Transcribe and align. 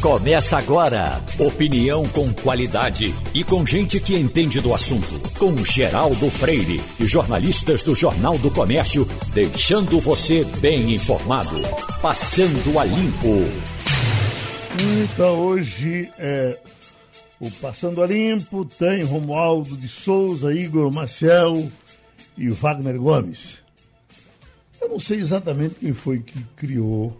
Começa 0.00 0.56
agora. 0.56 1.22
Opinião 1.38 2.08
com 2.08 2.32
qualidade 2.32 3.14
e 3.34 3.44
com 3.44 3.66
gente 3.66 4.00
que 4.00 4.16
entende 4.16 4.58
do 4.58 4.72
assunto. 4.72 5.20
Com 5.38 5.54
Geraldo 5.62 6.30
Freire 6.30 6.80
e 6.98 7.06
jornalistas 7.06 7.82
do 7.82 7.94
Jornal 7.94 8.38
do 8.38 8.50
Comércio, 8.50 9.06
deixando 9.34 10.00
você 10.00 10.42
bem 10.58 10.94
informado. 10.94 11.60
Passando 12.00 12.78
a 12.78 12.84
Limpo. 12.84 13.44
Então, 15.02 15.38
hoje 15.38 16.10
é 16.18 16.58
o 17.38 17.50
Passando 17.50 18.02
a 18.02 18.06
Limpo, 18.06 18.64
tem 18.64 19.02
Romualdo 19.02 19.76
de 19.76 19.86
Souza, 19.86 20.54
Igor 20.54 20.90
Maciel 20.90 21.70
e 22.38 22.48
Wagner 22.48 22.96
Gomes. 22.98 23.58
Eu 24.80 24.88
não 24.88 24.98
sei 24.98 25.18
exatamente 25.18 25.74
quem 25.74 25.92
foi 25.92 26.20
que 26.20 26.42
criou 26.56 27.19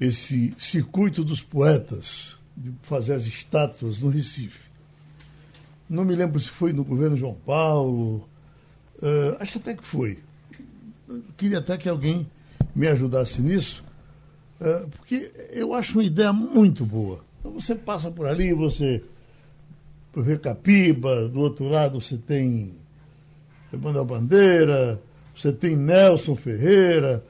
esse 0.00 0.54
circuito 0.58 1.24
dos 1.24 1.42
poetas, 1.42 2.36
de 2.56 2.72
fazer 2.82 3.14
as 3.14 3.26
estátuas 3.26 3.98
no 3.98 4.08
Recife. 4.08 4.66
Não 5.88 6.04
me 6.04 6.14
lembro 6.14 6.40
se 6.40 6.48
foi 6.48 6.72
no 6.72 6.84
governo 6.84 7.16
João 7.16 7.34
Paulo, 7.34 8.28
uh, 8.98 9.36
acho 9.40 9.58
até 9.58 9.74
que 9.74 9.84
foi. 9.84 10.18
Eu 11.08 11.22
queria 11.36 11.58
até 11.58 11.76
que 11.76 11.88
alguém 11.88 12.26
me 12.74 12.88
ajudasse 12.88 13.40
nisso, 13.40 13.84
uh, 14.60 14.88
porque 14.88 15.30
eu 15.52 15.72
acho 15.72 15.98
uma 15.98 16.04
ideia 16.04 16.32
muito 16.32 16.84
boa. 16.84 17.24
Então 17.40 17.52
você 17.52 17.74
passa 17.74 18.10
por 18.10 18.26
ali, 18.26 18.52
você 18.52 19.02
vê 20.14 20.38
Capiba, 20.38 21.28
do 21.28 21.40
outro 21.40 21.68
lado 21.68 22.00
você 22.00 22.16
tem 22.16 22.74
Emanuel 23.72 24.04
Bandeira, 24.04 25.00
você 25.34 25.52
tem 25.52 25.76
Nelson 25.76 26.34
Ferreira, 26.34 27.22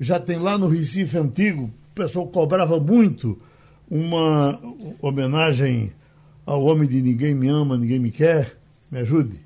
já 0.00 0.18
tem 0.18 0.38
lá 0.38 0.56
no 0.56 0.66
Recife 0.66 1.16
Antigo 1.18 1.70
o 1.90 1.94
pessoal 1.94 2.26
cobrava 2.28 2.78
muito 2.78 3.40
uma 3.90 4.60
homenagem 5.00 5.92
ao 6.46 6.64
homem 6.64 6.88
de 6.88 7.02
Ninguém 7.02 7.34
Me 7.34 7.48
Ama, 7.48 7.76
Ninguém 7.76 7.98
Me 7.98 8.10
Quer. 8.10 8.56
Me 8.90 8.98
ajude. 8.98 9.40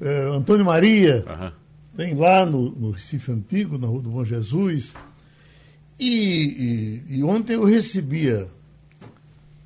É, 0.00 0.28
Antônio 0.34 0.64
Maria, 0.64 1.24
uhum. 1.28 1.52
tem 1.96 2.14
lá 2.14 2.44
no, 2.46 2.70
no, 2.70 2.90
Recife 2.90 3.30
Antigo, 3.30 3.78
na 3.78 3.86
Rua 3.86 4.02
do 4.02 4.10
Bom 4.10 4.24
Jesus. 4.24 4.92
E, 5.98 7.02
e, 7.08 7.18
e 7.18 7.24
ontem 7.24 7.54
eu 7.54 7.64
recebia 7.64 8.48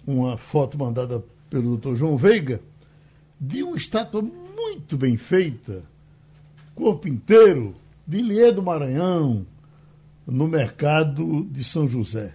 uma 0.06 0.36
foto 0.36 0.78
mandada 0.78 1.22
pelo 1.48 1.70
doutor 1.70 1.96
João 1.96 2.16
Veiga 2.16 2.60
de 3.40 3.62
uma 3.62 3.76
estátua 3.76 4.22
muito 4.22 4.96
bem 4.96 5.16
feita, 5.16 5.84
corpo 6.74 7.08
inteiro, 7.08 7.74
de 8.06 8.22
Liê 8.22 8.52
do 8.52 8.62
Maranhão, 8.62 9.46
no 10.26 10.48
mercado 10.48 11.44
de 11.50 11.62
São 11.62 11.88
José. 11.88 12.34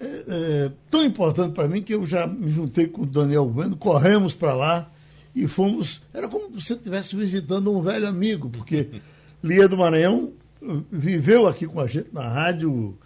É, 0.00 0.24
é 0.28 0.72
tão 0.90 1.04
importante 1.04 1.54
para 1.54 1.66
mim 1.66 1.82
que 1.82 1.94
eu 1.94 2.04
já 2.04 2.26
me 2.26 2.50
juntei 2.50 2.86
com 2.86 3.02
o 3.02 3.06
Daniel 3.06 3.46
Bueno, 3.46 3.76
corremos 3.76 4.34
para 4.34 4.54
lá 4.54 4.86
e 5.34 5.48
fomos. 5.48 6.02
Era 6.12 6.28
como 6.28 6.48
se 6.60 6.66
você 6.66 6.74
estivesse 6.74 7.16
visitando 7.16 7.72
um 7.72 7.80
velho 7.80 8.06
amigo, 8.06 8.50
porque 8.50 9.00
Lia 9.42 9.68
do 9.68 9.78
Maranhão 9.78 10.32
uh, 10.62 10.84
viveu 10.90 11.46
aqui 11.46 11.66
com 11.66 11.80
a 11.80 11.86
gente 11.86 12.08
na 12.12 12.28
rádio 12.28 12.98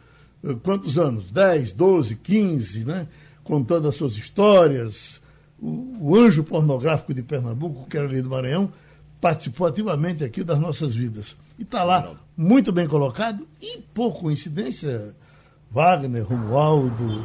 uh, 0.43 0.57
quantos 0.63 0.99
anos? 0.99 1.31
10, 1.31 1.73
12, 1.73 2.17
15, 2.17 2.85
né? 2.85 3.07
Contando 3.45 3.89
as 3.89 3.95
suas 3.95 4.17
histórias. 4.17 5.21
O, 5.61 5.97
o 6.01 6.17
anjo 6.17 6.43
pornográfico 6.43 7.15
de 7.15 7.23
Pernambuco, 7.23 7.89
que 7.89 7.97
era 7.97 8.07
Lia 8.07 8.23
do 8.23 8.31
Maranhão, 8.31 8.73
participou 9.21 9.67
ativamente 9.67 10.25
aqui 10.25 10.43
das 10.43 10.59
nossas 10.59 10.95
vidas. 10.95 11.37
E 11.63 11.65
está 11.65 11.85
lá 11.85 12.17
muito 12.37 12.73
bem 12.73 12.89
colocado 12.89 13.47
e, 13.61 13.79
por 13.95 14.19
coincidência, 14.19 15.15
Wagner, 15.71 16.27
Romualdo, 16.27 17.25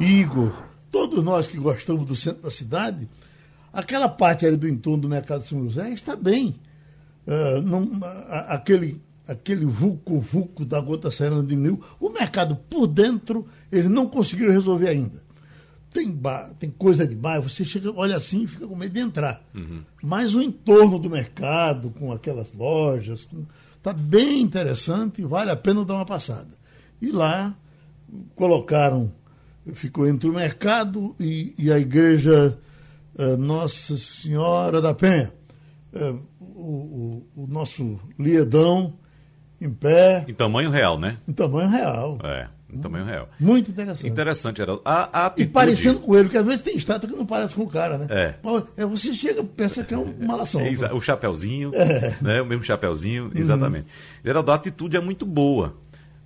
Igor, 0.00 0.52
todos 0.90 1.22
nós 1.22 1.46
que 1.46 1.58
gostamos 1.58 2.04
do 2.04 2.16
centro 2.16 2.42
da 2.42 2.50
cidade, 2.50 3.08
aquela 3.72 4.08
parte 4.08 4.44
ali 4.44 4.56
do 4.56 4.68
entorno 4.68 5.02
do 5.02 5.08
Mercado 5.08 5.44
São 5.44 5.62
José 5.62 5.90
está 5.90 6.16
bem. 6.16 6.56
Uh, 7.24 7.62
não, 7.62 7.88
aquele, 8.48 9.00
aquele 9.28 9.64
vulco-vulco 9.64 10.64
da 10.64 10.80
gota 10.80 11.08
serena 11.08 11.44
de 11.44 11.54
mil, 11.54 11.80
o 12.00 12.10
mercado 12.10 12.56
por 12.68 12.88
dentro, 12.88 13.46
eles 13.70 13.88
não 13.88 14.08
conseguiram 14.08 14.50
resolver 14.50 14.88
ainda. 14.88 15.22
Tem, 15.92 16.10
bar, 16.10 16.52
tem 16.58 16.68
coisa 16.68 17.06
de 17.06 17.14
bairro, 17.14 17.48
você 17.48 17.64
chega, 17.64 17.92
olha 17.94 18.16
assim 18.16 18.42
e 18.42 18.46
fica 18.48 18.66
com 18.66 18.74
medo 18.74 18.92
de 18.92 19.00
entrar. 19.00 19.40
Uhum. 19.54 19.82
Mas 20.02 20.34
o 20.34 20.42
entorno 20.42 20.98
do 20.98 21.08
mercado, 21.08 21.90
com 21.90 22.10
aquelas 22.10 22.52
lojas, 22.52 23.24
com, 23.24 23.46
Está 23.78 23.92
bem 23.92 24.42
interessante, 24.42 25.24
vale 25.24 25.50
a 25.50 25.56
pena 25.56 25.84
dar 25.84 25.94
uma 25.94 26.04
passada. 26.04 26.50
E 27.00 27.10
lá 27.10 27.56
colocaram, 28.34 29.12
ficou 29.72 30.06
entre 30.06 30.28
o 30.28 30.32
mercado 30.32 31.14
e, 31.18 31.54
e 31.56 31.72
a 31.72 31.78
igreja 31.78 32.58
uh, 33.18 33.36
Nossa 33.36 33.96
Senhora 33.96 34.82
da 34.82 34.92
Penha. 34.92 35.32
Uh, 35.92 36.20
o, 36.40 37.24
o, 37.36 37.42
o, 37.44 37.46
nosso 37.46 37.98
liedão 38.18 38.94
em 39.60 39.70
pé. 39.70 40.24
Em 40.28 40.34
tamanho 40.34 40.70
real, 40.70 40.98
né? 40.98 41.18
Em 41.26 41.32
tamanho 41.32 41.68
real. 41.68 42.18
É. 42.22 42.48
Em 42.72 42.78
tamanho 42.78 43.04
real. 43.04 43.28
Muito 43.40 43.70
interessante. 43.70 44.06
Interessante, 44.06 44.60
era 44.60 44.78
a, 44.84 45.20
a 45.20 45.26
atitude... 45.26 45.48
E 45.48 45.52
parecendo 45.52 46.00
com 46.00 46.14
ele, 46.14 46.24
porque 46.24 46.36
às 46.36 46.44
vezes 46.44 46.60
tem 46.60 46.76
estátua 46.76 47.08
que 47.08 47.16
não 47.16 47.24
parece 47.24 47.54
com 47.54 47.62
o 47.62 47.66
cara, 47.68 47.96
né? 47.96 48.06
É. 48.10 48.34
Mas, 48.42 48.64
é, 48.76 48.84
você 48.84 49.14
chega 49.14 49.42
pensa 49.42 49.82
que 49.82 49.94
é 49.94 49.98
um 49.98 50.14
malação. 50.20 50.60
É, 50.60 50.92
o 50.92 51.00
chapeuzinho, 51.00 51.70
é. 51.74 52.14
né? 52.20 52.42
o 52.42 52.46
mesmo 52.46 52.62
chapeuzinho, 52.64 53.24
uhum. 53.24 53.30
exatamente. 53.34 53.84
Uhum. 53.84 54.22
Geraldo, 54.24 54.50
a 54.50 54.54
atitude 54.54 54.96
é 54.96 55.00
muito 55.00 55.24
boa. 55.24 55.76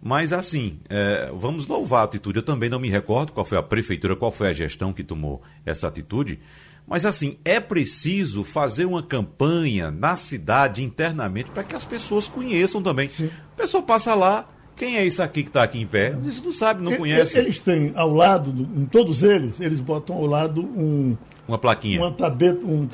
Mas 0.03 0.33
assim, 0.33 0.81
é, 0.89 1.31
vamos 1.33 1.69
louvar 1.69 2.01
a 2.01 2.05
atitude. 2.05 2.39
Eu 2.39 2.43
também 2.43 2.69
não 2.69 2.81
me 2.81 2.91
recordo 2.91 3.33
qual 3.33 3.47
foi 3.47 3.57
a 3.57 3.63
prefeitura, 3.63 4.17
qual 4.17 4.33
foi 4.33 4.49
a 4.49 4.53
gestão 4.53 4.93
que 4.93 5.05
tomou 5.05 5.41
essa 5.65 5.87
atitude. 5.87 6.41
Mas 6.85 7.07
assim, 7.07 7.39
é 7.45 7.61
preciso 7.61 8.43
fazer 8.43 8.85
uma 8.85 9.03
campanha 9.03 9.93
na 9.93 10.17
cidade 10.17 10.83
internamente 10.83 11.53
para 11.53 11.63
que 11.63 11.77
as 11.77 11.85
pessoas 11.85 12.27
conheçam 12.27 12.83
também. 12.83 13.09
Sim. 13.09 13.31
A 13.53 13.57
pessoa 13.57 13.83
passa 13.83 14.13
lá, 14.15 14.49
quem 14.77 14.97
é 14.97 15.05
isso 15.05 15.23
aqui 15.23 15.43
que 15.43 15.49
está 15.49 15.63
aqui 15.63 15.81
em 15.81 15.87
pé? 15.87 16.15
Isso 16.25 16.43
não 16.45 16.53
sabe, 16.53 16.83
não 16.83 16.97
conhece. 16.97 17.39
Eles 17.39 17.61
têm 17.61 17.93
ao 17.95 18.13
lado, 18.13 18.51
em 18.77 18.85
todos 18.87 19.23
eles, 19.23 19.61
eles 19.61 19.81
botam 19.81 20.17
ao 20.17 20.27
lado 20.27 20.63
um. 20.63 21.17
Uma 21.47 21.59
plaquinha. 21.59 22.01
Uma 22.01 22.13
tablet, 22.13 22.65
um, 22.65 22.87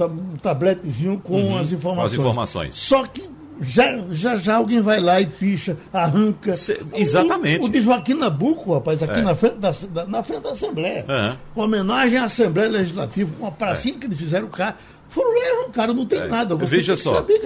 tabletezinho 0.43 1.19
com 1.19 1.35
uhum, 1.35 1.59
as 1.59 1.71
informações. 1.71 2.13
As 2.13 2.19
informações. 2.19 2.75
Só 2.75 3.07
que 3.07 3.23
já, 3.61 4.05
já 4.11 4.37
já 4.37 4.57
alguém 4.57 4.81
vai 4.81 5.01
lá 5.01 5.21
e 5.21 5.27
picha, 5.27 5.77
arranca. 5.93 6.55
Cê, 6.55 6.81
exatamente. 6.95 7.61
O, 7.61 7.65
o 7.65 7.69
de 7.69 7.81
Joaquim 7.81 8.15
Nabuco, 8.15 8.75
rapaz, 8.75 9.03
aqui 9.03 9.19
é. 9.19 9.23
na, 9.23 9.35
frente 9.35 9.57
da, 9.57 9.71
da, 9.71 10.07
na 10.07 10.23
frente 10.23 10.43
da 10.43 10.53
Assembleia. 10.53 11.05
Uhum. 11.09 11.65
Homenagem 11.65 12.19
à 12.19 12.25
Assembleia 12.25 12.71
Legislativa, 12.71 13.31
com 13.37 13.45
uma 13.45 13.53
pracinha 13.53 13.97
é. 13.97 13.99
que 13.99 14.07
eles 14.07 14.19
fizeram 14.19 14.49
cá. 14.49 14.77
Foram 15.09 15.33
lá 15.33 15.59
cara, 15.73 15.95
não 15.95 16.05
tem 16.05 16.21
é, 16.21 16.27
nada. 16.27 16.57
Você 16.57 16.77
veja 16.77 16.97
só, 16.97 17.23
que 17.23 17.41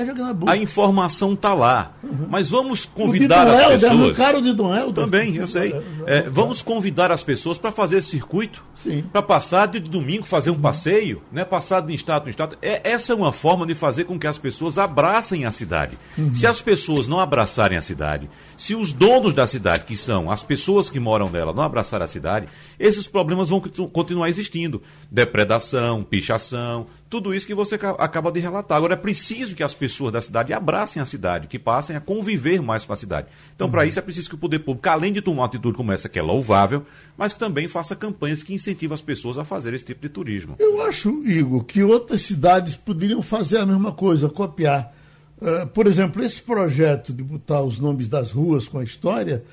a 0.46 0.56
informação 0.56 1.34
está 1.34 1.52
lá. 1.54 1.92
Uhum. 2.02 2.26
Mas 2.28 2.50
vamos 2.50 2.86
convidar 2.86 3.46
as 3.46 3.60
Helder, 3.60 3.90
pessoas. 3.90 4.16
Caro 4.16 4.42
de 4.42 4.52
Dom 4.52 4.74
Helder. 4.74 5.04
Também, 5.04 5.36
eu 5.36 5.46
sei. 5.46 5.72
É, 6.06 6.18
é 6.18 6.22
vamos 6.30 6.62
convidar 6.62 7.10
as 7.10 7.22
pessoas 7.22 7.58
para 7.58 7.70
fazer 7.70 7.98
esse 7.98 8.08
circuito. 8.08 8.64
Para 9.12 9.22
passar 9.22 9.66
de 9.66 9.78
domingo, 9.78 10.26
fazer 10.26 10.50
um 10.50 10.54
uhum. 10.54 10.60
passeio, 10.60 11.22
né? 11.30 11.44
passar 11.44 11.80
de 11.80 11.94
estado 11.94 12.26
em 12.26 12.30
estado. 12.30 12.56
É, 12.62 12.80
essa 12.90 13.12
é 13.12 13.16
uma 13.16 13.32
forma 13.32 13.66
de 13.66 13.74
fazer 13.74 14.04
com 14.04 14.18
que 14.18 14.26
as 14.26 14.38
pessoas 14.38 14.78
abracem 14.78 15.44
a 15.44 15.50
cidade. 15.50 15.98
Uhum. 16.16 16.34
Se 16.34 16.46
as 16.46 16.60
pessoas 16.60 17.06
não 17.06 17.20
abraçarem 17.20 17.78
a 17.78 17.82
cidade, 17.82 18.28
se 18.56 18.74
os 18.74 18.92
donos 18.92 19.34
da 19.34 19.46
cidade, 19.46 19.84
que 19.84 19.96
são 19.96 20.30
as 20.30 20.42
pessoas 20.42 20.88
que 20.88 20.98
moram 20.98 21.28
nela, 21.28 21.52
não 21.52 21.62
abraçarem 21.62 22.04
a 22.04 22.08
cidade, 22.08 22.48
esses 22.78 23.06
problemas 23.06 23.48
vão 23.48 23.60
continuar 23.60 24.28
existindo. 24.28 24.82
Depredação, 25.10 26.02
pichação, 26.02 26.86
tudo 27.12 27.34
isso 27.34 27.46
que 27.46 27.54
você 27.54 27.78
acaba 27.98 28.32
de 28.32 28.40
relatar. 28.40 28.78
Agora, 28.78 28.94
é 28.94 28.96
preciso 28.96 29.54
que 29.54 29.62
as 29.62 29.74
pessoas 29.74 30.14
da 30.14 30.22
cidade 30.22 30.50
abracem 30.50 31.02
a 31.02 31.04
cidade, 31.04 31.46
que 31.46 31.58
passem 31.58 31.94
a 31.94 32.00
conviver 32.00 32.62
mais 32.62 32.86
com 32.86 32.92
a 32.94 32.96
cidade. 32.96 33.26
Então, 33.54 33.66
uhum. 33.66 33.70
para 33.70 33.84
isso, 33.84 33.98
é 33.98 34.02
preciso 34.02 34.30
que 34.30 34.34
o 34.34 34.38
poder 34.38 34.60
público, 34.60 34.88
além 34.88 35.12
de 35.12 35.20
tomar 35.20 35.42
uma 35.42 35.44
atitude 35.44 35.76
como 35.76 35.92
essa, 35.92 36.08
que 36.08 36.18
é 36.18 36.22
louvável, 36.22 36.86
mas 37.14 37.34
que 37.34 37.38
também 37.38 37.69
faça 37.69 37.94
campanhas 37.94 38.42
que 38.42 38.54
incentivam 38.54 38.94
as 38.94 39.02
pessoas 39.02 39.37
a 39.37 39.44
fazer 39.44 39.75
esse 39.75 39.84
tipo 39.84 40.00
de 40.00 40.08
turismo. 40.08 40.56
Eu 40.58 40.81
acho, 40.87 41.10
Igor, 41.28 41.64
que 41.64 41.82
outras 41.82 42.22
cidades 42.22 42.76
poderiam 42.76 43.20
fazer 43.20 43.58
a 43.58 43.66
mesma 43.66 43.92
coisa, 43.92 44.31
copiar. 44.31 44.90
Uh, 45.38 45.66
por 45.66 45.87
exemplo, 45.87 46.25
esse 46.25 46.40
projeto 46.40 47.12
de 47.12 47.22
botar 47.22 47.60
os 47.60 47.78
nomes 47.78 48.08
das 48.08 48.31
ruas 48.31 48.69
com 48.69 48.78
a 48.78 48.84
história, 48.84 49.44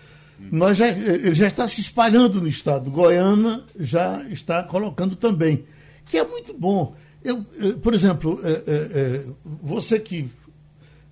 nós 0.50 0.78
já, 0.78 0.88
ele 0.88 1.36
já 1.36 1.48
está 1.48 1.68
se 1.68 1.82
espalhando 1.82 2.40
no 2.40 2.48
estado. 2.48 2.90
Goiânia 2.90 3.64
já 3.78 4.24
está 4.30 4.64
colocando 4.64 5.18
também, 5.18 5.66
que 6.06 6.18
é 6.18 6.26
muito 6.26 6.54
bom. 6.54 6.96
Eu, 7.24 7.46
eu 7.58 7.78
por 7.80 7.94
exemplo, 7.94 8.40
é, 8.44 8.64
é, 8.68 9.26
você 9.62 10.00
que. 10.00 10.30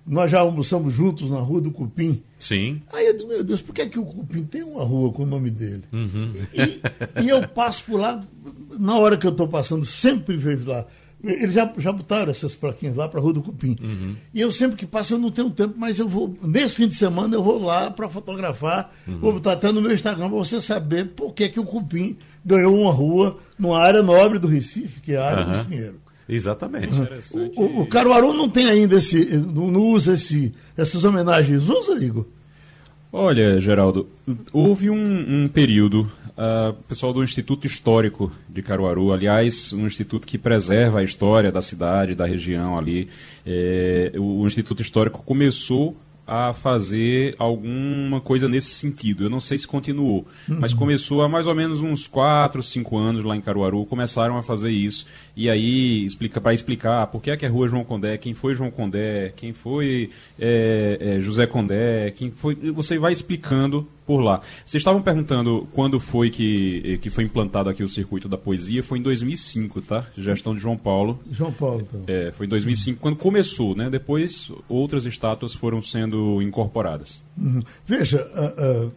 Nós 0.06 0.30
já 0.30 0.40
almoçamos 0.40 0.94
juntos 0.94 1.28
na 1.28 1.38
Rua 1.38 1.60
do 1.60 1.70
Cupim. 1.70 2.22
Sim. 2.38 2.80
Aí 2.90 3.08
eu 3.08 3.16
digo, 3.18 3.28
meu 3.28 3.44
Deus, 3.44 3.60
por 3.60 3.74
que, 3.74 3.82
é 3.82 3.86
que 3.86 3.98
o 3.98 4.06
Cupim 4.06 4.42
tem 4.42 4.62
uma 4.62 4.82
rua 4.82 5.12
com 5.12 5.24
o 5.24 5.26
nome 5.26 5.50
dele? 5.50 5.84
Uhum. 5.92 6.32
E, 6.54 7.24
e, 7.24 7.28
eu 7.28 7.46
passo 7.46 7.84
por 7.84 8.00
lá, 8.00 8.24
na 8.78 8.96
hora 8.96 9.18
que 9.18 9.26
eu 9.26 9.32
estou 9.32 9.46
passando, 9.46 9.84
sempre 9.84 10.34
vejo 10.34 10.66
lá 10.66 10.86
Eles 11.22 11.52
já, 11.52 11.70
já 11.76 11.92
botaram 11.92 12.30
essas 12.30 12.54
plaquinhas 12.54 12.94
lá 12.94 13.08
para 13.08 13.18
a 13.18 13.22
Rua 13.22 13.34
do 13.34 13.42
Cupim. 13.42 13.76
Uhum. 13.82 14.16
E 14.32 14.40
eu 14.40 14.52
sempre 14.52 14.76
que 14.76 14.86
passo, 14.86 15.14
eu 15.14 15.18
não 15.18 15.30
tenho 15.30 15.50
tempo, 15.50 15.74
mas 15.76 15.98
eu 15.98 16.08
vou. 16.08 16.34
Nesse 16.42 16.76
fim 16.76 16.88
de 16.88 16.94
semana 16.94 17.34
eu 17.34 17.42
vou 17.42 17.62
lá 17.62 17.90
para 17.90 18.08
fotografar. 18.08 18.90
Uhum. 19.06 19.18
Vou 19.18 19.32
botar 19.34 19.52
até 19.52 19.72
no 19.72 19.82
meu 19.82 19.92
Instagram 19.92 20.28
para 20.28 20.38
você 20.38 20.60
saber 20.60 21.08
por 21.08 21.34
que, 21.34 21.48
que 21.48 21.60
o 21.60 21.64
Cupim 21.64 22.16
ganhou 22.44 22.78
uma 22.78 22.92
rua 22.92 23.38
numa 23.58 23.78
área 23.78 24.02
nobre 24.02 24.38
do 24.38 24.46
Recife, 24.46 25.00
que 25.00 25.12
é 25.12 25.16
a 25.16 25.26
área 25.26 25.46
uhum. 25.46 25.58
do 25.58 25.64
Pinheiro. 25.68 26.00
Exatamente. 26.28 26.92
Uhum. 26.92 27.52
O, 27.56 27.82
o, 27.82 27.86
Caruaru 27.86 28.34
não 28.34 28.48
tem 28.48 28.68
ainda 28.68 28.96
esse. 28.96 29.36
não, 29.38 29.70
não 29.70 29.80
usa 29.88 30.12
esse, 30.12 30.52
essas 30.76 31.02
homenagens. 31.04 31.68
Usa, 31.68 32.04
Igor? 32.04 32.26
Olha, 33.10 33.58
Geraldo, 33.58 34.06
houve 34.52 34.90
um, 34.90 35.44
um 35.44 35.48
período 35.48 36.10
uh, 36.36 36.74
pessoal 36.86 37.12
do 37.12 37.24
Instituto 37.24 37.66
Histórico 37.66 38.30
de 38.46 38.62
Caruaru, 38.62 39.12
aliás, 39.12 39.72
um 39.72 39.86
instituto 39.86 40.26
que 40.26 40.36
preserva 40.36 41.00
a 41.00 41.02
história 41.02 41.50
da 41.50 41.62
cidade, 41.62 42.14
da 42.14 42.26
região 42.26 42.78
ali. 42.78 43.08
É, 43.46 44.12
o, 44.16 44.42
o 44.42 44.46
Instituto 44.46 44.82
Histórico 44.82 45.22
começou 45.22 45.96
a 46.28 46.52
fazer 46.52 47.34
alguma 47.38 48.20
coisa 48.20 48.46
nesse 48.46 48.70
sentido. 48.72 49.24
Eu 49.24 49.30
não 49.30 49.40
sei 49.40 49.56
se 49.56 49.66
continuou, 49.66 50.26
uhum. 50.46 50.58
mas 50.60 50.74
começou 50.74 51.22
há 51.22 51.28
mais 51.28 51.46
ou 51.46 51.54
menos 51.54 51.80
uns 51.80 52.06
4, 52.06 52.62
5 52.62 52.98
anos 52.98 53.24
lá 53.24 53.34
em 53.34 53.40
Caruaru, 53.40 53.86
começaram 53.86 54.36
a 54.36 54.42
fazer 54.42 54.70
isso. 54.70 55.06
E 55.34 55.48
aí, 55.48 56.04
explica 56.04 56.38
para 56.38 56.52
explicar 56.52 57.06
por 57.06 57.22
que 57.22 57.30
é 57.30 57.36
que 57.36 57.46
é 57.46 57.48
Rua 57.48 57.66
João 57.66 57.82
Condé, 57.82 58.18
quem 58.18 58.34
foi 58.34 58.54
João 58.54 58.70
Condé, 58.70 59.32
quem 59.34 59.54
foi 59.54 60.10
é, 60.38 60.98
é, 61.00 61.20
José 61.20 61.46
Condé, 61.46 62.10
quem 62.10 62.30
foi. 62.30 62.54
Você 62.54 62.98
vai 62.98 63.12
explicando 63.12 63.88
por 64.08 64.22
lá. 64.22 64.40
Vocês 64.64 64.80
estavam 64.80 65.02
perguntando 65.02 65.68
quando 65.74 66.00
foi 66.00 66.30
que, 66.30 66.82
eh, 66.82 66.96
que 66.96 67.10
foi 67.10 67.24
implantado 67.24 67.68
aqui 67.68 67.82
o 67.82 67.88
circuito 67.88 68.26
da 68.26 68.38
poesia, 68.38 68.82
foi 68.82 68.98
em 68.98 69.02
2005, 69.02 69.82
tá? 69.82 70.06
Gestão 70.16 70.54
de 70.54 70.60
João 70.60 70.78
Paulo. 70.78 71.20
João 71.30 71.52
Paulo, 71.52 71.86
então. 71.86 72.04
É, 72.06 72.32
foi 72.32 72.46
em 72.46 72.48
2005 72.48 72.98
quando 72.98 73.16
começou, 73.16 73.76
né? 73.76 73.90
Depois 73.90 74.50
outras 74.66 75.04
estátuas 75.04 75.52
foram 75.52 75.82
sendo 75.82 76.40
incorporadas. 76.40 77.20
Uhum. 77.36 77.60
Veja, 77.86 78.26
uh, 78.34 78.86
uh, 78.86 78.92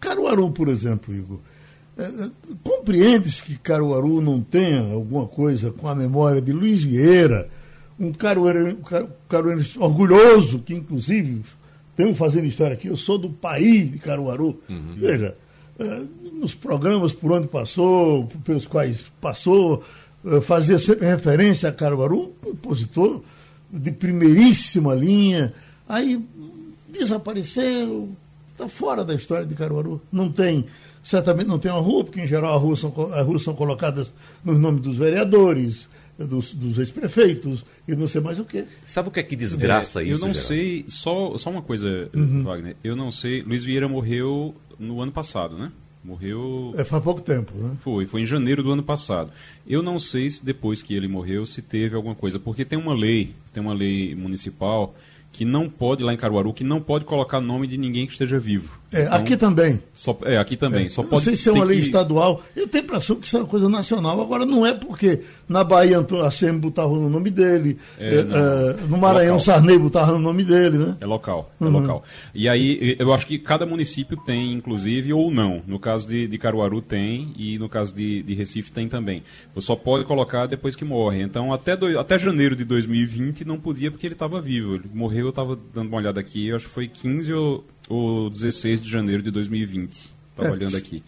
Caruaru, 0.00 0.50
por 0.50 0.66
exemplo, 0.66 1.14
Igor, 1.14 1.38
uh, 1.96 2.32
compreende-se 2.64 3.44
que 3.44 3.56
Caruaru 3.56 4.20
não 4.20 4.40
tenha 4.40 4.80
alguma 4.80 5.28
coisa 5.28 5.70
com 5.70 5.86
a 5.86 5.94
memória 5.94 6.42
de 6.42 6.52
Luiz 6.52 6.82
Vieira, 6.82 7.48
um 8.00 8.10
caruaru, 8.10 8.78
caruaru 9.28 9.62
orgulhoso, 9.78 10.58
que 10.58 10.74
inclusive 10.74 11.42
tenho 12.00 12.14
fazendo 12.14 12.46
história 12.46 12.74
aqui, 12.74 12.88
eu 12.88 12.96
sou 12.96 13.18
do 13.18 13.28
país 13.28 13.90
de 13.90 13.98
Caruaru. 13.98 14.58
Uhum. 14.68 14.96
Veja, 14.96 15.36
é, 15.78 16.02
nos 16.32 16.54
programas 16.54 17.12
por 17.12 17.30
onde 17.32 17.46
passou, 17.46 18.26
pelos 18.42 18.66
quais 18.66 19.04
passou, 19.20 19.82
é, 20.24 20.40
fazia 20.40 20.78
sempre 20.78 21.06
referência 21.06 21.68
a 21.68 21.72
Caruaru, 21.72 22.32
um 22.42 22.50
compositor 22.50 23.22
de 23.70 23.92
primeiríssima 23.92 24.94
linha. 24.94 25.52
Aí 25.86 26.24
desapareceu, 26.88 28.08
está 28.52 28.66
fora 28.66 29.04
da 29.04 29.14
história 29.14 29.44
de 29.44 29.54
Caruaru. 29.54 30.00
Não 30.10 30.32
tem, 30.32 30.64
certamente 31.04 31.48
não 31.48 31.58
tem 31.58 31.70
uma 31.70 31.80
rua, 31.80 32.04
porque 32.04 32.22
em 32.22 32.26
geral 32.26 32.56
as 32.56 32.62
ruas 32.62 32.80
são, 32.80 32.94
as 33.12 33.26
ruas 33.26 33.42
são 33.42 33.54
colocadas 33.54 34.10
nos 34.42 34.58
nomes 34.58 34.80
dos 34.80 34.96
vereadores 34.96 35.86
dos, 36.24 36.54
dos 36.54 36.78
ex-prefeitos 36.78 37.64
e 37.86 37.94
não 37.94 38.06
sei 38.06 38.20
mais 38.20 38.38
o 38.38 38.44
quê. 38.44 38.64
Sabe 38.84 39.08
o 39.08 39.12
que 39.12 39.20
é 39.20 39.22
que 39.22 39.36
desgraça 39.36 40.02
é, 40.02 40.06
isso? 40.06 40.22
Eu 40.22 40.28
não 40.28 40.34
sei, 40.34 40.84
só, 40.88 41.36
só 41.36 41.50
uma 41.50 41.62
coisa, 41.62 42.10
uhum. 42.14 42.42
Wagner. 42.42 42.76
Eu 42.82 42.96
não 42.96 43.10
sei. 43.10 43.42
Luiz 43.42 43.64
Vieira 43.64 43.88
morreu 43.88 44.54
no 44.78 45.00
ano 45.00 45.12
passado, 45.12 45.56
né? 45.56 45.72
Morreu. 46.02 46.72
É, 46.76 46.84
faz 46.84 47.02
pouco 47.02 47.20
tempo, 47.20 47.52
né? 47.58 47.76
Foi, 47.82 48.06
foi 48.06 48.22
em 48.22 48.26
janeiro 48.26 48.62
do 48.62 48.72
ano 48.72 48.82
passado. 48.82 49.30
Eu 49.66 49.82
não 49.82 49.98
sei 49.98 50.30
se 50.30 50.44
depois 50.44 50.80
que 50.80 50.94
ele 50.94 51.06
morreu 51.06 51.44
se 51.44 51.60
teve 51.60 51.94
alguma 51.94 52.14
coisa, 52.14 52.38
porque 52.38 52.64
tem 52.64 52.78
uma 52.78 52.94
lei, 52.94 53.34
tem 53.52 53.62
uma 53.62 53.74
lei 53.74 54.14
municipal 54.14 54.94
que 55.32 55.44
não 55.44 55.68
pode, 55.68 56.02
lá 56.02 56.12
em 56.12 56.16
Caruaru, 56.16 56.52
que 56.52 56.64
não 56.64 56.80
pode 56.80 57.04
colocar 57.04 57.40
nome 57.40 57.66
de 57.66 57.76
ninguém 57.76 58.06
que 58.06 58.12
esteja 58.12 58.38
vivo. 58.38 58.79
É, 58.92 59.02
então, 59.02 59.14
aqui 59.14 59.36
também. 59.36 59.80
Só, 59.94 60.18
é, 60.24 60.36
aqui 60.36 60.56
também. 60.56 60.86
É, 60.86 60.88
só 60.88 61.02
pode, 61.02 61.12
não 61.12 61.20
sei 61.20 61.36
se 61.36 61.48
é 61.48 61.52
uma 61.52 61.64
lei 61.64 61.78
que... 61.78 61.86
estadual. 61.86 62.42
Eu 62.56 62.66
tenho 62.66 62.82
a 62.82 62.86
impressão 62.86 63.16
que 63.16 63.26
isso 63.26 63.36
é 63.36 63.40
uma 63.40 63.46
coisa 63.46 63.68
nacional. 63.68 64.20
Agora, 64.20 64.44
não 64.44 64.66
é 64.66 64.72
porque 64.72 65.20
na 65.48 65.62
Bahia 65.62 66.04
a 66.24 66.30
SEM 66.30 66.58
botava 66.58 66.92
no 66.92 67.08
nome 67.08 67.30
dele, 67.30 67.78
é, 67.98 68.14
é, 68.14 68.18
é 68.18 68.86
no 68.88 68.98
Maranhão 68.98 69.38
Sarney 69.38 69.78
botava 69.78 70.12
no 70.12 70.18
nome 70.18 70.42
dele, 70.42 70.78
né? 70.78 70.96
É 71.00 71.06
local, 71.06 71.52
é 71.60 71.64
uhum. 71.64 71.70
local. 71.70 72.04
E 72.34 72.48
aí, 72.48 72.96
eu 72.98 73.14
acho 73.14 73.26
que 73.26 73.38
cada 73.38 73.64
município 73.64 74.16
tem, 74.16 74.52
inclusive, 74.52 75.12
ou 75.12 75.30
não. 75.30 75.62
No 75.66 75.78
caso 75.78 76.08
de, 76.08 76.26
de 76.26 76.38
Caruaru 76.38 76.82
tem, 76.82 77.32
e 77.36 77.58
no 77.58 77.68
caso 77.68 77.94
de, 77.94 78.22
de 78.22 78.34
Recife 78.34 78.72
tem 78.72 78.88
também. 78.88 79.22
Você 79.54 79.66
só 79.68 79.76
pode 79.76 80.04
colocar 80.04 80.46
depois 80.46 80.74
que 80.74 80.84
morre. 80.84 81.22
Então, 81.22 81.52
até, 81.52 81.76
do, 81.76 81.98
até 81.98 82.18
janeiro 82.18 82.56
de 82.56 82.64
2020 82.64 83.44
não 83.44 83.58
podia 83.58 83.90
porque 83.90 84.06
ele 84.06 84.14
estava 84.14 84.40
vivo. 84.40 84.74
Ele 84.74 84.90
morreu, 84.92 85.26
eu 85.26 85.30
estava 85.30 85.56
dando 85.72 85.88
uma 85.88 85.98
olhada 85.98 86.18
aqui, 86.18 86.48
eu 86.48 86.56
acho 86.56 86.66
que 86.66 86.72
foi 86.72 86.88
15 86.88 87.32
ou 87.32 87.64
o 87.88 88.28
16 88.30 88.82
de 88.82 88.90
janeiro 88.90 89.22
de 89.22 89.30
2020. 89.30 89.92
Estava 90.30 90.48
é, 90.48 90.52
olhando 90.52 90.76
aqui. 90.76 91.02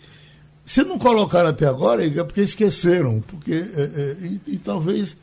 Se 0.64 0.82
não 0.84 0.98
colocaram 0.98 1.50
até 1.50 1.66
agora, 1.66 2.06
é 2.06 2.24
porque 2.24 2.42
esqueceram. 2.42 3.20
Porque, 3.20 3.52
é, 3.52 3.56
é, 3.56 4.16
e, 4.22 4.40
e, 4.46 4.56
talvez 4.58 5.16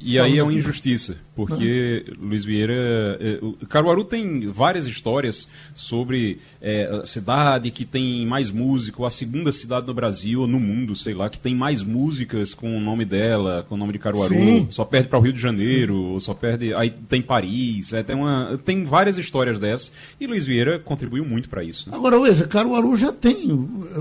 e 0.00 0.18
aí 0.18 0.38
é 0.38 0.42
uma 0.42 0.52
injustiça, 0.52 1.16
porque 1.34 2.04
Não. 2.18 2.28
Luiz 2.28 2.44
Vieira. 2.44 2.74
É, 3.20 3.38
o 3.42 3.54
Caruaru 3.66 4.04
tem 4.04 4.48
várias 4.48 4.86
histórias 4.86 5.48
sobre 5.74 6.38
é, 6.60 7.00
a 7.02 7.06
cidade 7.06 7.70
que 7.70 7.84
tem 7.84 8.26
mais 8.26 8.50
música, 8.50 9.00
ou 9.00 9.06
a 9.06 9.10
segunda 9.10 9.50
cidade 9.50 9.86
no 9.86 9.94
Brasil, 9.94 10.40
ou 10.40 10.46
no 10.46 10.60
mundo, 10.60 10.94
sei 10.94 11.14
lá, 11.14 11.28
que 11.28 11.38
tem 11.38 11.54
mais 11.54 11.82
músicas 11.82 12.54
com 12.54 12.76
o 12.76 12.80
nome 12.80 13.04
dela, 13.04 13.64
com 13.68 13.74
o 13.74 13.78
nome 13.78 13.92
de 13.92 13.98
Caruaru. 13.98 14.34
Sim. 14.34 14.68
Só 14.70 14.84
perde 14.84 15.08
para 15.08 15.18
o 15.18 15.22
Rio 15.22 15.32
de 15.32 15.40
Janeiro, 15.40 16.18
só 16.20 16.34
perde. 16.34 16.72
Aí 16.74 16.90
tem 16.90 17.20
Paris, 17.20 17.92
é, 17.92 18.02
tem, 18.02 18.16
uma, 18.16 18.58
tem 18.64 18.84
várias 18.84 19.18
histórias 19.18 19.58
dessas. 19.58 19.92
E 20.20 20.26
Luiz 20.26 20.46
Vieira 20.46 20.78
contribuiu 20.78 21.24
muito 21.24 21.48
para 21.48 21.64
isso. 21.64 21.90
Né? 21.90 21.96
Agora, 21.96 22.18
veja, 22.20 22.46
Caruaru 22.46 22.96
já 22.96 23.12
tem 23.12 23.50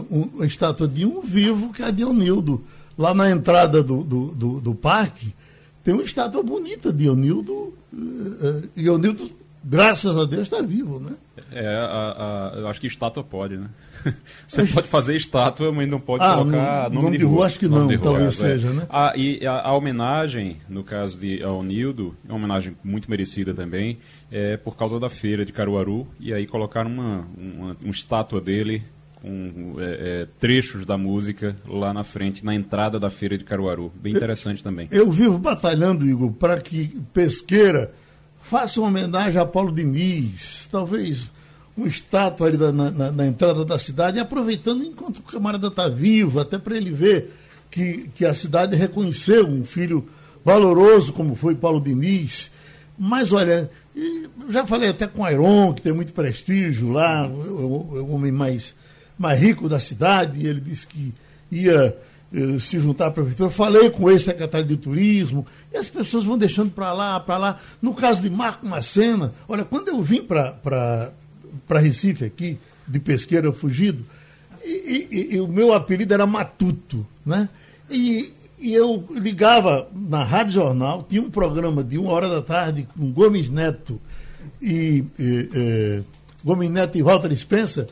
uma 0.10 0.46
estátua 0.46 0.88
de 0.88 1.06
um 1.06 1.22
vivo, 1.22 1.74
que 1.74 1.82
é 1.82 1.86
a 1.86 1.92
de 1.92 2.04
Onildo. 2.04 2.64
Lá 2.98 3.14
na 3.14 3.30
entrada 3.30 3.84
do, 3.84 4.04
do, 4.04 4.26
do, 4.34 4.60
do 4.60 4.76
parque 4.76 5.32
tem 5.88 5.94
uma 5.94 6.04
estátua 6.04 6.44
bonita 6.44 6.92
de 6.92 7.06
Ionildo. 7.06 7.74
E 8.76 8.82
Ionildo, 8.82 9.32
graças 9.64 10.18
a 10.18 10.26
Deus, 10.26 10.42
está 10.42 10.62
vivo, 10.62 11.00
né? 11.00 11.16
É, 11.50 11.66
a, 11.66 12.52
a, 12.52 12.60
eu 12.60 12.68
acho 12.68 12.82
que 12.82 12.88
estátua 12.88 13.24
pode, 13.24 13.56
né? 13.56 13.70
Você 14.46 14.66
pode 14.66 14.86
fazer 14.90 15.16
estátua, 15.16 15.72
mas 15.72 15.88
não 15.88 15.98
pode 15.98 16.26
ah, 16.26 16.36
colocar 16.36 16.90
no, 16.90 16.96
nome, 16.96 17.06
nome 17.06 17.18
de, 17.18 17.24
rua. 17.24 17.46
Acho 17.46 17.58
que 17.58 17.70
não, 17.70 17.86
rua, 17.86 17.98
talvez 18.00 18.28
é, 18.28 18.32
seja, 18.32 18.74
né? 18.74 18.86
Ah, 18.90 19.14
e 19.16 19.48
a, 19.48 19.62
a, 19.62 19.78
homenagem, 19.78 20.58
no 20.68 20.84
caso 20.84 21.18
de 21.18 21.42
Onildo, 21.42 22.14
é 22.28 22.34
uma 22.34 22.38
homenagem 22.38 22.76
muito 22.84 23.10
merecida 23.10 23.54
também, 23.54 23.98
é 24.30 24.58
por 24.58 24.76
causa 24.76 25.00
da 25.00 25.10
feira 25.10 25.46
de 25.46 25.54
Caruaru, 25.54 26.06
e 26.20 26.34
aí 26.34 26.46
colocaram 26.46 26.92
uma, 26.92 27.26
uma, 27.38 27.78
uma 27.82 27.92
estátua 27.94 28.42
dele 28.42 28.84
com 29.22 29.76
é, 29.80 29.84
é, 29.84 30.28
trechos 30.40 30.86
da 30.86 30.98
música 30.98 31.56
lá 31.68 31.94
na 31.94 32.04
frente, 32.04 32.46
na 32.46 32.54
entrada 32.54 33.00
da 33.00 33.10
feira 33.10 33.38
de 33.38 33.44
Caruaru. 33.44 33.92
Bem 33.96 34.14
interessante 34.14 34.60
eu, 34.60 34.64
também. 34.64 34.88
Eu 34.92 35.12
vivo 35.12 35.38
batalhando, 35.38 36.08
Igor, 36.08 36.32
para 36.34 36.60
que 36.60 36.88
Pesqueira 37.14 37.92
faça 38.42 38.80
uma 38.80 38.90
homenagem 38.90 39.42
a 39.42 39.46
Paulo 39.46 39.74
Diniz, 39.74 40.70
talvez 40.72 41.32
uma 41.76 41.88
estátua 41.88 42.48
ali 42.48 42.58
da, 42.58 42.72
na, 42.72 43.12
na, 43.12 43.28
entrada 43.28 43.64
da 43.64 43.78
cidade, 43.78 44.20
aproveitando 44.20 44.84
enquanto 44.84 45.18
o 45.18 45.24
camarada 45.24 45.68
está 45.68 45.88
vivo, 45.88 46.40
até 46.40 46.58
para 46.58 46.76
ele 46.76 46.92
ver 46.92 47.34
que, 47.70 48.10
que 48.16 48.26
a 48.26 48.34
cidade 48.34 48.76
reconheceu 48.76 49.48
um 49.48 49.64
filho 49.64 50.08
valoroso 50.44 51.14
como 51.14 51.36
foi 51.36 51.54
Paulo 51.54 51.82
Diniz. 51.82 52.50
Mas 52.98 53.32
olha, 53.32 53.70
já 54.50 54.66
falei 54.66 54.90
até 54.90 55.06
com 55.06 55.22
o 55.22 55.26
Airon, 55.26 55.74
que 55.74 55.82
tem 55.82 55.94
muito 55.94 56.14
prestígio 56.14 56.90
lá, 56.90 57.26
é 57.26 57.30
o 57.30 58.10
homem 58.12 58.32
mais 58.32 58.74
mais 59.18 59.40
rico 59.40 59.68
da 59.68 59.80
cidade, 59.80 60.40
e 60.40 60.48
ele 60.48 60.62
disse 60.62 60.88
que 60.88 61.14
ia 61.52 61.98
eh, 62.34 62.60
se 62.60 62.80
juntar 62.80 63.08
à 63.08 63.12
prefeitura. 63.12 63.50
Falei 63.50 63.90
com 63.90 64.04
o 64.04 64.12
ex-secretário 64.12 64.68
de 64.68 64.78
turismo, 64.78 65.46
e 65.74 65.78
as 65.78 65.90
pessoas 65.90 66.24
vão 66.24 66.38
deixando 66.38 66.72
para 66.72 66.92
lá, 66.94 67.20
para 67.20 67.38
lá. 67.38 67.60
No 67.82 67.94
caso 67.94 68.22
de 68.22 68.30
Marco 68.30 68.66
Macena, 68.66 69.34
olha, 69.48 69.64
quando 69.64 69.88
eu 69.88 70.02
vim 70.02 70.22
para 70.22 71.12
Recife 71.70 72.26
aqui, 72.26 72.60
de 72.88 73.00
pesqueira 73.00 73.52
fugido, 73.52 74.06
e, 74.64 75.08
e, 75.12 75.36
e, 75.36 75.40
o 75.40 75.48
meu 75.48 75.74
apelido 75.74 76.14
era 76.14 76.26
Matuto, 76.26 77.06
né? 77.26 77.48
E, 77.90 78.34
e 78.60 78.74
eu 78.74 79.06
ligava 79.12 79.88
na 79.94 80.24
Rádio 80.24 80.54
Jornal, 80.54 81.06
tinha 81.08 81.22
um 81.22 81.30
programa 81.30 81.84
de 81.84 81.98
uma 81.98 82.12
hora 82.12 82.28
da 82.28 82.42
tarde 82.42 82.88
com 82.98 83.12
Gomes 83.12 83.50
Neto 83.50 84.02
e, 84.62 85.06
e, 85.18 85.50
e 85.54 86.04
Gomes 86.44 86.70
Neto 86.70 86.98
e 86.98 87.02
Walter 87.02 87.34
Spencer, 87.38 87.88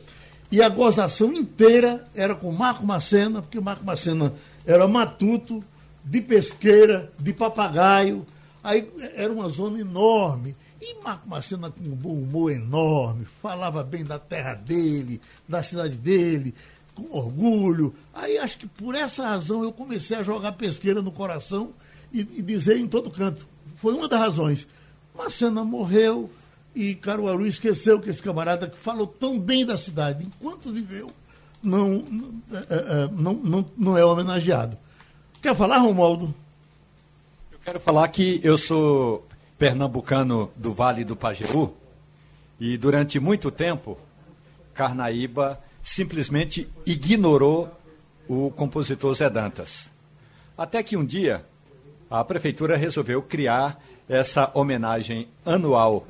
e 0.50 0.62
a 0.62 0.68
gozação 0.68 1.32
inteira 1.32 2.06
era 2.14 2.34
com 2.34 2.52
Marco 2.52 2.86
Macena, 2.86 3.42
porque 3.42 3.60
Marco 3.60 3.84
Macena 3.84 4.32
era 4.64 4.86
matuto, 4.86 5.62
de 6.04 6.20
pesqueira, 6.20 7.12
de 7.18 7.32
papagaio. 7.32 8.24
Aí 8.62 8.88
era 9.14 9.32
uma 9.32 9.48
zona 9.48 9.80
enorme. 9.80 10.56
E 10.80 10.94
Marco 11.02 11.28
Macena 11.28 11.70
com 11.70 11.82
um 11.82 11.94
bom 11.94 12.12
humor 12.12 12.52
enorme, 12.52 13.26
falava 13.42 13.82
bem 13.82 14.04
da 14.04 14.18
terra 14.18 14.54
dele, 14.54 15.20
da 15.48 15.62
cidade 15.62 15.96
dele, 15.96 16.54
com 16.94 17.16
orgulho. 17.16 17.94
Aí 18.14 18.38
acho 18.38 18.58
que 18.58 18.66
por 18.66 18.94
essa 18.94 19.26
razão 19.26 19.64
eu 19.64 19.72
comecei 19.72 20.16
a 20.16 20.22
jogar 20.22 20.52
pesqueira 20.52 21.02
no 21.02 21.10
coração 21.10 21.70
e, 22.12 22.20
e 22.20 22.42
dizer 22.42 22.78
em 22.78 22.86
todo 22.86 23.10
canto. 23.10 23.46
Foi 23.76 23.94
uma 23.94 24.08
das 24.08 24.20
razões. 24.20 24.68
Macena 25.16 25.64
morreu 25.64 26.30
e 26.76 26.94
Caruaru 26.94 27.46
esqueceu 27.46 27.98
que 27.98 28.10
esse 28.10 28.22
camarada 28.22 28.68
que 28.68 28.76
falou 28.76 29.06
tão 29.06 29.40
bem 29.40 29.64
da 29.64 29.78
cidade, 29.78 30.26
enquanto 30.26 30.70
viveu, 30.70 31.10
não, 31.62 32.04
não, 32.06 33.08
não, 33.10 33.32
não, 33.32 33.70
não 33.74 33.98
é 33.98 34.04
homenageado. 34.04 34.76
Quer 35.40 35.56
falar, 35.56 35.78
Romualdo? 35.78 36.34
Eu 37.50 37.58
quero 37.64 37.80
falar 37.80 38.06
que 38.08 38.40
eu 38.44 38.58
sou 38.58 39.26
pernambucano 39.58 40.50
do 40.54 40.74
Vale 40.74 41.02
do 41.02 41.16
Pajeú 41.16 41.72
e 42.60 42.76
durante 42.76 43.18
muito 43.18 43.50
tempo 43.50 43.98
Carnaíba 44.74 45.58
simplesmente 45.82 46.68
ignorou 46.84 47.74
o 48.28 48.50
compositor 48.50 49.14
Zé 49.14 49.30
Dantas. 49.30 49.88
Até 50.58 50.82
que 50.82 50.94
um 50.94 51.06
dia 51.06 51.42
a 52.10 52.22
prefeitura 52.22 52.76
resolveu 52.76 53.22
criar 53.22 53.82
essa 54.06 54.50
homenagem 54.52 55.26
anual 55.44 56.06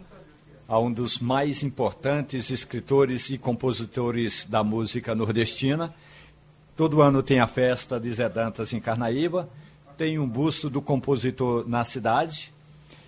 a 0.68 0.78
um 0.78 0.92
dos 0.92 1.20
mais 1.20 1.62
importantes 1.62 2.50
escritores 2.50 3.30
e 3.30 3.38
compositores 3.38 4.44
da 4.44 4.64
música 4.64 5.14
nordestina. 5.14 5.94
Todo 6.76 7.00
ano 7.00 7.22
tem 7.22 7.38
a 7.38 7.46
festa 7.46 8.00
de 8.00 8.12
Zé 8.12 8.28
Dantas 8.28 8.72
em 8.72 8.80
Carnaíba, 8.80 9.48
tem 9.96 10.18
um 10.18 10.28
busto 10.28 10.68
do 10.68 10.82
compositor 10.82 11.66
na 11.68 11.84
cidade. 11.84 12.52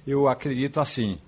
Eu 0.06 0.28
acredito 0.28 0.80
assim, 0.80 1.18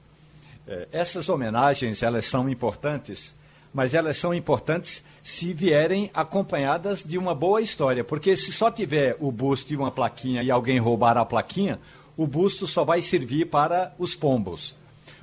eh, 0.66 0.88
essas 0.92 1.28
homenagens 1.28 2.02
elas 2.02 2.24
são 2.26 2.48
importantes, 2.48 3.34
mas 3.74 3.92
elas 3.92 4.16
são 4.16 4.32
importantes 4.32 5.04
se 5.22 5.52
vierem 5.52 6.10
acompanhadas 6.14 7.04
de 7.04 7.18
uma 7.18 7.34
boa 7.34 7.60
história, 7.60 8.02
porque 8.04 8.36
se 8.36 8.52
só 8.52 8.70
tiver 8.70 9.16
o 9.20 9.30
busto 9.30 9.72
e 9.72 9.76
uma 9.76 9.90
plaquinha 9.90 10.42
e 10.42 10.50
alguém 10.50 10.78
roubar 10.78 11.18
a 11.18 11.24
plaquinha, 11.24 11.78
o 12.16 12.26
busto 12.26 12.66
só 12.66 12.84
vai 12.84 13.02
servir 13.02 13.46
para 13.46 13.94
os 13.98 14.14
pombos. 14.14 14.74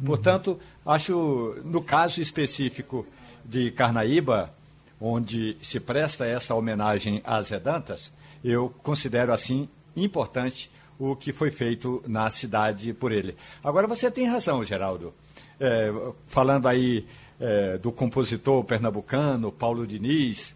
Portanto, 0.06 0.60
acho, 0.86 1.56
no 1.64 1.82
caso 1.82 2.22
específico 2.22 3.06
de 3.44 3.72
Carnaíba, 3.72 4.54
onde 5.00 5.58
se 5.62 5.80
presta 5.80 6.26
essa 6.26 6.56
homenagem 6.56 7.22
às 7.24 7.50
Redantas, 7.50 8.12
eu 8.44 8.74
considero 8.84 9.34
assim 9.34 9.70
importante 9.96 10.72
o 11.00 11.16
que 11.16 11.32
foi 11.32 11.52
feito 11.52 12.04
na 12.08 12.30
cidade 12.30 12.94
por 12.94 13.12
ele. 13.12 13.36
Agora, 13.64 13.88
você 13.88 14.10
tem 14.10 14.26
razão, 14.26 14.64
Geraldo. 14.64 15.14
É, 15.60 15.92
falando 16.28 16.68
aí 16.68 17.06
é, 17.40 17.78
do 17.78 17.92
compositor 17.92 18.64
pernambucano, 18.64 19.52
Paulo 19.52 19.86
Diniz, 19.86 20.56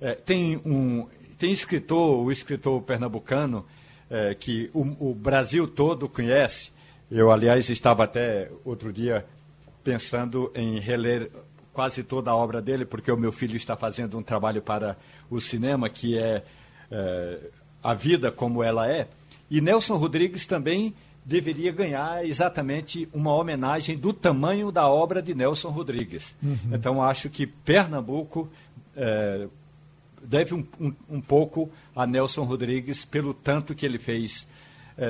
é, 0.00 0.14
tem 0.14 0.60
um 0.64 1.06
tem 1.38 1.52
escritor, 1.52 2.24
o 2.24 2.30
escritor 2.30 2.80
pernambucano, 2.82 3.66
é, 4.08 4.34
que 4.34 4.70
o, 4.72 5.10
o 5.10 5.14
Brasil 5.14 5.66
todo 5.66 6.08
conhece, 6.08 6.70
eu, 7.14 7.30
aliás, 7.30 7.68
estava 7.68 8.04
até 8.04 8.50
outro 8.64 8.90
dia 8.90 9.26
pensando 9.84 10.50
em 10.54 10.78
reler 10.78 11.30
quase 11.70 12.02
toda 12.02 12.30
a 12.30 12.36
obra 12.36 12.62
dele, 12.62 12.86
porque 12.86 13.12
o 13.12 13.16
meu 13.18 13.30
filho 13.30 13.54
está 13.54 13.76
fazendo 13.76 14.16
um 14.16 14.22
trabalho 14.22 14.62
para 14.62 14.96
o 15.30 15.38
cinema, 15.38 15.90
que 15.90 16.16
é, 16.16 16.42
é 16.90 17.38
A 17.82 17.92
Vida 17.92 18.32
Como 18.32 18.62
Ela 18.62 18.90
É. 18.90 19.08
E 19.50 19.60
Nelson 19.60 19.96
Rodrigues 19.96 20.46
também 20.46 20.94
deveria 21.22 21.70
ganhar 21.70 22.26
exatamente 22.26 23.06
uma 23.12 23.34
homenagem 23.34 23.96
do 23.96 24.14
tamanho 24.14 24.72
da 24.72 24.88
obra 24.88 25.20
de 25.20 25.34
Nelson 25.34 25.68
Rodrigues. 25.68 26.34
Uhum. 26.42 26.58
Então, 26.72 27.02
acho 27.02 27.28
que 27.28 27.46
Pernambuco 27.46 28.48
é, 28.96 29.48
deve 30.22 30.54
um, 30.54 30.66
um, 30.80 30.94
um 31.10 31.20
pouco 31.20 31.70
a 31.94 32.06
Nelson 32.06 32.44
Rodrigues 32.44 33.04
pelo 33.04 33.34
tanto 33.34 33.74
que 33.74 33.84
ele 33.84 33.98
fez 33.98 34.46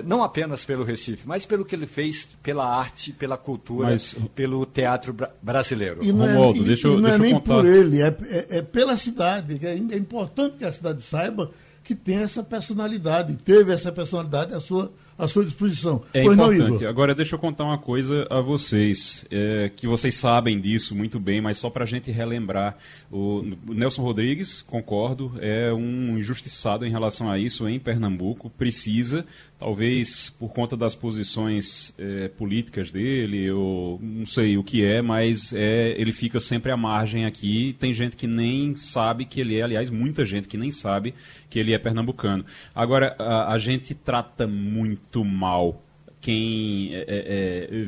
não 0.04 0.22
apenas 0.22 0.64
pelo 0.64 0.84
Recife, 0.84 1.26
mas 1.26 1.44
pelo 1.44 1.64
que 1.64 1.74
ele 1.74 1.86
fez 1.86 2.28
pela 2.42 2.64
arte, 2.64 3.12
pela 3.12 3.36
cultura, 3.36 3.90
mas, 3.90 4.14
pelo 4.34 4.64
teatro 4.64 5.12
bra 5.12 5.30
brasileiro. 5.42 6.02
E 6.02 6.12
não 6.12 6.24
é, 6.26 6.32
Romualdo, 6.32 6.60
e, 6.60 6.64
deixa, 6.64 6.88
e 6.88 6.96
não 6.96 7.08
é 7.08 7.18
nem 7.18 7.34
contar. 7.34 7.54
por 7.54 7.66
ele, 7.66 8.00
é, 8.00 8.06
é, 8.06 8.46
é, 8.58 8.62
pela 8.62 8.96
cidade. 8.96 9.58
É, 9.62 9.74
é 9.74 9.96
importante 9.96 10.56
que 10.58 10.64
a 10.64 10.72
cidade 10.72 11.02
saiba 11.02 11.50
que 11.84 11.94
tem 11.94 12.18
essa 12.18 12.42
personalidade, 12.42 13.36
teve 13.36 13.72
essa 13.72 13.90
personalidade 13.90 14.54
à 14.54 14.60
sua, 14.60 14.92
à 15.18 15.26
sua 15.26 15.44
disposição. 15.44 16.02
É 16.14 16.22
pois 16.22 16.38
importante. 16.38 16.82
Não, 16.82 16.88
Agora, 16.88 17.14
deixa 17.14 17.34
eu 17.34 17.38
contar 17.38 17.64
uma 17.64 17.78
coisa 17.78 18.26
a 18.30 18.40
vocês, 18.40 19.24
é, 19.30 19.70
que 19.74 19.86
vocês 19.86 20.14
sabem 20.14 20.60
disso 20.60 20.94
muito 20.94 21.18
bem, 21.18 21.40
mas 21.40 21.58
só 21.58 21.68
para 21.68 21.84
a 21.84 21.86
gente 21.86 22.10
relembrar. 22.10 22.76
O 23.10 23.42
Nelson 23.66 24.02
Rodrigues, 24.02 24.62
concordo, 24.62 25.32
é 25.40 25.72
um 25.72 26.18
injustiçado 26.18 26.86
em 26.86 26.90
relação 26.90 27.30
a 27.30 27.38
isso 27.38 27.68
em 27.68 27.78
Pernambuco, 27.78 28.48
precisa 28.50 29.26
talvez 29.62 30.28
por 30.28 30.52
conta 30.52 30.76
das 30.76 30.96
posições 30.96 31.94
é, 31.96 32.26
políticas 32.26 32.90
dele, 32.90 33.48
ou 33.52 33.96
não 34.02 34.26
sei 34.26 34.58
o 34.58 34.64
que 34.64 34.84
é, 34.84 35.00
mas 35.00 35.52
é, 35.52 35.94
ele 35.96 36.10
fica 36.10 36.40
sempre 36.40 36.72
à 36.72 36.76
margem 36.76 37.26
aqui. 37.26 37.76
Tem 37.78 37.94
gente 37.94 38.16
que 38.16 38.26
nem 38.26 38.74
sabe 38.74 39.24
que 39.24 39.40
ele 39.40 39.56
é, 39.56 39.62
aliás, 39.62 39.88
muita 39.88 40.26
gente 40.26 40.48
que 40.48 40.58
nem 40.58 40.72
sabe 40.72 41.14
que 41.48 41.60
ele 41.60 41.72
é 41.72 41.78
pernambucano. 41.78 42.44
Agora, 42.74 43.14
a, 43.20 43.52
a 43.52 43.58
gente 43.58 43.94
trata 43.94 44.48
muito 44.48 45.24
mal 45.24 45.80
quem. 46.20 46.92
É, 46.92 47.04
é, 47.06 47.86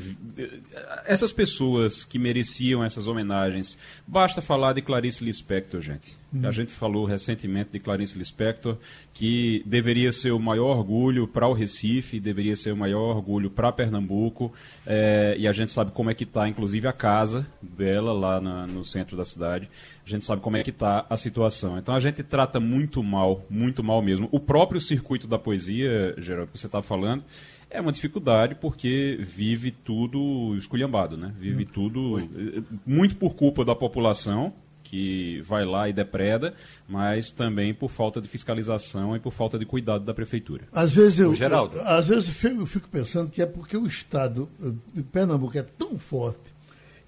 essas 1.06 1.32
pessoas 1.32 2.04
que 2.04 2.20
mereciam 2.20 2.84
essas 2.84 3.08
homenagens. 3.08 3.76
Basta 4.06 4.40
falar 4.40 4.74
de 4.74 4.80
Clarice 4.80 5.24
Lispector, 5.24 5.80
gente. 5.80 6.16
A 6.42 6.50
gente 6.50 6.70
falou 6.70 7.04
recentemente 7.04 7.70
de 7.72 7.78
Clarice 7.78 8.18
Lispector, 8.18 8.76
que 9.12 9.62
deveria 9.66 10.12
ser 10.12 10.32
o 10.32 10.38
maior 10.38 10.76
orgulho 10.76 11.28
para 11.28 11.46
o 11.46 11.52
Recife, 11.52 12.18
deveria 12.18 12.56
ser 12.56 12.72
o 12.72 12.76
maior 12.76 13.16
orgulho 13.16 13.50
para 13.50 13.70
Pernambuco. 13.70 14.52
É, 14.86 15.36
e 15.38 15.46
a 15.46 15.52
gente 15.52 15.70
sabe 15.70 15.92
como 15.92 16.10
é 16.10 16.14
que 16.14 16.24
está, 16.24 16.48
inclusive, 16.48 16.88
a 16.88 16.92
casa 16.92 17.46
dela 17.62 18.12
lá 18.12 18.40
na, 18.40 18.66
no 18.66 18.84
centro 18.84 19.16
da 19.16 19.24
cidade. 19.24 19.68
A 20.04 20.08
gente 20.08 20.24
sabe 20.24 20.42
como 20.42 20.56
é 20.56 20.62
que 20.62 20.70
está 20.70 21.06
a 21.08 21.16
situação. 21.16 21.78
Então 21.78 21.94
a 21.94 22.00
gente 22.00 22.22
trata 22.22 22.58
muito 22.58 23.02
mal, 23.02 23.44
muito 23.48 23.82
mal 23.82 24.02
mesmo. 24.02 24.28
O 24.32 24.40
próprio 24.40 24.80
circuito 24.80 25.26
da 25.26 25.38
poesia, 25.38 26.14
Geraldo, 26.18 26.52
que 26.52 26.58
você 26.58 26.66
está 26.66 26.82
falando, 26.82 27.24
é 27.70 27.80
uma 27.80 27.90
dificuldade 27.90 28.54
porque 28.54 29.18
vive 29.20 29.70
tudo 29.70 30.54
esculhambado, 30.56 31.16
né? 31.16 31.34
Vive 31.38 31.64
hum. 31.64 31.68
tudo 31.72 32.18
eh, 32.20 32.62
muito 32.86 33.16
por 33.16 33.34
culpa 33.34 33.64
da 33.64 33.74
população 33.74 34.52
que 34.94 35.40
vai 35.40 35.64
lá 35.64 35.88
e 35.88 35.92
depreda, 35.92 36.54
mas 36.88 37.32
também 37.32 37.74
por 37.74 37.90
falta 37.90 38.20
de 38.20 38.28
fiscalização 38.28 39.16
e 39.16 39.18
por 39.18 39.32
falta 39.32 39.58
de 39.58 39.66
cuidado 39.66 40.04
da 40.04 40.14
prefeitura. 40.14 40.68
Às 40.72 40.92
vezes 40.92 41.18
eu, 41.18 41.34
Geraldo. 41.34 41.76
Eu, 41.76 41.88
às 41.88 42.06
vezes 42.06 42.44
eu 42.44 42.64
fico 42.64 42.88
pensando 42.88 43.28
que 43.28 43.42
é 43.42 43.46
porque 43.46 43.76
o 43.76 43.88
estado 43.88 44.48
de 44.94 45.02
Pernambuco 45.02 45.58
é 45.58 45.64
tão 45.64 45.98
forte 45.98 46.54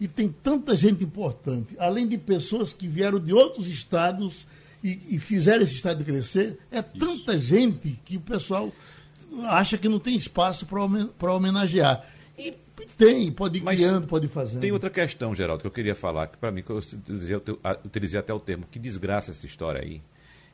e 0.00 0.09
tem 0.09 0.28
tanta 0.28 0.75
gente 0.75 1.05
importante, 1.05 1.76
além 1.78 2.09
de 2.09 2.19
pessoas 2.19 2.73
que 2.73 2.88
vieram 2.88 3.21
de 3.21 3.33
outros 3.33 3.69
estados 3.69 4.49
e, 4.83 5.00
e 5.11 5.21
fizeram 5.21 5.62
esse 5.62 5.76
estado 5.76 6.05
crescer, 6.05 6.59
é 6.73 6.83
tanta 6.83 7.37
Isso. 7.37 7.47
gente 7.47 8.00
que 8.05 8.16
o 8.16 8.21
pessoal 8.21 8.73
acha 9.45 9.78
que 9.78 9.88
não 9.88 10.00
tem 10.00 10.16
espaço 10.16 10.66
para 10.66 11.33
homenagear. 11.33 12.05
E 12.37 12.52
tem, 12.85 13.33
pode 13.33 13.59
ir 13.59 13.62
Mas 13.62 13.78
criando, 13.78 14.06
pode 14.06 14.26
ir 14.26 14.28
fazendo. 14.28 14.61
Tem 14.61 14.73
outra 14.73 14.90
questão, 14.90 15.35
Geraldo, 15.35 15.62
que 15.62 15.66
eu 15.66 15.71
queria 15.71 15.95
falar, 15.95 16.26
que 16.26 16.37
para 16.37 16.50
mim, 16.50 16.62
que 16.62 16.71
eu 16.71 16.76
utilizei, 16.76 17.37
utilizei, 17.85 18.21
até 18.21 18.35
o 18.35 18.40
termo, 18.40 18.66
que 18.71 18.78
desgraça 18.78 19.30
essa 19.30 19.47
história 19.47 19.80
aí, 19.80 20.02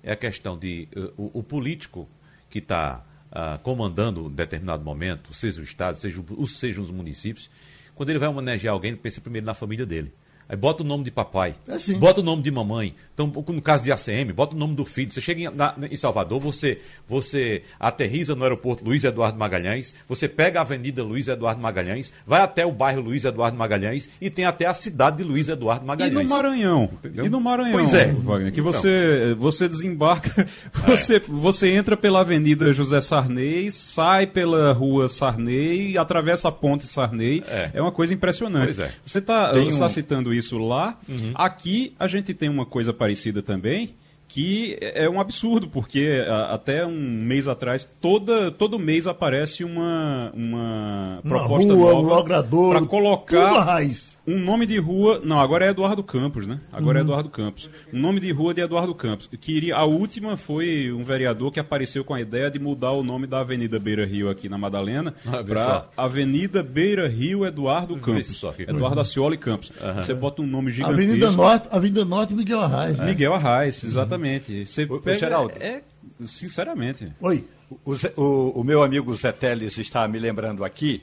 é 0.02 0.12
a 0.12 0.16
questão 0.16 0.56
de 0.56 0.88
uh, 0.96 1.12
o, 1.16 1.40
o, 1.40 1.42
político 1.42 2.08
que 2.48 2.58
está 2.58 2.98
uh, 2.98 3.32
ah, 3.32 3.60
comandando 3.62 4.26
um 4.26 4.30
determinado 4.30 4.84
momento, 4.84 5.32
seja 5.32 5.60
o 5.60 5.64
Estado, 5.64 5.96
seja, 5.98 6.22
seja 6.46 6.80
os 6.80 6.90
municípios, 6.90 7.50
quando 7.94 8.10
ele 8.10 8.18
vai 8.18 8.28
homenagear 8.28 8.74
alguém, 8.74 8.90
ele 8.90 9.00
pensa 9.00 9.20
primeiro 9.20 9.46
na 9.46 9.54
família 9.54 9.86
dele. 9.86 10.12
Aí 10.52 10.58
bota 10.58 10.82
o 10.82 10.86
nome 10.86 11.02
de 11.02 11.10
papai, 11.10 11.54
é 11.66 11.76
assim. 11.76 11.94
bota 11.98 12.20
o 12.20 12.22
nome 12.22 12.42
de 12.42 12.50
mamãe. 12.50 12.94
Então, 13.14 13.26
no 13.26 13.62
caso 13.62 13.82
de 13.82 13.90
ACM, 13.90 14.34
bota 14.34 14.54
o 14.54 14.58
nome 14.58 14.74
do 14.74 14.84
filho. 14.84 15.10
Você 15.10 15.20
chega 15.20 15.40
em, 15.40 15.50
na, 15.54 15.74
em, 15.90 15.96
Salvador, 15.96 16.38
você, 16.38 16.78
você 17.08 17.62
aterriza 17.80 18.34
no 18.34 18.42
aeroporto 18.42 18.84
Luiz 18.84 19.02
Eduardo 19.02 19.38
Magalhães, 19.38 19.94
você 20.06 20.28
pega 20.28 20.58
a 20.58 20.62
Avenida 20.62 21.02
Luiz 21.02 21.26
Eduardo 21.26 21.58
Magalhães, 21.58 22.12
vai 22.26 22.42
até 22.42 22.66
o 22.66 22.72
bairro 22.72 23.00
Luiz 23.00 23.24
Eduardo 23.24 23.56
Magalhães 23.56 24.10
e 24.20 24.28
tem 24.28 24.44
até 24.44 24.66
a 24.66 24.74
cidade 24.74 25.18
de 25.18 25.24
Luiz 25.24 25.48
Eduardo 25.48 25.86
Magalhães. 25.86 26.20
E 26.20 26.22
no 26.22 26.28
Maranhão. 26.28 26.90
Entendeu? 26.92 27.24
E 27.24 27.28
no 27.30 27.40
Maranhão, 27.40 27.72
pois 27.72 27.94
é. 27.94 28.12
Wagner, 28.12 28.52
que 28.52 28.60
então. 28.60 28.72
você, 28.72 29.34
você 29.38 29.66
desembarca, 29.66 30.46
você, 30.86 31.16
é. 31.16 31.22
você 31.26 31.70
entra 31.70 31.96
pela 31.96 32.20
Avenida 32.20 32.74
José 32.74 33.00
Sarney, 33.00 33.70
sai 33.72 34.26
pela 34.26 34.74
Rua 34.74 35.08
Sarney, 35.08 35.96
atravessa 35.96 36.48
a 36.48 36.52
Ponte 36.52 36.86
Sarney. 36.86 37.42
É, 37.48 37.70
é 37.72 37.80
uma 37.80 37.92
coisa 37.92 38.12
impressionante. 38.12 38.74
Pois 38.74 38.78
é. 38.80 38.92
Você 39.02 39.18
está 39.18 39.52
um... 39.52 39.78
tá 39.78 39.88
citando 39.88 40.34
isso 40.34 40.41
lá. 40.50 40.98
Uhum. 41.08 41.32
Aqui 41.34 41.94
a 41.98 42.06
gente 42.06 42.34
tem 42.34 42.48
uma 42.48 42.66
coisa 42.66 42.92
parecida 42.92 43.42
também, 43.42 43.94
que 44.28 44.78
é 44.80 45.08
um 45.08 45.20
absurdo, 45.20 45.68
porque 45.68 46.24
até 46.48 46.86
um 46.86 46.98
mês 46.98 47.46
atrás, 47.46 47.86
toda, 48.00 48.50
todo 48.50 48.78
mês 48.78 49.06
aparece 49.06 49.62
uma, 49.62 50.32
uma, 50.34 51.20
uma 51.22 51.22
proposta 51.22 51.74
rua, 51.74 51.92
nova 51.92 52.40
um 52.40 52.70
para 52.70 52.86
colocar 52.86 53.60
raiz 53.60 54.12
um 54.26 54.38
nome 54.38 54.66
de 54.66 54.78
rua. 54.78 55.20
Não, 55.24 55.40
agora 55.40 55.66
é 55.66 55.70
Eduardo 55.70 56.02
Campos, 56.02 56.46
né? 56.46 56.60
Agora 56.72 56.98
é 56.98 57.02
uhum. 57.02 57.08
é 57.08 57.10
Eduardo 57.10 57.30
Campos. 57.30 57.68
Um 57.92 57.98
nome 57.98 58.20
de 58.20 58.30
rua 58.30 58.54
de 58.54 58.60
Eduardo 58.60 58.94
Campos. 58.94 59.28
Que 59.40 59.52
iria, 59.52 59.76
a 59.76 59.84
última 59.84 60.36
foi 60.36 60.92
um 60.92 61.02
vereador 61.02 61.50
que 61.50 61.58
apareceu 61.58 62.04
com 62.04 62.14
a 62.14 62.20
ideia 62.20 62.50
de 62.50 62.58
mudar 62.58 62.92
o 62.92 63.02
nome 63.02 63.26
da 63.26 63.40
Avenida 63.40 63.78
Beira 63.78 64.06
Rio 64.06 64.30
aqui 64.30 64.48
na 64.48 64.56
Madalena 64.56 65.14
ah, 65.26 65.42
para 65.42 65.88
Avenida 65.96 66.62
Beira 66.62 67.08
Rio 67.08 67.44
Eduardo 67.44 67.96
Campos. 67.96 68.28
Só, 68.28 68.54
Eduardo 68.58 69.00
Acioli 69.00 69.36
Campos. 69.36 69.70
Uhum. 69.70 69.94
Você 69.96 70.14
bota 70.14 70.40
um 70.40 70.46
nome 70.46 70.70
gigantesco. 70.70 71.02
Avenida 71.02 71.30
Norte, 71.30 71.68
Avenida 71.70 72.04
Norte 72.04 72.34
Miguel 72.34 72.60
Arraes. 72.60 72.98
Né? 72.98 73.06
Miguel 73.06 73.34
Arraes, 73.34 73.82
exatamente. 73.82 74.66
Você 74.66 74.84
o, 74.84 75.00
pega, 75.00 75.18
Geraldo. 75.18 75.52
É, 75.58 75.82
sinceramente. 76.24 77.12
Oi. 77.20 77.44
O, 77.84 77.94
o, 78.20 78.60
o 78.60 78.64
meu 78.64 78.82
amigo 78.82 79.14
Zé 79.16 79.32
Teles 79.32 79.78
está 79.78 80.06
me 80.06 80.18
lembrando 80.18 80.62
aqui 80.64 81.02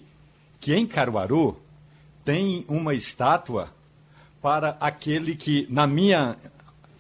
que 0.59 0.75
em 0.75 0.85
Caruaru 0.85 1.57
tem 2.29 2.63
uma 2.67 2.93
estátua 2.93 3.69
para 4.39 4.77
aquele 4.79 5.35
que, 5.35 5.65
na 5.67 5.87
minha 5.87 6.37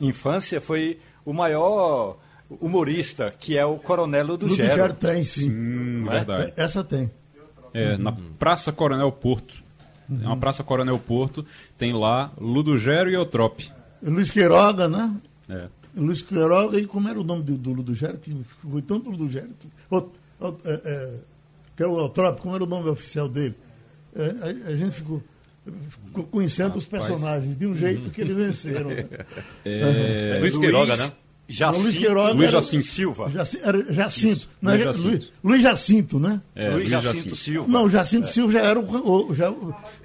infância, 0.01 0.59
foi 0.59 0.99
o 1.23 1.31
maior 1.31 2.17
humorista, 2.49 3.31
que 3.39 3.55
é 3.55 3.63
o 3.63 3.77
Coronel 3.77 4.35
do 4.35 4.49
Gero. 4.49 4.75
Gero 4.75 4.93
tem, 4.95 5.21
sim. 5.21 5.41
sim 5.41 6.07
é? 6.07 6.09
verdade. 6.09 6.53
Essa 6.57 6.83
tem. 6.83 7.11
É, 7.75 7.95
na 7.95 8.11
Praça 8.39 8.71
Coronel 8.71 9.11
Porto. 9.11 9.61
Uhum. 10.09 10.19
É 10.23 10.25
uma 10.25 10.37
Praça 10.37 10.63
Coronel 10.63 10.97
Porto, 10.97 11.45
tem 11.77 11.93
lá 11.93 12.31
Ludogero 12.41 13.11
e 13.11 13.13
Eutrope. 13.13 13.71
Luiz 14.01 14.31
Queiroga, 14.31 14.89
né? 14.89 15.15
É. 15.47 15.67
Luiz 15.95 16.23
Queiroga, 16.23 16.79
e 16.79 16.87
como 16.87 17.07
era 17.07 17.19
o 17.19 17.23
nome 17.23 17.43
do, 17.43 17.55
do 17.55 17.71
Ludogero? 17.71 18.17
Que 18.17 18.35
foi 18.67 18.81
tanto 18.81 19.11
Ludogero. 19.11 19.49
Que, 19.59 19.67
o, 19.91 19.97
o, 19.99 20.57
é, 20.65 20.81
é, 20.85 21.19
que 21.77 21.83
é 21.83 21.87
o 21.87 21.99
Eutrope, 21.99 22.41
como 22.41 22.55
era 22.55 22.63
o 22.63 22.67
nome 22.67 22.89
oficial 22.89 23.29
dele? 23.29 23.55
É, 24.15 24.67
a, 24.67 24.69
a, 24.71 24.75
gente 24.75 24.95
ficou, 24.95 25.21
conhecendo 26.31 26.69
Rapaz. 26.69 26.83
os 26.83 26.89
personagens 26.89 27.57
de 27.57 27.67
um 27.67 27.75
jeito 27.75 28.09
que 28.09 28.21
eles 28.21 28.35
venceram. 28.35 28.89
Né? 28.89 29.07
É, 29.65 30.37
Luiz 30.39 30.57
Queiroga, 30.57 30.95
né? 30.95 31.11
Jacinto, 31.49 31.83
Luiz 31.83 31.97
Queiroga 31.97 32.33
Luiz 32.33 32.51
Jacinto 32.51 32.85
Silva. 32.85 33.29
Jacinto, 33.31 33.93
Jacinto, 33.93 34.47
não, 34.61 34.71
Luiz, 34.71 34.83
Jacinto. 34.83 35.07
Luiz, 35.07 35.31
Luiz 35.43 35.61
Jacinto, 35.63 36.19
né? 36.19 36.41
É, 36.55 36.69
Luiz 36.69 36.89
Jacinto, 36.89 37.15
Jacinto, 37.15 37.35
Silva. 37.35 37.67
Não, 37.67 37.89
Jacinto 37.89 38.27
é. 38.27 38.31
Silva 38.31 38.53
já 38.53 38.59
era 38.59 38.79
o. 38.79 39.33
Já, 39.33 39.53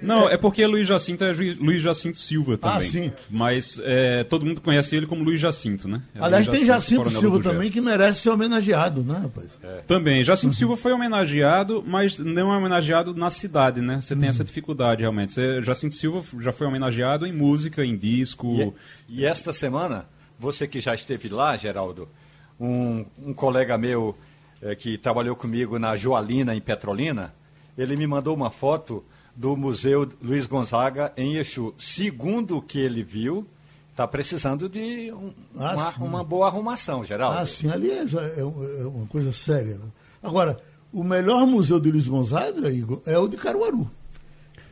não, 0.01 0.27
é, 0.27 0.33
é 0.33 0.37
porque 0.37 0.65
Luiz 0.65 0.87
Jacinto 0.87 1.23
é 1.23 1.31
Luiz 1.59 1.83
Jacinto 1.83 2.17
Silva 2.17 2.55
ah, 2.55 2.57
também. 2.57 2.77
Ah, 2.77 2.81
sim. 2.81 3.11
Mas 3.29 3.79
é, 3.83 4.23
todo 4.23 4.43
mundo 4.43 4.59
conhece 4.59 4.95
ele 4.95 5.05
como 5.05 5.23
Luiz 5.23 5.39
Jacinto, 5.39 5.87
né? 5.87 6.01
É 6.15 6.23
Aliás, 6.23 6.47
tem 6.47 6.65
Jacinto 6.65 7.11
Silva 7.11 7.39
também 7.39 7.69
que 7.69 7.79
merece 7.79 8.21
ser 8.21 8.31
homenageado, 8.31 9.03
né, 9.03 9.19
rapaz? 9.21 9.59
É. 9.61 9.81
Também. 9.87 10.23
Jacinto 10.23 10.47
uhum. 10.47 10.53
Silva 10.53 10.77
foi 10.77 10.93
homenageado, 10.93 11.83
mas 11.85 12.17
não 12.17 12.51
é 12.51 12.57
homenageado 12.57 13.13
na 13.13 13.29
cidade, 13.29 13.81
né? 13.81 13.99
Você 14.01 14.15
uhum. 14.15 14.21
tem 14.21 14.29
essa 14.29 14.43
dificuldade 14.43 15.01
realmente. 15.01 15.33
Você, 15.33 15.61
Jacinto 15.61 15.93
Silva 15.93 16.23
já 16.39 16.51
foi 16.51 16.65
homenageado 16.65 17.27
em 17.27 17.31
música, 17.31 17.85
em 17.85 17.95
disco. 17.95 18.73
E, 19.07 19.21
e 19.21 19.25
esta 19.25 19.53
semana 19.53 20.05
você 20.39 20.67
que 20.67 20.81
já 20.81 20.93
esteve 20.93 21.29
lá, 21.29 21.55
Geraldo, 21.55 22.07
um, 22.59 23.05
um 23.17 23.33
colega 23.33 23.77
meu 23.77 24.15
é, 24.61 24.75
que 24.75 24.97
trabalhou 24.97 25.35
comigo 25.35 25.77
na 25.79 25.95
Joalina, 25.95 26.55
em 26.55 26.61
Petrolina, 26.61 27.33
ele 27.77 27.95
me 27.95 28.07
mandou 28.07 28.35
uma 28.35 28.49
foto 28.49 29.03
do 29.35 29.55
Museu 29.55 30.09
Luiz 30.21 30.47
Gonzaga 30.47 31.11
em 31.17 31.35
Exu. 31.35 31.73
Segundo 31.77 32.57
o 32.57 32.61
que 32.61 32.79
ele 32.79 33.03
viu, 33.03 33.45
está 33.91 34.07
precisando 34.07 34.69
de 34.69 35.11
um, 35.11 35.33
ah, 35.57 35.93
uma, 35.97 36.07
uma, 36.07 36.23
boa 36.23 36.47
arrumação, 36.47 37.03
Geraldo. 37.03 37.39
Ah, 37.39 37.45
sim, 37.45 37.69
ali 37.69 37.91
é, 37.91 38.03
é, 38.03 38.39
é 38.39 38.43
uma 38.43 39.07
coisa 39.07 39.33
séria. 39.33 39.79
Agora, 40.23 40.57
o 40.91 41.03
melhor 41.03 41.45
museu 41.45 41.79
de 41.79 41.91
Luiz 41.91 42.07
Gonzaga, 42.07 42.69
Igor, 42.71 43.01
é 43.05 43.17
o 43.17 43.27
de 43.27 43.35
Caruaru. 43.35 43.89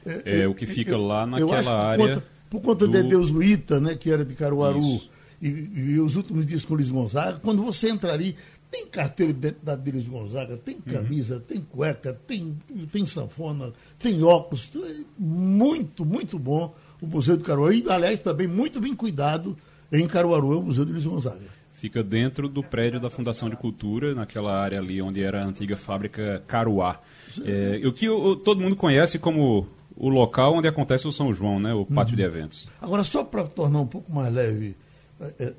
É, 0.05 0.41
é 0.41 0.47
o 0.47 0.53
que 0.53 0.65
fica 0.65 0.91
eu, 0.91 1.05
lá 1.05 1.25
naquela 1.25 1.87
área. 1.89 1.97
Por 1.97 2.13
conta, 2.13 2.27
por 2.49 2.61
conta 2.61 2.87
do... 2.87 2.91
de 2.91 3.03
Deus 3.09 3.31
Luíta, 3.31 3.79
né, 3.81 3.95
que 3.95 4.09
era 4.09 4.23
de 4.23 4.33
Caruaru. 4.33 4.79
Isso 4.79 5.12
e, 5.47 5.93
e, 5.93 5.99
os 5.99 6.15
últimos 6.15 6.45
dias 6.45 6.63
com 6.63 6.73
o 6.73 6.77
Luiz 6.77 6.89
Gonzaga, 6.89 7.39
quando 7.39 7.61
você 7.63 7.89
entra 7.89 8.13
ali, 8.13 8.35
tem 8.71 8.87
carteira 8.87 9.33
de 9.33 9.39
identidade 9.39 9.83
de 9.83 9.91
Luiz 9.91 10.07
Gonzaga, 10.07 10.57
tem 10.57 10.75
uhum. 10.75 10.93
camisa, 10.93 11.35
uhum. 11.35 11.41
tem 11.41 11.61
cueca, 11.61 12.13
tem, 12.25 12.57
tem 12.91 13.05
sanfona, 13.05 13.73
tem 13.99 14.23
óculos, 14.23 14.71
é 14.75 15.03
muito, 15.17 16.05
muito 16.05 16.39
bom 16.39 16.73
o 17.01 17.05
Museu 17.05 17.37
do 17.37 17.43
Caruaru. 17.43 17.73
E, 17.73 17.85
aliás, 17.89 18.19
também 18.19 18.47
muito 18.47 18.79
bem 18.79 18.95
cuidado 18.95 19.57
em 19.91 20.07
Caruaru, 20.07 20.53
é 20.53 20.55
o 20.55 20.63
Museu 20.63 20.85
de 20.85 20.91
Luiz 20.91 21.05
Gonzaga. 21.05 21.53
Fica 21.73 22.01
dentro 22.01 22.47
do 22.47 22.63
prédio 22.63 22.99
da 22.99 23.09
Fundação 23.09 23.49
de 23.49 23.57
Cultura, 23.57 24.15
naquela 24.15 24.57
área 24.57 24.79
ali 24.79 25.01
onde 25.01 25.21
era 25.21 25.43
a 25.43 25.45
antiga 25.45 25.75
fábrica 25.75 26.41
Caruá. 26.47 27.01
É, 27.45 27.85
o 27.85 27.91
que 27.91 28.09
o, 28.09 28.37
todo 28.37 28.61
mundo 28.61 28.75
conhece 28.75 29.19
como 29.19 29.67
o 29.95 30.09
local 30.09 30.55
onde 30.55 30.67
acontece 30.67 31.07
o 31.07 31.11
São 31.11 31.33
João, 31.33 31.59
né? 31.59 31.73
o 31.73 31.85
pátio 31.85 32.13
uhum. 32.13 32.17
de 32.17 32.23
eventos. 32.23 32.67
Agora, 32.81 33.03
só 33.03 33.23
para 33.23 33.43
tornar 33.43 33.81
um 33.81 33.85
pouco 33.85 34.11
mais 34.11 34.33
leve 34.33 34.69
é, 34.69 34.69
é, 34.69 34.82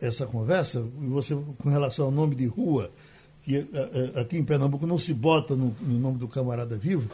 essa 0.00 0.26
conversa, 0.26 0.80
você 1.08 1.36
com 1.58 1.68
relação 1.68 2.06
ao 2.06 2.10
nome 2.10 2.34
de 2.34 2.46
rua, 2.46 2.90
que 3.42 3.56
é, 3.56 4.20
aqui 4.20 4.36
em 4.36 4.44
Pernambuco 4.44 4.86
não 4.86 4.98
se 4.98 5.12
bota 5.12 5.54
no, 5.54 5.74
no 5.80 5.98
nome 5.98 6.18
do 6.18 6.28
camarada 6.28 6.76
vivo, 6.76 7.08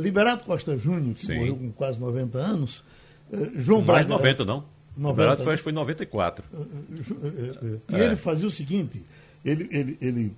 Liberato 0.00 0.44
Costa 0.44 0.76
Júnior, 0.76 1.14
que 1.14 1.26
Sim. 1.26 1.36
morreu 1.36 1.56
com 1.56 1.72
quase 1.72 1.98
90 1.98 2.38
anos, 2.38 2.84
João 3.56 3.82
Mais 3.82 4.06
Braga, 4.06 4.22
90 4.22 4.44
não. 4.44 4.64
90, 4.96 5.10
Liberato 5.10 5.44
foi, 5.44 5.56
foi 5.56 5.72
94. 5.72 6.44
E 7.88 7.94
é. 7.94 8.04
ele 8.04 8.16
fazia 8.16 8.46
o 8.46 8.50
seguinte, 8.50 9.04
ele, 9.44 9.68
ele, 9.72 9.98
ele 10.00 10.32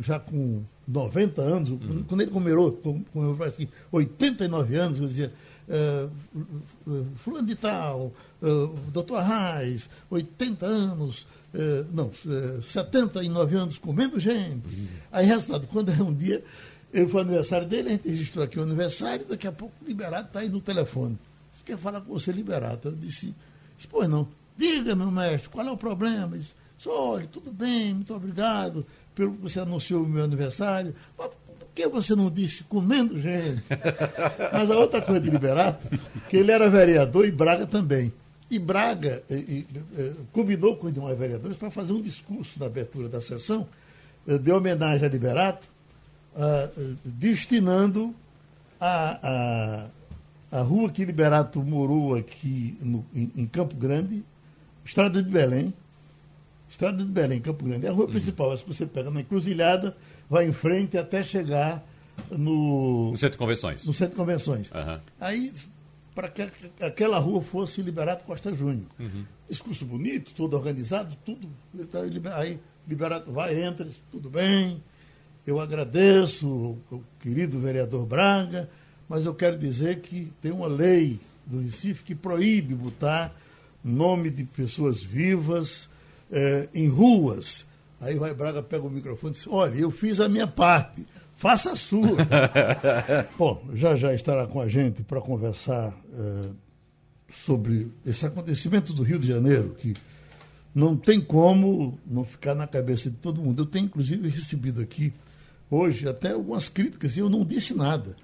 já 0.00 0.18
com 0.18 0.62
90 0.86 1.40
anos, 1.40 1.70
hum. 1.70 2.04
quando 2.06 2.20
ele 2.20 2.30
comemorou, 2.30 2.72
comemorou 3.12 3.46
assim, 3.46 3.68
89 3.90 4.76
anos, 4.76 5.00
eu 5.00 5.06
dizia, 5.06 5.32
uh, 5.72 7.06
fulano 7.16 7.46
de 7.46 7.54
tal, 7.54 8.12
uh, 8.42 8.66
doutor 8.92 9.16
Arraes, 9.16 9.88
80 10.10 10.66
anos, 10.66 11.26
uh, 11.54 11.86
não, 11.92 12.06
uh, 12.06 12.62
79 12.62 13.56
anos 13.56 13.78
comendo 13.78 14.20
gente. 14.20 14.66
Uhum. 14.66 14.86
Aí, 15.10 15.26
resultado, 15.26 15.66
quando 15.66 15.90
é 15.90 16.02
um 16.02 16.14
dia, 16.14 16.44
ele 16.92 17.08
foi 17.08 17.22
aniversário 17.22 17.66
dele, 17.66 17.88
a 17.88 17.92
gente 17.92 18.08
registrou 18.08 18.44
aqui 18.44 18.58
o 18.58 18.62
aniversário, 18.62 19.24
daqui 19.24 19.46
a 19.46 19.52
pouco 19.52 19.74
o 19.82 19.86
Liberato 19.86 20.28
está 20.28 20.40
aí 20.40 20.48
no 20.48 20.60
telefone. 20.60 21.18
Você 21.52 21.64
quer 21.64 21.78
falar 21.78 22.00
com 22.00 22.12
você, 22.12 22.32
Liberato? 22.32 22.88
Eu 22.88 22.92
disse, 22.92 23.34
pois 23.90 24.08
não. 24.08 24.28
Diga, 24.56 24.94
meu 24.94 25.10
mestre, 25.10 25.48
qual 25.48 25.66
é 25.66 25.70
o 25.72 25.76
problema? 25.76 26.36
Ele 26.36 26.38
disse, 26.38 26.54
olha, 26.88 27.26
tudo 27.26 27.50
bem, 27.50 27.94
muito 27.94 28.14
obrigado 28.14 28.84
pelo 29.14 29.32
que 29.34 29.42
você 29.42 29.60
anunciou 29.60 30.02
o 30.02 30.08
meu 30.08 30.24
aniversário. 30.24 30.94
Mas 31.16 31.30
que 31.74 31.86
você 31.88 32.14
não 32.14 32.30
disse 32.30 32.64
comendo 32.64 33.18
gente? 33.20 33.62
Mas 34.52 34.70
a 34.70 34.76
outra 34.76 35.00
coisa 35.00 35.20
de 35.20 35.30
Liberato, 35.30 35.88
que 36.28 36.36
ele 36.36 36.52
era 36.52 36.68
vereador 36.68 37.26
e 37.26 37.30
Braga 37.30 37.66
também. 37.66 38.12
E 38.50 38.58
Braga 38.58 39.22
e, 39.30 39.34
e, 39.34 39.66
e, 39.98 40.14
combinou 40.32 40.76
com 40.76 40.86
os 40.86 40.92
demais 40.92 41.18
vereadores 41.18 41.56
para 41.56 41.70
fazer 41.70 41.92
um 41.92 42.00
discurso 42.00 42.60
na 42.60 42.66
abertura 42.66 43.08
da 43.08 43.20
sessão 43.20 43.66
eh, 44.26 44.38
de 44.38 44.52
homenagem 44.52 45.06
a 45.06 45.08
Liberato, 45.08 45.68
uh, 46.34 46.96
destinando 47.04 48.14
a, 48.78 49.88
a, 50.52 50.58
a 50.58 50.62
rua 50.62 50.90
que 50.90 51.04
Liberato 51.04 51.62
morou 51.62 52.14
aqui 52.14 52.76
no, 52.80 53.04
em, 53.14 53.32
em, 53.36 53.46
Campo 53.46 53.74
Grande, 53.74 54.22
Estrada 54.84 55.22
de 55.22 55.30
Belém, 55.30 55.72
Estrada 56.68 56.98
de 56.98 57.10
Belém, 57.10 57.40
Campo 57.40 57.64
Grande, 57.64 57.86
é 57.86 57.88
a 57.88 57.92
rua 57.92 58.04
uhum. 58.04 58.10
principal, 58.10 58.52
essa 58.52 58.62
que 58.62 58.74
você 58.74 58.84
pega 58.84 59.10
na 59.10 59.20
encruzilhada, 59.20 59.96
vai 60.32 60.48
em 60.48 60.52
frente 60.52 60.96
até 60.96 61.22
chegar 61.22 61.86
no, 62.30 63.10
no 63.10 63.16
centro 63.18 63.32
de 63.32 63.38
convenções. 63.38 63.84
No 63.84 63.92
centro 63.92 64.12
de 64.12 64.16
convenções. 64.16 64.70
Uhum. 64.70 64.98
Aí, 65.20 65.52
para 66.14 66.30
que 66.30 66.50
aquela 66.80 67.18
rua 67.18 67.42
fosse 67.42 67.82
Liberato 67.82 68.24
Costa 68.24 68.54
Júnior. 68.54 68.86
Uhum. 68.98 69.26
Discurso 69.46 69.84
bonito, 69.84 70.32
todo 70.34 70.54
organizado, 70.54 71.14
tudo. 71.22 71.50
Aí, 72.34 72.58
Liberato 72.88 73.30
vai, 73.30 73.62
entra, 73.62 73.86
tudo 74.10 74.30
bem. 74.30 74.82
Eu 75.46 75.60
agradeço 75.60 76.48
o 76.90 77.04
querido 77.20 77.60
vereador 77.60 78.06
Braga, 78.06 78.70
mas 79.06 79.26
eu 79.26 79.34
quero 79.34 79.58
dizer 79.58 80.00
que 80.00 80.32
tem 80.40 80.50
uma 80.50 80.66
lei 80.66 81.20
do 81.44 81.60
Recife 81.60 82.02
que 82.04 82.14
proíbe 82.14 82.74
botar 82.74 83.34
nome 83.84 84.30
de 84.30 84.44
pessoas 84.44 85.02
vivas 85.02 85.90
eh, 86.30 86.70
em 86.72 86.88
ruas 86.88 87.66
Aí 88.02 88.16
vai 88.16 88.34
Braga, 88.34 88.60
pega 88.60 88.84
o 88.84 88.90
microfone 88.90 89.32
e 89.32 89.36
diz: 89.36 89.46
Olha, 89.46 89.76
eu 89.76 89.90
fiz 89.90 90.18
a 90.18 90.28
minha 90.28 90.46
parte, 90.46 91.06
faça 91.36 91.70
a 91.70 91.76
sua. 91.76 92.16
Bom, 93.38 93.64
já 93.74 93.94
já 93.94 94.12
estará 94.12 94.44
com 94.44 94.60
a 94.60 94.68
gente 94.68 95.04
para 95.04 95.20
conversar 95.20 95.96
eh, 96.12 96.50
sobre 97.32 97.92
esse 98.04 98.26
acontecimento 98.26 98.92
do 98.92 99.04
Rio 99.04 99.20
de 99.20 99.28
Janeiro, 99.28 99.76
que 99.78 99.94
não 100.74 100.96
tem 100.96 101.20
como 101.20 101.96
não 102.04 102.24
ficar 102.24 102.56
na 102.56 102.66
cabeça 102.66 103.08
de 103.08 103.16
todo 103.18 103.40
mundo. 103.40 103.62
Eu 103.62 103.66
tenho, 103.66 103.84
inclusive, 103.84 104.28
recebido 104.28 104.80
aqui 104.80 105.12
hoje 105.70 106.08
até 106.08 106.32
algumas 106.32 106.68
críticas 106.68 107.16
e 107.16 107.20
eu 107.20 107.30
não 107.30 107.44
disse 107.44 107.72
nada. 107.72 108.16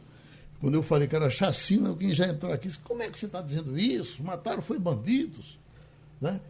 Quando 0.61 0.75
eu 0.75 0.83
falei 0.83 1.07
que 1.07 1.15
era 1.15 1.31
chacina, 1.31 1.91
alguém 1.91 2.13
já 2.13 2.27
entrou 2.27 2.53
aqui 2.53 2.67
e 2.67 2.71
disse: 2.71 2.83
Como 2.83 3.01
é 3.01 3.09
que 3.09 3.17
você 3.17 3.27
está 3.27 3.41
dizendo 3.41 3.79
isso? 3.79 4.25
Mataram 4.25 4.61
foi 4.61 4.77
bandidos. 4.77 5.57
Né? 6.21 6.41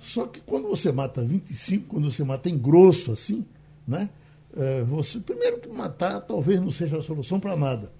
Só 0.00 0.26
que 0.26 0.40
quando 0.40 0.68
você 0.68 0.92
mata 0.92 1.24
25, 1.24 1.88
quando 1.88 2.10
você 2.10 2.24
mata 2.24 2.48
em 2.48 2.58
grosso 2.58 3.12
assim, 3.12 3.44
né? 3.86 4.08
É, 4.56 4.82
você, 4.84 5.18
primeiro 5.18 5.58
que 5.58 5.68
matar 5.68 6.20
talvez 6.20 6.60
não 6.60 6.70
seja 6.70 6.98
a 6.98 7.02
solução 7.02 7.40
para 7.40 7.56
nada. 7.56 7.92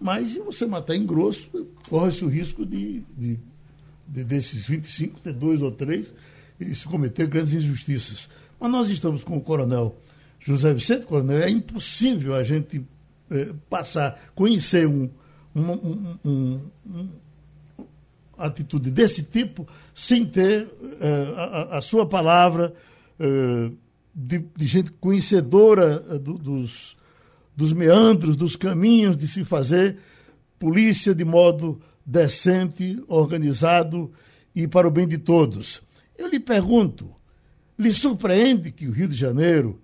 Mas 0.00 0.28
se 0.28 0.38
você 0.38 0.64
matar 0.64 0.94
em 0.94 1.04
grosso, 1.04 1.50
corre-se 1.88 2.24
o 2.24 2.28
risco 2.28 2.64
de, 2.64 3.00
de, 3.16 3.38
de, 4.06 4.24
desses 4.24 4.66
25 4.66 5.20
ter 5.20 5.32
dois 5.32 5.60
ou 5.60 5.72
três 5.72 6.14
e 6.58 6.74
se 6.74 6.86
cometer 6.86 7.26
grandes 7.26 7.52
injustiças. 7.52 8.28
Mas 8.58 8.70
nós 8.70 8.88
estamos 8.90 9.22
com 9.24 9.36
o 9.36 9.40
coronel 9.40 9.98
José 10.40 10.72
Vicente 10.72 11.06
Coronel, 11.06 11.42
é 11.42 11.50
impossível 11.50 12.34
a 12.34 12.44
gente 12.44 12.84
é, 13.30 13.52
passar, 13.68 14.18
conhecer 14.34 14.86
um, 14.86 15.10
um, 15.54 16.18
um, 16.24 16.60
um, 16.86 17.08
atitude 18.38 18.90
desse 18.90 19.22
tipo 19.22 19.66
sem 19.94 20.24
ter 20.24 20.68
é, 21.00 21.34
a, 21.36 21.78
a, 21.78 21.80
sua 21.80 22.06
palavra 22.06 22.72
é, 23.18 23.70
de, 24.14 24.44
de, 24.56 24.66
gente 24.66 24.92
conhecedora 24.92 25.98
do, 26.18 26.38
dos, 26.38 26.96
dos 27.56 27.72
meandros, 27.72 28.36
dos 28.36 28.56
caminhos 28.56 29.16
de 29.16 29.26
se 29.26 29.44
fazer 29.44 29.98
polícia 30.58 31.14
de 31.14 31.24
modo 31.24 31.80
decente, 32.04 33.02
organizado 33.06 34.12
e 34.54 34.66
para 34.66 34.88
o 34.88 34.90
bem 34.90 35.06
de 35.06 35.18
todos. 35.18 35.82
Eu 36.16 36.28
lhe 36.28 36.40
pergunto, 36.40 37.14
lhe 37.78 37.92
surpreende 37.92 38.72
que 38.72 38.88
o 38.88 38.92
Rio 38.92 39.08
de 39.08 39.16
Janeiro 39.16 39.80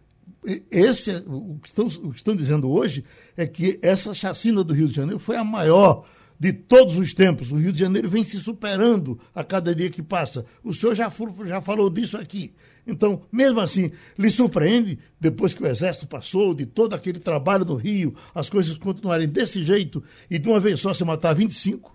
esse, 0.70 1.10
é, 1.10 1.22
o 1.26 1.58
que, 1.62 1.68
estão, 1.68 1.86
o 1.86 2.10
que 2.10 2.16
estão 2.16 2.36
dizendo 2.36 2.70
hoje 2.70 3.04
é 3.36 3.46
que 3.46 3.78
essa 3.80 4.12
chacina 4.12 4.62
do 4.62 4.74
Rio 4.74 4.88
de 4.88 4.94
Janeiro 4.94 5.18
foi 5.18 5.36
a 5.36 5.44
maior 5.44 6.04
de 6.38 6.52
todos 6.52 6.98
os 6.98 7.14
tempos. 7.14 7.52
O 7.52 7.56
Rio 7.56 7.72
de 7.72 7.78
Janeiro 7.78 8.08
vem 8.08 8.24
se 8.24 8.38
superando 8.38 9.18
a 9.34 9.42
cada 9.44 9.74
dia 9.74 9.90
que 9.90 10.02
passa. 10.02 10.44
O 10.62 10.72
senhor 10.72 10.94
já, 10.94 11.12
já 11.46 11.60
falou 11.60 11.88
disso 11.90 12.16
aqui. 12.16 12.54
Então, 12.86 13.22
mesmo 13.32 13.60
assim, 13.60 13.90
lhe 14.18 14.30
surpreende, 14.30 14.98
depois 15.18 15.54
que 15.54 15.62
o 15.62 15.66
Exército 15.66 16.06
passou, 16.06 16.52
de 16.54 16.66
todo 16.66 16.94
aquele 16.94 17.18
trabalho 17.18 17.64
no 17.64 17.74
Rio, 17.74 18.14
as 18.34 18.50
coisas 18.50 18.76
continuarem 18.76 19.26
desse 19.26 19.62
jeito 19.62 20.02
e 20.30 20.38
de 20.38 20.48
uma 20.48 20.60
vez 20.60 20.80
só 20.80 20.92
se 20.92 21.02
matar 21.04 21.34
25? 21.34 21.94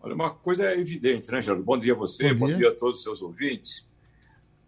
Olha, 0.00 0.14
uma 0.14 0.30
coisa 0.30 0.64
é 0.64 0.78
evidente, 0.78 1.30
né, 1.32 1.42
Geraldo? 1.42 1.64
Bom 1.64 1.76
dia 1.76 1.94
a 1.94 1.96
você, 1.96 2.32
bom 2.32 2.46
dia, 2.46 2.54
bom 2.54 2.60
dia 2.60 2.68
a 2.68 2.74
todos 2.74 2.98
os 2.98 3.02
seus 3.02 3.20
ouvintes. 3.20 3.86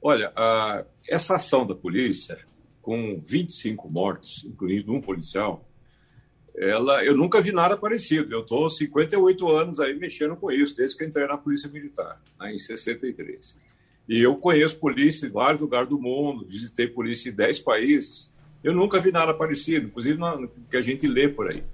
Olha, 0.02 0.32
a, 0.34 0.84
essa 1.08 1.36
ação 1.36 1.64
da 1.64 1.74
polícia 1.74 2.38
com 2.82 3.20
25 3.24 3.88
mortes, 3.88 4.44
incluindo 4.44 4.92
um 4.92 5.00
policial, 5.00 5.64
ela, 6.60 7.02
eu 7.02 7.16
nunca 7.16 7.40
vi 7.40 7.52
nada 7.52 7.74
parecido. 7.74 8.34
Eu 8.34 8.40
estou 8.40 8.68
58 8.68 9.48
anos 9.48 9.80
aí 9.80 9.94
mexendo 9.94 10.36
com 10.36 10.52
isso, 10.52 10.76
desde 10.76 10.94
que 10.94 11.04
entrei 11.04 11.26
na 11.26 11.38
Polícia 11.38 11.70
Militar, 11.70 12.20
né, 12.38 12.54
em 12.54 12.58
63. 12.58 13.56
E 14.06 14.20
eu 14.20 14.36
conheço 14.36 14.76
polícia 14.76 15.26
em 15.26 15.30
vários 15.30 15.62
lugares 15.62 15.88
do 15.88 15.98
mundo, 15.98 16.46
visitei 16.46 16.86
polícia 16.86 17.30
em 17.30 17.32
10 17.32 17.60
países. 17.60 18.34
Eu 18.62 18.74
nunca 18.74 19.00
vi 19.00 19.10
nada 19.10 19.32
parecido, 19.32 19.86
inclusive 19.86 20.18
no 20.18 20.48
que 20.70 20.76
a 20.76 20.82
gente 20.82 21.06
lê 21.06 21.30
por 21.30 21.50
aí. 21.50 21.64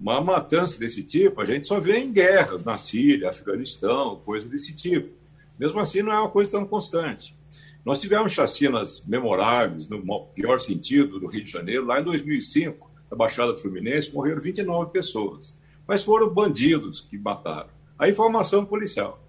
Uma 0.00 0.18
matança 0.22 0.78
desse 0.78 1.02
tipo 1.02 1.40
a 1.42 1.44
gente 1.44 1.68
só 1.68 1.78
vê 1.78 1.98
em 1.98 2.10
guerras, 2.10 2.64
na 2.64 2.78
Síria, 2.78 3.28
Afeganistão, 3.28 4.16
coisa 4.24 4.48
desse 4.48 4.72
tipo. 4.72 5.12
Mesmo 5.58 5.78
assim, 5.78 6.00
não 6.00 6.10
é 6.10 6.18
uma 6.18 6.30
coisa 6.30 6.52
tão 6.52 6.64
constante. 6.64 7.36
Nós 7.84 7.98
tivemos 7.98 8.32
chacinas 8.32 9.02
memoráveis, 9.06 9.90
no 9.90 10.00
pior 10.34 10.58
sentido, 10.58 11.20
do 11.20 11.26
Rio 11.26 11.44
de 11.44 11.50
Janeiro. 11.50 11.84
Lá 11.84 12.00
em 12.00 12.04
2005, 12.04 12.91
na 13.12 13.16
Baixada 13.16 13.54
Fluminense, 13.54 14.10
morreram 14.10 14.40
29 14.40 14.90
pessoas. 14.90 15.58
Mas 15.86 16.02
foram 16.02 16.32
bandidos 16.32 17.02
que 17.02 17.18
mataram. 17.18 17.68
A 17.98 18.08
informação 18.08 18.64
policial. 18.64 19.22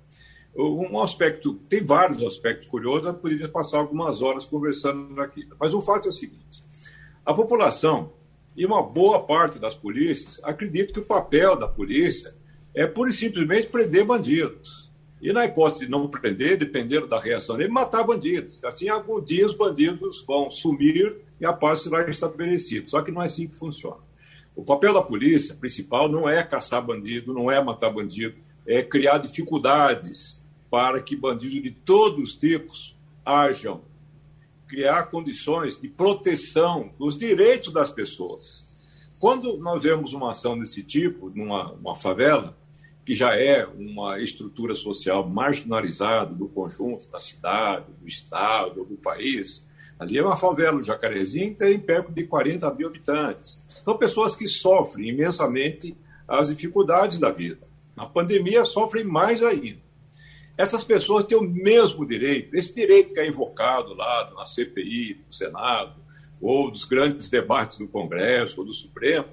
Um 0.56 1.00
aspecto, 1.02 1.56
tem 1.68 1.84
vários 1.84 2.24
aspectos 2.24 2.68
curiosos, 2.68 3.08
eu 3.08 3.14
poderia 3.14 3.50
passar 3.50 3.80
algumas 3.80 4.22
horas 4.22 4.46
conversando 4.46 5.20
aqui. 5.20 5.48
Mas 5.60 5.74
o 5.74 5.82
fato 5.82 6.06
é 6.06 6.10
o 6.10 6.14
seguinte: 6.14 6.64
a 7.26 7.34
população 7.34 8.14
e 8.56 8.66
uma 8.66 8.82
boa 8.82 9.24
parte 9.24 9.60
das 9.60 9.76
polícias 9.76 10.40
acredita 10.44 10.94
que 10.94 11.00
o 11.00 11.06
papel 11.06 11.58
da 11.58 11.68
polícia 11.68 12.34
é 12.74 12.88
pura 12.88 13.10
e 13.10 13.14
simplesmente 13.14 13.68
prender 13.68 14.06
bandidos. 14.06 14.83
E 15.24 15.32
na 15.32 15.46
hipótese 15.46 15.86
de 15.86 15.92
não 15.92 16.10
prender, 16.10 16.58
dependendo 16.58 17.08
da 17.08 17.18
reação 17.18 17.56
dele, 17.56 17.70
matar 17.70 18.04
bandidos. 18.04 18.62
Assim, 18.66 18.90
algum 18.90 19.22
dia 19.22 19.46
os 19.46 19.56
bandidos 19.56 20.22
vão 20.28 20.52
sumir 20.52 21.16
e 21.40 21.46
a 21.46 21.54
paz 21.54 21.82
será 21.84 22.06
estabelecida. 22.10 22.90
Só 22.90 23.02
que 23.02 23.10
não 23.10 23.22
é 23.22 23.26
assim 23.28 23.48
que 23.48 23.56
funciona. 23.56 24.02
O 24.54 24.66
papel 24.66 24.94
da 24.94 25.02
polícia 25.02 25.56
principal 25.56 26.10
não 26.10 26.28
é 26.28 26.44
caçar 26.44 26.86
bandido, 26.86 27.34
não 27.34 27.50
é 27.50 27.64
matar 27.64 27.90
bandido, 27.90 28.36
é 28.68 28.84
criar 28.84 29.18
dificuldades 29.18 30.46
para 30.70 31.02
que 31.02 31.16
bandidos 31.16 31.64
de 31.64 31.72
todos 31.72 32.32
os 32.32 32.36
tipos 32.36 32.94
hajam, 33.26 33.82
criar 34.68 35.04
condições 35.04 35.80
de 35.80 35.88
proteção 35.88 36.92
dos 37.00 37.18
direitos 37.18 37.72
das 37.72 37.90
pessoas. 37.90 38.68
Quando 39.22 39.58
nós 39.58 39.84
vemos 39.84 40.12
uma 40.12 40.32
ação 40.32 40.60
desse 40.60 40.84
tipo, 40.84 41.30
numa 41.30 41.96
favela, 41.96 42.58
que 43.06 43.14
já 43.14 43.36
é 43.36 43.66
uma 43.66 44.20
estrutura 44.20 44.76
social 44.76 45.28
marginalizada 45.28 46.34
do 46.34 46.48
conjunto 46.48 47.10
da 47.12 47.20
cidade, 47.20 47.92
do 48.00 48.08
estado, 48.08 48.86
do 48.86 48.96
país. 48.96 49.68
Ali 50.00 50.18
é 50.18 50.24
uma 50.24 50.38
favela, 50.38 50.78
o 50.78 50.84
Jacarezinho 50.84 51.54
tem 51.56 51.78
perto 51.80 52.12
de 52.12 52.26
40 52.26 52.74
mil 52.74 52.88
habitantes. 52.88 53.64
São 53.84 53.98
pessoas 53.98 54.36
que 54.36 54.48
sofrem 54.48 55.10
imensamente 55.10 55.98
as 56.28 56.50
dificuldades 56.50 57.20
da 57.20 57.32
vida. 57.32 57.60
Na 57.96 58.06
pandemia, 58.06 58.66
sofrem 58.66 59.04
mais 59.04 59.44
ainda. 59.44 59.84
Essas 60.58 60.84
pessoas 60.84 61.26
têm 61.26 61.38
o 61.38 61.42
mesmo 61.42 62.06
direito, 62.06 62.56
esse 62.56 62.74
direito 62.74 63.14
que 63.14 63.20
é 63.20 63.28
invocado 63.28 63.94
lá 63.94 64.32
na 64.36 64.46
CPI, 64.46 65.20
no 65.26 65.34
Senado, 65.34 65.96
ou 66.40 66.70
dos 66.70 66.86
grandes 66.86 67.30
debates 67.30 67.80
do 67.80 67.88
Congresso 67.88 68.60
ou 68.60 68.68
do 68.68 68.74
Supremo, 68.74 69.28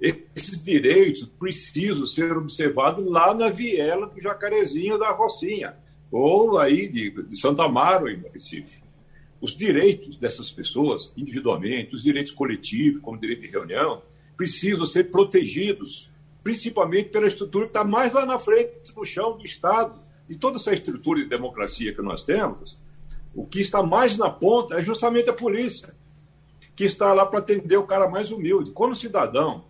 esses 0.00 0.62
direitos 0.62 1.28
precisam 1.38 2.06
ser 2.06 2.36
observados 2.36 3.06
lá 3.06 3.34
na 3.34 3.50
viela 3.50 4.06
do 4.06 4.20
Jacarezinho 4.20 4.98
da 4.98 5.10
Rocinha, 5.10 5.76
ou 6.10 6.58
aí 6.58 6.88
de, 6.88 7.10
de 7.10 7.38
Santa 7.38 7.64
Amaro, 7.64 8.08
em 8.08 8.22
Recife. 8.32 8.82
Os 9.40 9.54
direitos 9.54 10.16
dessas 10.18 10.50
pessoas, 10.50 11.12
individualmente, 11.16 11.94
os 11.94 12.02
direitos 12.02 12.32
coletivos, 12.32 13.00
como 13.00 13.18
direito 13.18 13.42
de 13.42 13.48
reunião, 13.48 14.02
precisam 14.36 14.86
ser 14.86 15.10
protegidos, 15.10 16.10
principalmente 16.42 17.10
pela 17.10 17.26
estrutura 17.26 17.66
que 17.66 17.70
está 17.70 17.84
mais 17.84 18.12
lá 18.12 18.24
na 18.24 18.38
frente, 18.38 18.94
no 18.96 19.04
chão 19.04 19.36
do 19.36 19.44
Estado. 19.44 20.00
E 20.28 20.34
toda 20.34 20.56
essa 20.56 20.72
estrutura 20.72 21.22
de 21.22 21.28
democracia 21.28 21.94
que 21.94 22.02
nós 22.02 22.24
temos, 22.24 22.78
o 23.34 23.46
que 23.46 23.60
está 23.60 23.82
mais 23.82 24.16
na 24.16 24.30
ponta 24.30 24.78
é 24.78 24.82
justamente 24.82 25.28
a 25.28 25.34
polícia, 25.34 25.94
que 26.74 26.84
está 26.84 27.12
lá 27.12 27.26
para 27.26 27.40
atender 27.40 27.76
o 27.76 27.86
cara 27.86 28.08
mais 28.08 28.30
humilde. 28.30 28.72
Quando 28.72 28.92
o 28.92 28.96
cidadão 28.96 29.64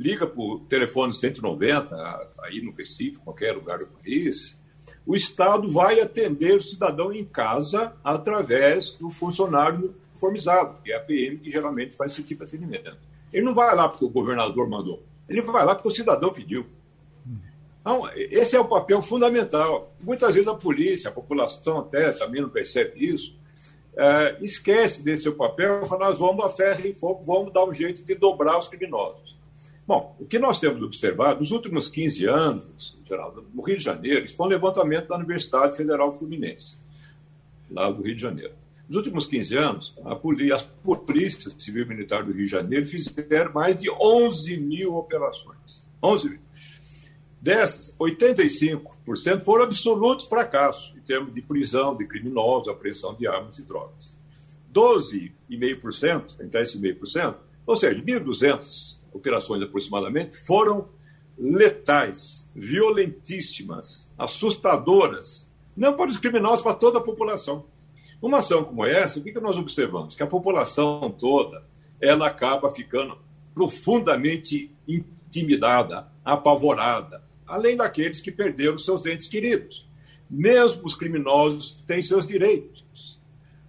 liga 0.00 0.26
para 0.26 0.40
o 0.40 0.60
telefone 0.60 1.12
190, 1.12 1.94
aí 2.38 2.62
no 2.62 2.72
Recife, 2.72 3.18
qualquer 3.18 3.52
lugar 3.52 3.80
do 3.80 3.86
país, 3.86 4.58
o 5.06 5.14
Estado 5.14 5.70
vai 5.70 6.00
atender 6.00 6.56
o 6.56 6.62
cidadão 6.62 7.12
em 7.12 7.22
casa 7.22 7.92
através 8.02 8.92
do 8.92 9.10
funcionário 9.10 9.94
uniformizado, 10.08 10.78
que 10.82 10.90
é 10.90 10.96
a 10.96 11.00
PM 11.00 11.36
que 11.36 11.50
geralmente 11.50 11.94
faz 11.94 12.12
esse 12.12 12.22
tipo 12.22 12.46
de 12.46 12.56
atendimento. 12.56 12.96
Ele 13.30 13.44
não 13.44 13.54
vai 13.54 13.76
lá 13.76 13.90
porque 13.90 14.06
o 14.06 14.08
governador 14.08 14.66
mandou, 14.70 15.02
ele 15.28 15.42
vai 15.42 15.66
lá 15.66 15.74
porque 15.74 15.88
o 15.88 15.92
cidadão 15.92 16.32
pediu. 16.32 16.66
Então, 17.82 18.10
esse 18.14 18.56
é 18.56 18.60
o 18.60 18.64
papel 18.64 19.02
fundamental. 19.02 19.94
Muitas 20.00 20.34
vezes 20.34 20.48
a 20.48 20.54
polícia, 20.54 21.10
a 21.10 21.12
população 21.12 21.80
até 21.80 22.10
também 22.12 22.40
não 22.40 22.48
percebe 22.48 23.06
isso, 23.06 23.38
é, 23.96 24.38
esquece 24.40 25.02
desse 25.02 25.24
seu 25.24 25.34
papel 25.34 25.82
e 25.82 25.86
fala, 25.86 26.06
nós 26.08 26.18
vamos 26.18 26.42
a 26.42 26.48
ferro 26.48 26.86
e 26.86 26.94
fogo, 26.94 27.22
vamos 27.22 27.52
dar 27.52 27.66
um 27.66 27.74
jeito 27.74 28.02
de 28.02 28.14
dobrar 28.14 28.58
os 28.58 28.66
criminosos. 28.66 29.39
Bom, 29.90 30.14
o 30.20 30.24
que 30.24 30.38
nós 30.38 30.60
temos 30.60 30.80
observado 30.84 31.40
nos 31.40 31.50
últimos 31.50 31.88
15 31.88 32.24
anos, 32.26 32.96
Geraldo, 33.04 33.44
no 33.52 33.60
Rio 33.60 33.76
de 33.76 33.82
Janeiro, 33.82 34.24
isso 34.24 34.36
foi 34.36 34.46
um 34.46 34.50
levantamento 34.50 35.08
da 35.08 35.16
Universidade 35.16 35.76
Federal 35.76 36.12
Fluminense, 36.12 36.78
lá 37.68 37.90
do 37.90 38.00
Rio 38.00 38.14
de 38.14 38.22
Janeiro. 38.22 38.52
Nos 38.86 38.98
últimos 38.98 39.26
15 39.26 39.56
anos, 39.56 39.98
a 40.04 40.14
polícia, 40.14 40.54
as 40.54 40.62
polícias 40.62 41.56
civil 41.58 41.88
militar 41.88 42.22
do 42.22 42.30
Rio 42.30 42.44
de 42.44 42.50
Janeiro 42.52 42.86
fizeram 42.86 43.52
mais 43.52 43.76
de 43.78 43.90
11 43.90 44.58
mil 44.58 44.94
operações. 44.94 45.84
11 46.00 46.28
mil. 46.30 46.38
Dessas, 47.42 47.92
85% 47.98 49.44
foram 49.44 49.64
absolutos 49.64 50.26
fracassos 50.26 50.94
em 50.96 51.00
termos 51.00 51.34
de 51.34 51.42
prisão 51.42 51.96
de 51.96 52.06
criminosos, 52.06 52.68
apreensão 52.68 53.12
de 53.16 53.26
armas 53.26 53.58
e 53.58 53.64
drogas. 53.64 54.16
12,5%, 54.72 56.36
10,5%, 56.48 57.34
ou 57.66 57.74
seja, 57.74 58.00
1.200 58.00 58.99
operações 59.12 59.62
aproximadamente, 59.62 60.36
foram 60.36 60.88
letais, 61.38 62.50
violentíssimas, 62.54 64.10
assustadoras, 64.18 65.50
não 65.76 65.96
para 65.96 66.10
os 66.10 66.18
criminosos, 66.18 66.62
para 66.62 66.74
toda 66.74 66.98
a 66.98 67.02
população. 67.02 67.64
Uma 68.20 68.38
ação 68.38 68.64
como 68.64 68.84
essa, 68.84 69.18
o 69.18 69.22
que 69.22 69.40
nós 69.40 69.56
observamos? 69.56 70.14
Que 70.14 70.22
a 70.22 70.26
população 70.26 71.10
toda 71.18 71.64
ela 72.00 72.26
acaba 72.26 72.70
ficando 72.70 73.18
profundamente 73.54 74.70
intimidada, 74.86 76.08
apavorada, 76.24 77.22
além 77.46 77.76
daqueles 77.76 78.20
que 78.20 78.30
perderam 78.30 78.78
seus 78.78 79.06
entes 79.06 79.26
queridos. 79.26 79.88
Mesmo 80.30 80.86
os 80.86 80.94
criminosos 80.94 81.82
têm 81.86 82.02
seus 82.02 82.26
direitos. 82.26 83.18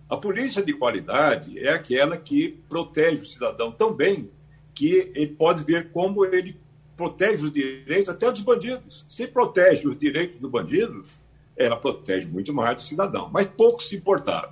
A 0.10 0.18
polícia 0.18 0.62
de 0.62 0.74
qualidade 0.74 1.58
é 1.58 1.72
aquela 1.72 2.18
que 2.18 2.60
protege 2.68 3.22
o 3.22 3.26
cidadão 3.26 3.72
tão 3.72 3.94
bem 3.94 4.30
que 4.74 5.12
ele 5.14 5.28
pode 5.28 5.64
ver 5.64 5.92
como 5.92 6.26
ele 6.26 6.60
protege 6.96 7.46
os 7.46 7.52
direitos 7.52 8.10
até 8.10 8.32
dos 8.32 8.42
bandidos. 8.42 9.06
Se 9.10 9.28
protege 9.28 9.88
os 9.88 9.98
direitos 9.98 10.38
dos 10.38 10.50
bandidos, 10.50 11.20
ela 11.56 11.76
protege 11.76 12.28
muito 12.28 12.54
mais 12.54 12.76
do 12.78 12.84
cidadão. 12.84 13.30
Mas 13.32 13.48
poucos 13.48 13.90
se 13.90 13.96
importaram. 13.96 14.50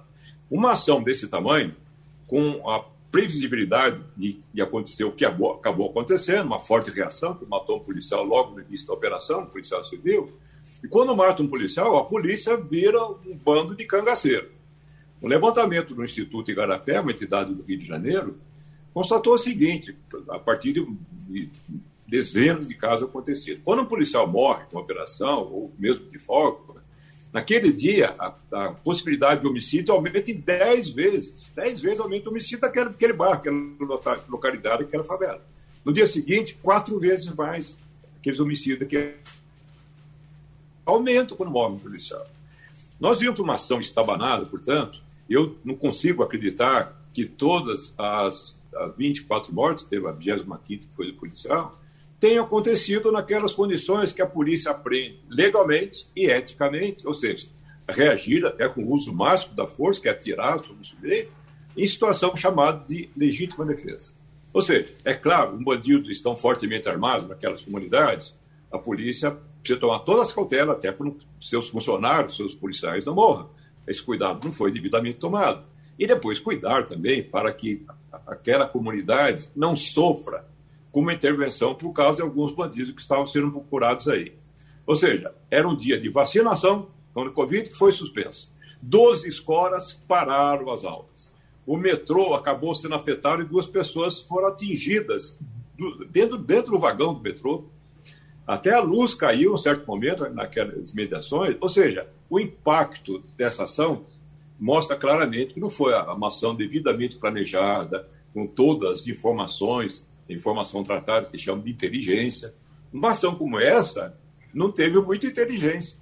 Uma 0.49 0.71
ação 0.71 1.03
desse 1.03 1.27
tamanho, 1.27 1.75
com 2.27 2.67
a 2.69 2.83
previsibilidade 3.11 3.99
de, 4.15 4.39
de 4.53 4.61
acontecer 4.61 5.03
o 5.03 5.11
que 5.11 5.25
acabou, 5.25 5.89
acontecendo, 5.89 6.45
uma 6.45 6.59
forte 6.59 6.91
reação, 6.91 7.35
que 7.35 7.45
matou 7.45 7.77
um 7.77 7.83
policial 7.83 8.23
logo 8.23 8.55
no 8.55 8.61
início 8.61 8.87
da 8.87 8.93
operação, 8.93 9.41
um 9.41 9.45
policial 9.45 9.83
civil. 9.83 10.31
E 10.83 10.87
quando 10.87 11.15
mata 11.15 11.41
um 11.41 11.47
policial, 11.47 11.97
a 11.97 12.05
polícia 12.05 12.55
vira 12.57 13.03
um 13.03 13.35
bando 13.43 13.75
de 13.75 13.85
cangaceiro. 13.85 14.49
O 15.21 15.27
levantamento 15.27 15.93
do 15.93 16.03
Instituto 16.03 16.49
Igarapé, 16.49 16.99
uma 16.99 17.11
entidade 17.11 17.53
do 17.53 17.63
Rio 17.63 17.79
de 17.79 17.85
Janeiro, 17.85 18.37
constatou 18.93 19.33
o 19.33 19.37
seguinte, 19.37 19.95
a 20.29 20.39
partir 20.39 20.73
de 20.73 21.49
dezenas 22.07 22.67
de 22.67 22.75
casos 22.75 23.07
acontecidos. 23.07 23.61
Quando 23.63 23.83
um 23.83 23.85
policial 23.85 24.27
morre 24.27 24.65
com 24.71 24.79
operação, 24.79 25.41
ou 25.43 25.73
mesmo 25.77 26.07
de 26.09 26.17
folga, 26.17 26.79
Naquele 27.31 27.71
dia, 27.71 28.15
a, 28.17 28.33
a, 28.51 28.71
possibilidade 28.71 29.41
de 29.41 29.47
homicídio 29.47 29.93
aumenta 29.93 30.31
em 30.31 30.39
10 30.39 30.89
vezes. 30.89 31.51
10 31.55 31.81
vezes 31.81 31.99
aumenta 31.99 32.27
o 32.27 32.31
homicídio 32.31 32.59
daquele, 32.59 32.89
daquele 32.89 33.13
bairro, 33.13 33.77
localidade, 34.27 34.83
aquela 34.83 35.03
favela. 35.03 35.41
No 35.85 35.93
dia 35.93 36.07
seguinte, 36.07 36.57
quatro 36.61 36.99
vezes 36.99 37.27
mais 37.35 37.77
aqueles 38.19 38.39
homicídios 38.39 38.89
que 38.89 39.13
aumenta 40.85 41.35
quando 41.35 41.51
morre 41.51 41.75
um 41.75 41.79
policial. 41.79 42.25
Nós 42.99 43.19
vimos 43.19 43.39
uma 43.39 43.55
ação 43.55 43.79
estabanada, 43.79 44.45
portanto, 44.45 44.99
eu 45.29 45.55
não 45.63 45.75
consigo 45.75 46.23
acreditar 46.23 46.99
que 47.13 47.25
todas 47.25 47.93
as, 47.95 48.55
as 48.55 48.55
24 48.97 49.53
mortes, 49.53 49.83
teve 49.83 50.07
a 50.07 50.11
25 50.11 50.57
que 50.67 50.87
foi 50.95 51.11
do 51.11 51.17
policial, 51.17 51.79
tenha 52.19 52.41
acontecido 52.41 53.11
naquelas 53.11 53.53
condições 53.53 54.11
que 54.11 54.21
a 54.21 54.27
polícia 54.27 54.71
aprende 54.71 55.19
legalmente 55.29 56.07
e 56.15 56.25
eticamente, 56.25 57.07
ou 57.07 57.13
seja, 57.13 57.47
reagir 57.87 58.45
até 58.45 58.67
com 58.67 58.83
o 58.83 58.91
uso 58.91 59.13
máximo 59.13 59.55
da 59.55 59.67
força, 59.67 60.01
que 60.01 60.07
é 60.07 60.11
atirar 60.11 60.59
sobre 60.59 60.81
o 60.81 60.85
sujeito, 60.85 61.31
em 61.77 61.87
situação 61.87 62.35
chamada 62.35 62.85
de 62.87 63.09
legítima 63.15 63.65
defesa. 63.65 64.13
Ou 64.51 64.61
seja, 64.61 64.93
é 65.05 65.13
claro, 65.13 65.55
os 65.55 65.63
bandidos 65.63 66.09
estão 66.09 66.35
fortemente 66.35 66.89
armados 66.89 67.27
naquelas 67.27 67.61
comunidades, 67.61 68.35
a 68.71 68.77
polícia 68.77 69.37
precisa 69.61 69.79
tomar 69.79 69.99
todas 69.99 70.29
as 70.29 70.33
cautelas, 70.33 70.75
até 70.75 70.91
para 70.91 71.11
seus 71.39 71.69
funcionários, 71.69 72.35
seus 72.35 72.55
policiais 72.55 73.05
não 73.05 73.15
morram. 73.15 73.49
Esse 73.87 74.01
cuidado 74.01 74.43
não 74.43 74.51
foi 74.51 74.71
devidamente 74.71 75.17
tomado. 75.17 75.65
E 75.99 76.07
depois 76.07 76.39
cuidar 76.39 76.85
também 76.85 77.21
para 77.21 77.51
que 77.51 77.85
aquela 78.25 78.65
comunidade 78.65 79.49
não 79.53 79.75
sofra 79.75 80.47
com 80.93 81.01
uma 81.01 81.13
intervenção 81.13 81.75
por 81.75 81.91
causa 81.91 82.15
de 82.15 82.21
alguns 82.21 82.53
bandidos 82.53 82.95
que 82.95 83.01
estavam 83.01 83.27
sendo 83.27 83.51
procurados 83.51 84.07
aí. 84.07 84.33
Ou 84.87 84.95
seja, 84.95 85.35
era 85.51 85.67
um 85.67 85.75
dia 85.75 85.99
de 85.99 86.09
vacinação 86.09 86.87
contra 87.13 87.29
o 87.29 87.33
Covid 87.33 87.69
que 87.69 87.77
foi 87.77 87.91
suspensa. 87.91 88.47
Doze 88.81 89.27
escolas 89.27 89.91
pararam 90.07 90.71
as 90.71 90.85
aulas. 90.85 91.35
O 91.67 91.75
metrô 91.75 92.33
acabou 92.33 92.73
sendo 92.73 92.95
afetado 92.95 93.41
e 93.41 93.45
duas 93.45 93.67
pessoas 93.67 94.21
foram 94.21 94.47
atingidas 94.47 95.37
dentro, 96.09 96.37
dentro 96.37 96.71
do 96.71 96.79
vagão 96.79 97.13
do 97.13 97.19
metrô. 97.19 97.65
Até 98.47 98.73
a 98.73 98.79
luz 98.79 99.13
caiu 99.13 99.51
em 99.51 99.53
um 99.53 99.57
certo 99.57 99.85
momento 99.85 100.27
naquelas 100.29 100.93
mediações. 100.93 101.57
Ou 101.59 101.67
seja, 101.67 102.07
o 102.29 102.39
impacto 102.39 103.19
dessa 103.35 103.65
ação 103.65 104.01
mostra 104.59 104.95
claramente 104.95 105.53
que 105.53 105.59
não 105.59 105.69
foi 105.69 105.93
uma 105.93 106.27
ação 106.27 106.53
devidamente 106.53 107.17
planejada, 107.17 108.07
com 108.33 108.45
todas 108.45 109.01
as 109.01 109.07
informações 109.07 110.07
informação 110.33 110.83
tratada, 110.83 111.27
que 111.27 111.37
chamam 111.37 111.63
de 111.63 111.71
inteligência. 111.71 112.53
Uma 112.93 113.11
ação 113.11 113.35
como 113.35 113.59
essa 113.59 114.17
não 114.53 114.71
teve 114.71 114.99
muita 114.99 115.27
inteligência. 115.27 115.99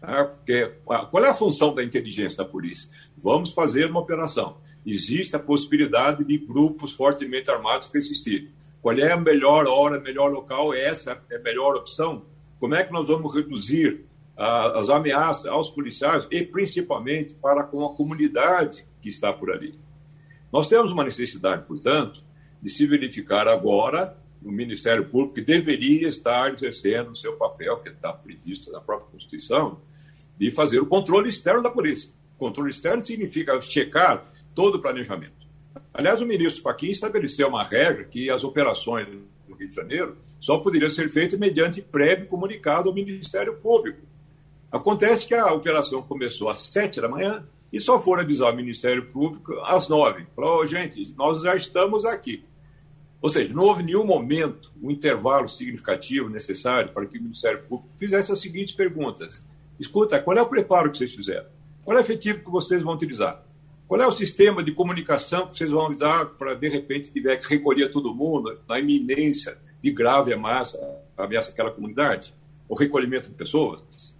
Tá? 0.00 0.24
Porque, 0.24 0.72
qual 0.84 1.24
é 1.24 1.28
a 1.28 1.34
função 1.34 1.74
da 1.74 1.82
inteligência 1.82 2.38
da 2.38 2.44
polícia? 2.44 2.88
Vamos 3.16 3.52
fazer 3.52 3.90
uma 3.90 4.00
operação. 4.00 4.58
Existe 4.86 5.36
a 5.36 5.40
possibilidade 5.40 6.24
de 6.24 6.38
grupos 6.38 6.92
fortemente 6.92 7.50
armados 7.50 7.88
persistirem. 7.88 8.50
Qual 8.80 8.96
é 8.96 9.12
a 9.12 9.16
melhor 9.16 9.66
hora, 9.66 10.00
melhor 10.00 10.30
local? 10.30 10.72
Essa 10.72 11.20
é 11.30 11.36
a 11.36 11.40
melhor 11.40 11.74
opção? 11.74 12.24
Como 12.60 12.74
é 12.74 12.84
que 12.84 12.92
nós 12.92 13.08
vamos 13.08 13.34
reduzir 13.34 14.04
as 14.38 14.88
ameaças 14.88 15.46
aos 15.46 15.68
policiais 15.68 16.26
e 16.30 16.44
principalmente 16.44 17.34
para 17.34 17.64
com 17.64 17.84
a 17.84 17.94
comunidade 17.96 18.86
que 19.02 19.08
está 19.08 19.32
por 19.32 19.50
ali? 19.50 19.78
Nós 20.52 20.68
temos 20.68 20.92
uma 20.92 21.04
necessidade, 21.04 21.64
portanto, 21.66 22.22
de 22.62 22.70
se 22.70 22.86
verificar 22.86 23.48
agora 23.48 24.16
no 24.40 24.52
Ministério 24.52 25.04
Público, 25.04 25.34
que 25.34 25.40
deveria 25.42 26.08
estar 26.08 26.52
exercendo 26.52 27.10
o 27.10 27.16
seu 27.16 27.36
papel, 27.36 27.78
que 27.78 27.88
está 27.88 28.12
previsto 28.12 28.70
na 28.70 28.80
própria 28.80 29.10
Constituição, 29.10 29.80
de 30.38 30.50
fazer 30.52 30.78
o 30.80 30.86
controle 30.86 31.28
externo 31.28 31.62
da 31.62 31.70
polícia. 31.70 32.12
Controle 32.38 32.70
externo 32.70 33.04
significa 33.04 33.60
checar 33.60 34.32
todo 34.54 34.76
o 34.76 34.80
planejamento. 34.80 35.48
Aliás, 35.92 36.20
o 36.20 36.26
ministro 36.26 36.62
Fachin 36.62 36.90
estabeleceu 36.90 37.48
uma 37.48 37.64
regra 37.64 38.04
que 38.04 38.30
as 38.30 38.44
operações 38.44 39.08
no 39.48 39.56
Rio 39.56 39.68
de 39.68 39.74
Janeiro 39.74 40.16
só 40.38 40.58
poderiam 40.58 40.88
ser 40.88 41.08
feitas 41.08 41.38
mediante 41.38 41.82
prévio 41.82 42.26
comunicado 42.26 42.88
ao 42.88 42.94
Ministério 42.94 43.56
Público. 43.56 43.98
Acontece 44.70 45.26
que 45.26 45.34
a 45.34 45.52
operação 45.52 46.02
começou 46.02 46.50
às 46.50 46.60
sete 46.60 47.00
da 47.00 47.08
manhã 47.08 47.46
e 47.72 47.80
só 47.80 48.00
foram 48.00 48.22
avisar 48.22 48.52
o 48.52 48.56
Ministério 48.56 49.06
Público 49.06 49.54
às 49.64 49.88
nove. 49.88 50.26
Falou, 50.36 50.60
oh, 50.60 50.66
gente, 50.66 51.14
nós 51.16 51.42
já 51.42 51.56
estamos 51.56 52.04
aqui. 52.04 52.44
Ou 53.20 53.28
seja, 53.28 53.52
não 53.52 53.64
houve 53.64 53.82
nenhum 53.82 54.04
momento, 54.04 54.72
um 54.80 54.90
intervalo 54.90 55.48
significativo 55.48 56.28
necessário 56.28 56.92
para 56.92 57.06
que 57.06 57.18
o 57.18 57.22
Ministério 57.22 57.62
Público 57.62 57.92
fizesse 57.98 58.30
as 58.30 58.40
seguintes 58.40 58.74
perguntas. 58.74 59.42
Escuta, 59.80 60.20
qual 60.20 60.36
é 60.36 60.42
o 60.42 60.46
preparo 60.46 60.90
que 60.90 60.98
vocês 60.98 61.14
fizeram? 61.14 61.46
Qual 61.84 61.96
é 61.96 62.00
o 62.00 62.04
efetivo 62.04 62.44
que 62.44 62.50
vocês 62.50 62.82
vão 62.82 62.94
utilizar? 62.94 63.42
Qual 63.88 64.00
é 64.00 64.06
o 64.06 64.12
sistema 64.12 64.62
de 64.62 64.72
comunicação 64.72 65.48
que 65.48 65.56
vocês 65.56 65.70
vão 65.70 65.90
usar 65.90 66.26
para, 66.26 66.54
de 66.54 66.68
repente, 66.68 67.10
tiver 67.10 67.38
que 67.38 67.48
recolher 67.48 67.90
todo 67.90 68.14
mundo 68.14 68.60
na 68.68 68.78
iminência 68.78 69.56
de 69.82 69.90
grave 69.90 70.32
ameaça, 70.32 70.78
ameaça 71.16 71.50
àquela 71.50 71.70
comunidade? 71.70 72.34
O 72.68 72.74
recolhimento 72.74 73.30
de 73.30 73.34
pessoas? 73.34 74.14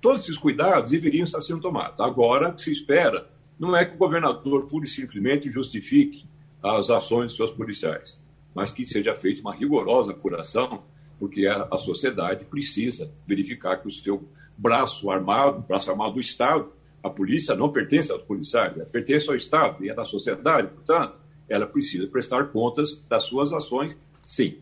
Todos 0.00 0.24
esses 0.24 0.38
cuidados 0.38 0.90
deveriam 0.90 1.24
estar 1.24 1.40
sendo 1.40 1.60
tomados. 1.60 1.98
Agora, 2.00 2.50
o 2.50 2.54
que 2.54 2.62
se 2.62 2.72
espera 2.72 3.28
não 3.58 3.76
é 3.76 3.84
que 3.84 3.94
o 3.94 3.98
governador 3.98 4.66
pura 4.66 4.84
e 4.84 4.88
simplesmente 4.88 5.50
justifique 5.50 6.26
as 6.62 6.90
ações 6.90 7.32
de 7.32 7.36
seus 7.36 7.50
policiais 7.50 8.20
mas 8.58 8.72
que 8.72 8.84
seja 8.84 9.14
feita 9.14 9.40
uma 9.40 9.54
rigorosa 9.54 10.10
apuração, 10.10 10.82
porque 11.16 11.46
a, 11.46 11.68
a 11.70 11.78
sociedade 11.78 12.44
precisa 12.44 13.08
verificar 13.24 13.76
que 13.76 13.86
o 13.86 13.90
seu 13.90 14.24
braço 14.56 15.08
armado, 15.12 15.64
braço 15.64 15.88
armado 15.90 16.14
do 16.14 16.20
Estado, 16.20 16.68
a 17.00 17.08
polícia 17.08 17.54
não 17.54 17.70
pertence 17.70 18.10
aos 18.10 18.22
policiais, 18.22 18.74
pertence 18.90 19.28
ao 19.28 19.36
Estado 19.36 19.84
e 19.84 19.88
é 19.88 19.94
da 19.94 20.04
sociedade, 20.04 20.66
portanto, 20.68 21.14
ela 21.48 21.66
precisa 21.66 22.08
prestar 22.08 22.48
contas 22.48 22.96
das 23.08 23.22
suas 23.22 23.52
ações, 23.52 23.96
sim. 24.24 24.56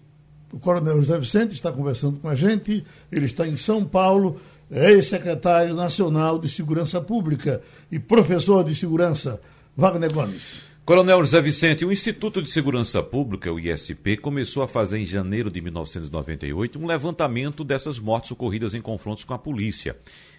O 0.53 0.61
Coronel 0.61 1.01
José 1.01 1.19
Vicente 1.19 1.55
está 1.55 1.73
conversando 1.73 2.21
com 2.21 2.29
a 2.29 2.35
gente, 2.35 2.85
ele 3.11 3.25
está 3.25 3.49
em 3.49 3.57
São 3.57 3.83
Paulo, 3.83 4.39
ex-secretário 4.71 5.75
nacional 5.75 6.39
de 6.39 6.49
Segurança 6.49 7.01
Pública 7.01 7.63
e 7.91 7.99
professor 7.99 8.65
de 8.65 8.75
segurança. 8.75 9.41
Wagner 9.77 10.13
Gomes. 10.13 10.63
Coronel 10.85 11.23
José 11.23 11.43
Vicente, 11.43 11.85
o 11.85 11.91
Instituto 11.91 12.41
de 12.41 12.51
Segurança 12.51 13.03
Pública, 13.03 13.53
o 13.53 13.59
ISP, 13.59 14.17
começou 14.17 14.63
a 14.63 14.69
fazer 14.69 14.99
em 14.99 15.05
janeiro 15.05 15.51
de 15.51 15.61
1998 15.61 16.79
um 16.79 16.87
levantamento 16.87 17.65
dessas 17.65 17.99
mortes 17.99 18.31
ocorridas 18.31 18.73
em 18.73 18.81
confrontos 18.81 19.25
com 19.25 19.35
a 19.35 19.39
polícia. 19.39 19.97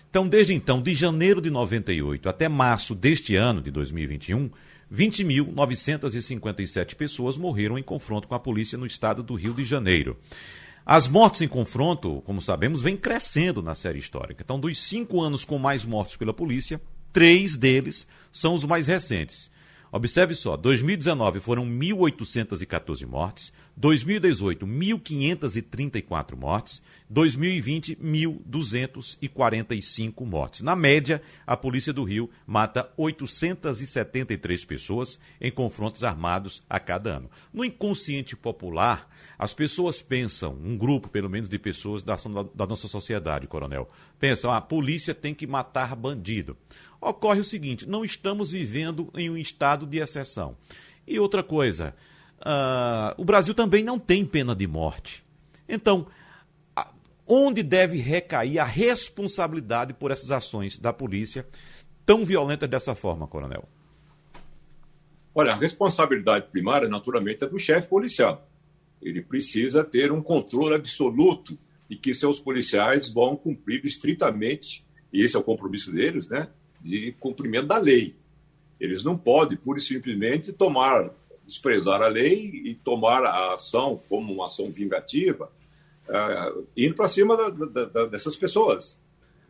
Então, 0.10 0.26
desde 0.26 0.54
então, 0.54 0.82
de 0.82 0.96
janeiro 0.96 1.42
de 1.42 1.50
98 1.50 2.30
até 2.30 2.48
março 2.48 2.96
deste 2.96 3.36
ano, 3.36 3.62
de 3.62 3.70
2021, 3.72 4.50
20.957 4.90 6.96
pessoas 6.96 7.38
morreram 7.38 7.78
em 7.78 7.84
confronto 7.84 8.26
com 8.28 8.34
a 8.34 8.40
polícia 8.40 8.78
no 8.78 8.86
estado 8.86 9.22
do 9.22 9.36
Rio 9.36 9.54
de 9.54 9.66
Janeiro. 9.66 10.18
As 10.90 11.06
mortes 11.06 11.42
em 11.42 11.50
confronto, 11.50 12.22
como 12.26 12.42
sabemos, 12.42 12.82
vêm 12.82 12.96
crescendo 12.96 13.62
na 13.62 13.76
série 13.76 14.00
histórica. 14.00 14.42
Então, 14.42 14.58
dos 14.58 14.80
cinco 14.80 15.20
anos 15.20 15.44
com 15.44 15.60
mais 15.60 15.84
mortes 15.84 16.16
pela 16.16 16.34
polícia, 16.34 16.80
três 17.12 17.58
deles 17.58 18.08
são 18.32 18.54
os 18.54 18.64
mais 18.64 18.88
recentes. 18.88 19.52
Observe 19.92 20.34
só, 20.36 20.56
2019 20.58 21.40
foram 21.40 21.66
1.814 21.66 23.06
mortes, 23.06 23.54
2018 23.78 24.68
1.534 24.68 26.36
mortes, 26.36 26.82
2020 27.10 27.96
1.245 27.96 30.26
mortes. 30.26 30.62
Na 30.62 30.76
média, 30.76 31.22
a 31.46 31.56
Polícia 31.56 31.94
do 31.94 32.04
Rio 32.04 32.30
mata 32.46 32.92
873 32.98 34.66
pessoas 34.66 35.18
em 35.40 35.50
confrontos 35.52 36.04
armados 36.04 36.62
a 36.70 36.78
cada 36.80 37.18
ano. 37.18 37.30
No 37.54 37.64
inconsciente 37.64 38.36
popular, 38.36 39.08
as 39.40 39.54
pessoas 39.54 40.02
pensam, 40.02 40.58
um 40.62 40.78
grupo 40.78 41.08
pelo 41.08 41.30
menos 41.30 41.48
de 41.48 41.58
pessoas 41.58 42.04
da, 42.04 42.18
da 42.54 42.68
nossa 42.68 42.90
sociedade, 42.90 43.48
coronel, 43.48 43.90
pensam, 44.20 44.52
a 44.52 44.60
polícia 44.60 45.16
tem 45.16 45.34
que 45.34 45.48
matar 45.48 45.96
bandido 45.96 46.58
ocorre 47.02 47.40
o 47.40 47.46
seguinte: 47.46 47.88
não 47.88 48.04
estamos 48.04 48.52
vivendo 48.52 49.10
em 49.16 49.30
um 49.30 49.38
estado 49.38 49.86
de 49.86 50.00
exceção. 50.00 50.58
E 51.08 51.20
outra 51.20 51.42
coisa, 51.42 51.96
uh, 52.40 53.20
o 53.20 53.26
Brasil 53.26 53.54
também 53.54 53.84
não 53.84 53.98
tem 53.98 54.26
pena 54.26 54.56
de 54.56 54.68
morte. 54.68 55.24
Então, 55.68 56.06
a, 56.76 56.92
onde 57.26 57.64
deve 57.64 57.98
recair 57.98 58.60
a 58.60 58.66
responsabilidade 58.66 59.94
por 59.94 60.12
essas 60.12 60.32
ações 60.32 60.78
da 60.78 60.92
polícia 60.92 61.48
tão 62.06 62.24
violentas 62.24 62.70
dessa 62.70 62.96
forma, 62.96 63.28
coronel? 63.28 63.68
Olha, 65.34 65.52
a 65.52 65.56
responsabilidade 65.56 66.48
primária, 66.50 66.90
naturalmente, 66.90 67.44
é 67.44 67.48
do 67.48 67.60
chefe 67.60 67.88
policial. 67.88 68.50
Ele 69.02 69.22
precisa 69.22 69.84
ter 69.84 70.12
um 70.12 70.22
controle 70.22 70.74
absoluto 70.74 71.58
de 71.90 71.96
que 71.96 72.14
seus 72.16 72.42
policiais 72.42 73.12
vão 73.12 73.36
cumprir 73.36 73.86
estritamente, 73.86 74.86
e 75.14 75.24
esse 75.24 75.36
é 75.36 75.40
o 75.40 75.44
compromisso 75.44 75.92
deles, 75.92 76.28
né? 76.28 76.50
De 76.82 77.12
cumprimento 77.20 77.68
da 77.68 77.78
lei. 77.78 78.16
Eles 78.80 79.04
não 79.04 79.18
podem, 79.18 79.58
pura 79.58 79.80
e 79.80 79.82
simplesmente, 79.82 80.54
tomar, 80.54 81.10
desprezar 81.46 82.02
a 82.02 82.08
lei 82.08 82.62
e 82.66 82.76
tomar 82.76 83.24
a 83.24 83.56
ação 83.56 84.02
como 84.08 84.34
uma 84.34 84.46
ação 84.46 84.72
vingativa, 84.72 85.52
uh, 86.08 86.68
indo 86.76 86.96
para 86.96 87.10
cima 87.10 87.36
da, 87.36 87.50
da, 87.50 87.86
da, 87.86 88.06
dessas 88.06 88.36
pessoas. 88.36 89.00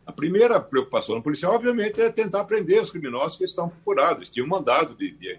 A 0.06 0.12
primeira 0.12 0.58
preocupação 0.58 1.16
do 1.16 1.22
policial, 1.22 1.54
obviamente, 1.54 2.00
é 2.00 2.10
tentar 2.10 2.44
prender 2.44 2.80
os 2.80 2.90
criminosos 2.90 3.36
que 3.36 3.44
estão 3.44 3.68
procurados. 3.68 4.30
Tinha 4.30 4.44
um 4.44 4.48
mandado 4.48 4.94
de, 4.94 5.10
de, 5.10 5.38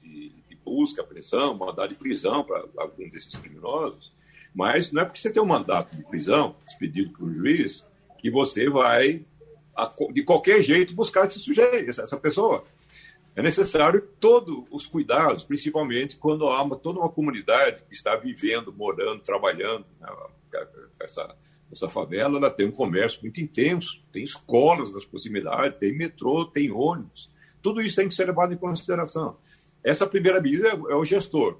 de, 0.00 0.32
de 0.48 0.56
busca, 0.64 1.02
apreensão, 1.02 1.54
mandado 1.54 1.90
de 1.90 1.96
prisão 1.96 2.42
para 2.42 2.64
alguns 2.78 3.10
desses 3.10 3.34
criminosos, 3.34 4.10
mas 4.54 4.90
não 4.90 5.02
é 5.02 5.04
porque 5.04 5.20
você 5.20 5.30
tem 5.30 5.42
um 5.42 5.46
mandato 5.46 5.94
de 5.94 6.02
prisão 6.04 6.56
expedido 6.66 7.12
por 7.12 7.28
um 7.28 7.34
juiz 7.34 7.86
que 8.18 8.30
você 8.30 8.70
vai 8.70 9.22
de 10.12 10.22
qualquer 10.22 10.60
jeito, 10.62 10.94
buscar 10.94 11.26
esse 11.26 11.38
sujeito, 11.38 11.88
essa 11.88 12.16
pessoa. 12.16 12.64
É 13.34 13.42
necessário 13.42 14.06
todos 14.18 14.64
os 14.70 14.86
cuidados, 14.86 15.44
principalmente 15.44 16.16
quando 16.16 16.46
há 16.48 16.62
uma, 16.62 16.76
toda 16.76 16.98
uma 16.98 17.08
comunidade 17.08 17.82
que 17.88 17.94
está 17.94 18.16
vivendo, 18.16 18.72
morando, 18.72 19.22
trabalhando. 19.22 19.86
Né? 20.00 20.08
Essa, 21.00 21.34
essa 21.70 21.88
favela 21.88 22.38
ela 22.38 22.50
tem 22.50 22.66
um 22.66 22.72
comércio 22.72 23.20
muito 23.22 23.40
intenso, 23.40 24.02
tem 24.12 24.24
escolas 24.24 24.92
nas 24.92 25.04
proximidades, 25.04 25.78
tem 25.78 25.96
metrô, 25.96 26.44
tem 26.44 26.70
ônibus. 26.70 27.30
Tudo 27.62 27.80
isso 27.80 27.96
tem 27.96 28.08
que 28.08 28.14
ser 28.14 28.26
levado 28.26 28.52
em 28.52 28.56
consideração. 28.56 29.36
Essa 29.82 30.06
primeira 30.06 30.40
medida 30.40 30.68
é, 30.68 30.72
é 30.72 30.96
o 30.96 31.04
gestor. 31.04 31.58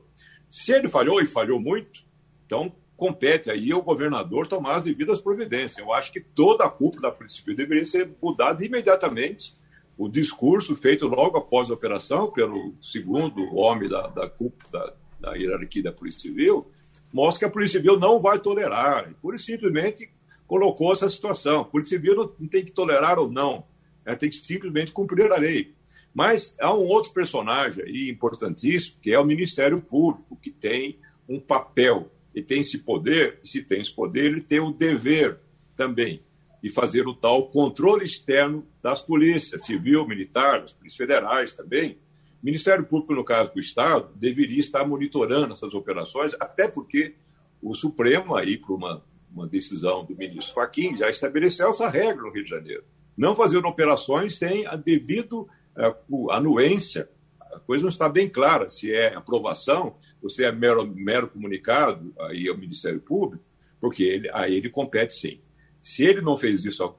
Se 0.49 0.73
ele 0.73 0.89
falhou, 0.89 1.21
e 1.23 1.27
falhou 1.27 1.61
muito, 1.61 2.05
então 2.45 2.75
compete 3.01 3.51
aí 3.51 3.73
ao 3.73 3.81
governador 3.81 4.47
tomar 4.47 4.77
as 4.77 4.85
devidas 4.85 5.19
providências. 5.19 5.79
Eu 5.79 5.91
acho 5.91 6.13
que 6.13 6.21
toda 6.21 6.67
a 6.67 6.69
cúpula 6.69 7.09
da 7.09 7.11
Polícia 7.11 7.41
Civil 7.41 7.57
deveria 7.57 7.87
ser 7.87 8.11
mudada 8.23 8.63
imediatamente. 8.63 9.57
O 9.97 10.07
discurso 10.07 10.77
feito 10.77 11.09
logo 11.09 11.39
após 11.39 11.71
a 11.71 11.75
operação, 11.75 12.31
pelo 12.31 12.75
segundo 12.79 13.57
homem 13.57 13.89
da, 13.89 14.07
da 14.09 14.29
cúpula, 14.29 14.71
da, 14.71 15.31
da 15.31 15.35
hierarquia 15.35 15.83
da 15.83 15.93
Polícia 15.93 16.21
Civil, 16.21 16.71
mostra 17.11 17.39
que 17.39 17.45
a 17.47 17.53
Polícia 17.53 17.81
Civil 17.81 17.99
não 17.99 18.21
vai 18.21 18.39
tolerar. 18.39 19.11
Pura 19.23 19.37
e 19.37 19.39
simplesmente 19.39 20.11
colocou 20.47 20.93
essa 20.93 21.09
situação. 21.09 21.61
A 21.61 21.65
Polícia 21.65 21.97
Civil 21.97 22.35
não 22.39 22.49
tem 22.49 22.63
que 22.63 22.71
tolerar 22.71 23.19
ou 23.19 23.31
não. 23.31 23.65
Ela 24.05 24.17
tem 24.17 24.29
que 24.29 24.37
simplesmente 24.37 24.93
cumprir 24.93 25.33
a 25.33 25.39
lei. 25.39 25.73
Mas 26.13 26.55
há 26.61 26.75
um 26.75 26.87
outro 26.87 27.15
personagem 27.15 27.83
aí 27.83 28.11
importantíssimo, 28.11 28.99
que 29.01 29.11
é 29.11 29.19
o 29.19 29.25
Ministério 29.25 29.81
Público, 29.81 30.37
que 30.37 30.51
tem 30.51 30.99
um 31.27 31.41
papel 31.41 32.11
e 32.35 32.43
tem 32.43 32.61
esse 32.61 32.79
poder, 32.79 33.39
se 33.43 33.63
tem 33.63 33.81
esse 33.81 33.95
poder, 33.95 34.27
ele 34.27 34.41
tem 34.41 34.61
o 34.61 34.73
dever 34.73 35.39
também 35.77 36.23
de 36.63 36.71
fazer 36.71 37.07
o 37.07 37.15
tal 37.15 37.49
controle 37.49 38.05
externo 38.05 38.67
das 38.83 39.03
polícias, 39.03 39.65
civil, 39.65 40.07
militar, 40.07 40.61
das 40.61 40.73
polícias 40.73 40.97
federais 40.97 41.55
também. 41.55 41.99
O 42.43 42.47
Ministério 42.47 42.85
Público, 42.85 43.15
no 43.15 43.25
caso 43.25 43.53
do 43.53 43.61
Estado, 43.61 44.11
deveria 44.15 44.61
estar 44.61 44.87
monitorando 44.87 45.55
essas 45.55 45.75
operações, 45.75 46.35
até 46.39 46.69
porque 46.69 47.15
o 47.63 47.75
Supremo, 47.75 48.35
aí 48.35 48.59
por 48.59 48.75
uma, 48.77 49.03
uma 49.33 49.47
decisão 49.47 50.05
do 50.05 50.15
ministro 50.15 50.55
Fachin, 50.55 50.97
já 50.97 51.09
estabeleceu 51.09 51.69
essa 51.69 51.89
regra 51.89 52.23
no 52.23 52.31
Rio 52.31 52.45
de 52.45 52.51
Janeiro. 52.51 52.85
Não 53.17 53.37
fazer 53.37 53.59
operações 53.59 54.39
sem 54.39 54.67
a 54.67 54.77
devida 54.77 55.37
uh, 55.37 56.31
anuência. 56.31 57.09
A 57.53 57.59
coisa 57.59 57.83
não 57.83 57.91
está 57.91 58.09
bem 58.09 58.29
clara 58.29 58.69
se 58.69 58.95
é 58.95 59.15
aprovação 59.15 59.97
você 60.23 60.45
é 60.45 60.53
mero, 60.53 60.87
mero 60.87 61.29
comunicado 61.29 62.13
aí 62.21 62.49
ao 62.49 62.57
Ministério 62.57 63.01
Público, 63.01 63.45
porque 63.81 64.03
ele, 64.03 64.31
a 64.33 64.49
ele 64.49 64.69
compete 64.69 65.13
sim. 65.13 65.41
Se 65.81 66.05
ele 66.05 66.21
não 66.21 66.37
fez 66.37 66.65
isso 66.65 66.95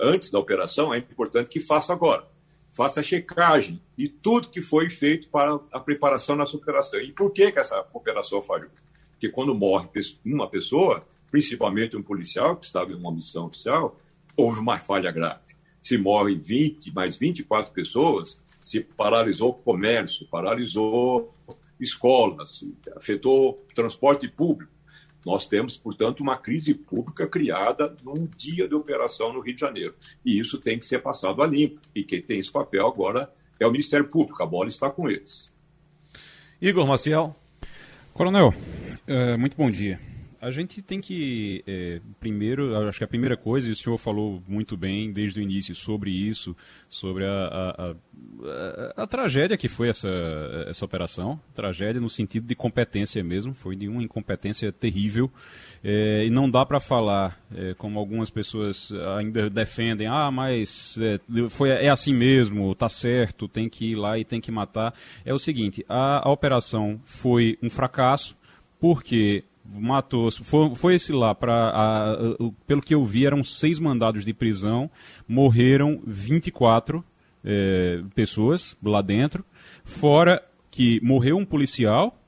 antes 0.00 0.30
da 0.30 0.38
operação, 0.38 0.92
é 0.92 0.98
importante 0.98 1.48
que 1.48 1.60
faça 1.60 1.92
agora. 1.92 2.26
Faça 2.72 3.00
a 3.00 3.04
checagem 3.04 3.80
de 3.96 4.08
tudo 4.08 4.48
que 4.48 4.60
foi 4.60 4.90
feito 4.90 5.28
para 5.28 5.60
a 5.72 5.78
preparação 5.78 6.36
nessa 6.36 6.56
operação. 6.56 7.00
E 7.00 7.12
por 7.12 7.32
que, 7.32 7.52
que 7.52 7.58
essa 7.58 7.86
operação 7.92 8.42
falhou? 8.42 8.70
Porque 9.12 9.28
quando 9.28 9.54
morre 9.54 9.88
uma 10.24 10.48
pessoa, 10.48 11.06
principalmente 11.30 11.96
um 11.96 12.02
policial 12.02 12.56
que 12.56 12.66
estava 12.66 12.92
em 12.92 12.96
uma 12.96 13.12
missão 13.12 13.46
oficial, 13.46 13.98
houve 14.36 14.58
uma 14.58 14.78
falha 14.78 15.10
grave. 15.10 15.54
Se 15.80 15.96
morrem 15.96 16.38
20, 16.38 16.92
mais 16.92 17.16
24 17.16 17.72
pessoas, 17.72 18.40
se 18.60 18.80
paralisou 18.80 19.50
o 19.50 19.54
comércio, 19.54 20.26
paralisou 20.26 21.32
escolas, 21.80 22.64
afetou 22.96 23.64
transporte 23.74 24.28
público. 24.28 24.72
Nós 25.24 25.48
temos, 25.48 25.78
portanto, 25.78 26.20
uma 26.20 26.36
crise 26.36 26.74
pública 26.74 27.26
criada 27.26 27.96
num 28.02 28.26
dia 28.36 28.68
de 28.68 28.74
operação 28.74 29.32
no 29.32 29.40
Rio 29.40 29.54
de 29.54 29.60
Janeiro. 29.60 29.94
E 30.24 30.38
isso 30.38 30.58
tem 30.58 30.78
que 30.78 30.86
ser 30.86 30.98
passado 31.00 31.42
a 31.42 31.46
limpo. 31.46 31.80
E 31.94 32.04
quem 32.04 32.20
tem 32.20 32.38
esse 32.38 32.52
papel 32.52 32.86
agora 32.86 33.32
é 33.58 33.66
o 33.66 33.70
Ministério 33.70 34.06
Público. 34.06 34.42
A 34.42 34.46
bola 34.46 34.68
está 34.68 34.90
com 34.90 35.08
eles. 35.08 35.50
Igor 36.60 36.86
Maciel. 36.86 37.34
Coronel, 38.12 38.54
uh, 39.08 39.38
muito 39.38 39.56
bom 39.56 39.70
dia. 39.70 39.98
A 40.44 40.50
gente 40.50 40.82
tem 40.82 41.00
que, 41.00 41.64
é, 41.66 42.02
primeiro, 42.20 42.76
acho 42.86 42.98
que 42.98 43.04
a 43.04 43.08
primeira 43.08 43.34
coisa, 43.34 43.66
e 43.66 43.72
o 43.72 43.76
senhor 43.76 43.96
falou 43.96 44.42
muito 44.46 44.76
bem 44.76 45.10
desde 45.10 45.40
o 45.40 45.42
início 45.42 45.74
sobre 45.74 46.10
isso, 46.10 46.54
sobre 46.86 47.24
a, 47.24 47.30
a, 47.30 47.90
a, 48.98 49.02
a 49.04 49.06
tragédia 49.06 49.56
que 49.56 49.68
foi 49.68 49.88
essa, 49.88 50.06
essa 50.68 50.84
operação, 50.84 51.40
tragédia 51.54 51.98
no 51.98 52.10
sentido 52.10 52.46
de 52.46 52.54
competência 52.54 53.24
mesmo, 53.24 53.54
foi 53.54 53.74
de 53.74 53.88
uma 53.88 54.02
incompetência 54.02 54.70
terrível, 54.70 55.32
é, 55.82 56.26
e 56.26 56.28
não 56.28 56.50
dá 56.50 56.66
para 56.66 56.78
falar, 56.78 57.42
é, 57.54 57.72
como 57.72 57.98
algumas 57.98 58.28
pessoas 58.28 58.92
ainda 59.16 59.48
defendem, 59.48 60.06
ah, 60.06 60.30
mas 60.30 60.98
é, 61.00 61.48
foi, 61.48 61.70
é 61.70 61.88
assim 61.88 62.12
mesmo, 62.12 62.74
tá 62.74 62.90
certo, 62.90 63.48
tem 63.48 63.66
que 63.66 63.92
ir 63.92 63.94
lá 63.94 64.18
e 64.18 64.26
tem 64.26 64.42
que 64.42 64.52
matar. 64.52 64.92
É 65.24 65.32
o 65.32 65.38
seguinte, 65.38 65.82
a, 65.88 66.28
a 66.28 66.30
operação 66.30 67.00
foi 67.02 67.58
um 67.62 67.70
fracasso, 67.70 68.36
porque 68.78 69.42
matou, 69.64 70.30
foi, 70.30 70.74
foi 70.74 70.94
esse 70.94 71.12
lá, 71.12 71.34
para 71.34 72.16
pelo 72.66 72.82
que 72.82 72.94
eu 72.94 73.04
vi, 73.04 73.26
eram 73.26 73.42
seis 73.42 73.80
mandados 73.80 74.24
de 74.24 74.34
prisão, 74.34 74.90
morreram 75.26 76.00
24 76.06 77.04
é, 77.44 78.02
pessoas 78.14 78.76
lá 78.82 79.00
dentro, 79.02 79.44
fora 79.84 80.42
que 80.70 81.00
morreu 81.02 81.36
um 81.36 81.44
policial 81.44 82.18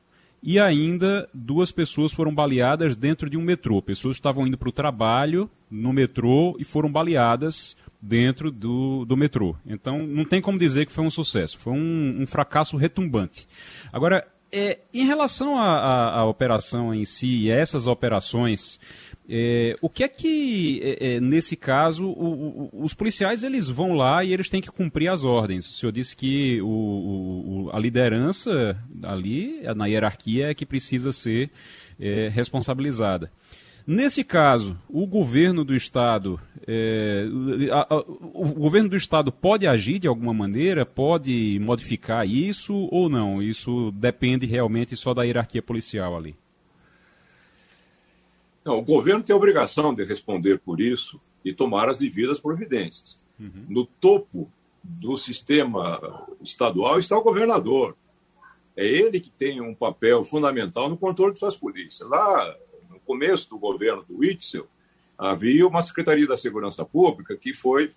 e 0.43 0.61
ainda 0.61 1.29
duas 1.35 1.73
pessoas 1.73 2.13
foram 2.13 2.33
baleadas 2.33 2.95
dentro 2.97 3.29
de 3.29 3.37
um 3.37 3.43
metrô. 3.43 3.83
Pessoas 3.83 4.17
estavam 4.17 4.47
indo 4.47 4.57
para 4.57 4.69
o 4.69 4.73
trabalho 4.73 5.51
no 5.71 5.93
metrô 5.93 6.57
e 6.59 6.65
foram 6.65 6.91
baleadas 6.91 7.77
dentro 8.01 8.53
do, 8.53 9.05
do 9.05 9.17
metrô. 9.17 9.57
Então 9.67 10.07
não 10.07 10.25
tem 10.25 10.41
como 10.41 10.59
dizer 10.59 10.87
que 10.87 10.93
foi 10.93 11.05
um 11.05 11.11
sucesso, 11.11 11.59
foi 11.59 11.73
um, 11.73 12.19
um 12.21 12.27
fracasso 12.27 12.77
retumbante. 12.77 13.49
Agora, 13.93 14.27
é, 14.51 14.79
em 14.93 15.05
relação 15.05 15.59
à 15.59 16.25
operação 16.25 16.95
em 16.95 17.05
si 17.05 17.27
e 17.27 17.51
essas 17.51 17.87
operações, 17.87 18.79
é, 19.29 19.75
o 19.81 19.89
que 19.89 20.05
é 20.05 20.09
que, 20.09 20.81
é, 20.83 21.15
é, 21.15 21.21
nesse 21.21 21.57
caso, 21.57 22.07
o, 22.07 22.71
o, 22.73 22.85
os 22.85 22.95
policiais 22.95 23.43
eles 23.43 23.69
vão 23.69 23.95
lá 23.95 24.23
e 24.25 24.33
eles 24.33 24.49
têm 24.49 24.61
que 24.61 24.71
cumprir 24.71 25.09
as 25.09 25.25
ordens? 25.25 25.69
O 25.69 25.73
senhor 25.73 25.93
disse 25.93 26.15
que 26.15 26.61
o, 26.63 27.69
a 27.73 27.79
liderança 27.79 28.79
ali, 29.03 29.61
na 29.75 29.87
hierarquia, 29.87 30.51
é 30.51 30.55
que 30.55 30.65
precisa 30.65 31.13
ser 31.13 31.51
é, 31.99 32.29
responsabilizada. 32.29 33.31
Nesse 33.87 34.25
caso, 34.25 34.77
o 34.89 35.07
governo 35.07 35.65
do 35.65 35.73
Estado, 35.73 36.41
é, 36.67 37.25
a, 37.71 37.95
a, 37.95 37.99
o 37.99 38.53
governo 38.55 38.89
do 38.89 38.97
Estado 38.97 39.31
pode 39.31 39.65
agir 39.65 40.01
de 40.01 40.09
alguma 40.09 40.35
maneira, 40.35 40.85
pode 40.85 41.57
modificar 41.61 42.27
isso 42.27 42.89
ou 42.91 43.09
não? 43.09 43.41
Isso 43.41 43.93
depende 43.93 44.45
realmente 44.45 44.97
só 44.97 45.15
da 45.15 45.23
hierarquia 45.23 45.63
policial 45.63 46.17
ali. 46.17 46.35
Não, 48.65 48.79
o 48.79 48.83
governo 48.83 49.23
tem 49.23 49.33
a 49.33 49.37
obrigação 49.37 49.95
de 49.95 50.05
responder 50.05 50.59
por 50.59 50.81
isso 50.81 51.21
e 51.45 51.55
tomar 51.55 51.89
as 51.89 51.97
devidas 51.97 52.41
providências. 52.41 53.21
Uhum. 53.39 53.67
No 53.69 53.87
topo 53.87 54.51
do 54.83 55.17
sistema 55.17 56.27
estadual 56.43 56.99
está 56.99 57.17
o 57.17 57.23
governador. 57.23 57.97
É 58.77 58.85
ele 58.85 59.21
que 59.21 59.31
tem 59.31 59.61
um 59.61 59.73
papel 59.73 60.25
fundamental 60.25 60.89
no 60.89 60.97
controle 60.97 61.33
de 61.33 61.39
suas 61.39 61.57
polícias. 61.57 62.09
Lá 62.09 62.57
começo 63.07 63.49
do 63.49 63.59
governo 63.59 64.03
do 64.03 64.19
Witzel, 64.19 64.67
havia 65.17 65.67
uma 65.67 65.81
Secretaria 65.81 66.27
da 66.27 66.37
Segurança 66.37 66.85
Pública 66.85 67.37
que 67.37 67.55
foi 67.55 67.93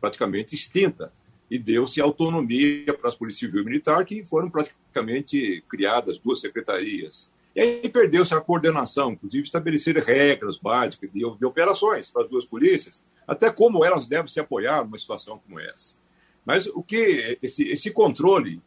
praticamente 0.00 0.54
extinta 0.54 1.12
e 1.50 1.58
deu-se 1.58 2.00
autonomia 2.00 2.94
para 2.94 3.10
as 3.10 3.14
polícias 3.14 3.40
civil 3.40 3.62
e 3.62 3.64
militar, 3.64 4.04
que 4.04 4.24
foram 4.24 4.50
praticamente 4.50 5.62
criadas 5.68 6.18
duas 6.18 6.40
secretarias. 6.40 7.30
E 7.54 7.60
aí 7.60 7.88
perdeu-se 7.88 8.34
a 8.34 8.40
coordenação, 8.40 9.12
inclusive 9.12 9.44
estabelecer 9.44 9.96
regras 9.98 10.58
básicas 10.58 11.10
de, 11.12 11.20
de, 11.20 11.46
operações 11.46 12.10
para 12.10 12.24
as 12.24 12.30
duas 12.30 12.44
polícias, 12.44 13.04
até 13.28 13.50
como 13.50 13.84
elas 13.84 14.08
devem 14.08 14.26
se 14.26 14.40
apoiar 14.40 14.82
numa 14.82 14.98
situação 14.98 15.40
como 15.46 15.60
essa. 15.60 15.96
Mas 16.44 16.66
o 16.66 16.82
que 16.82 17.38
esse, 17.40 17.68
esse 17.68 17.90
controle 17.90 18.60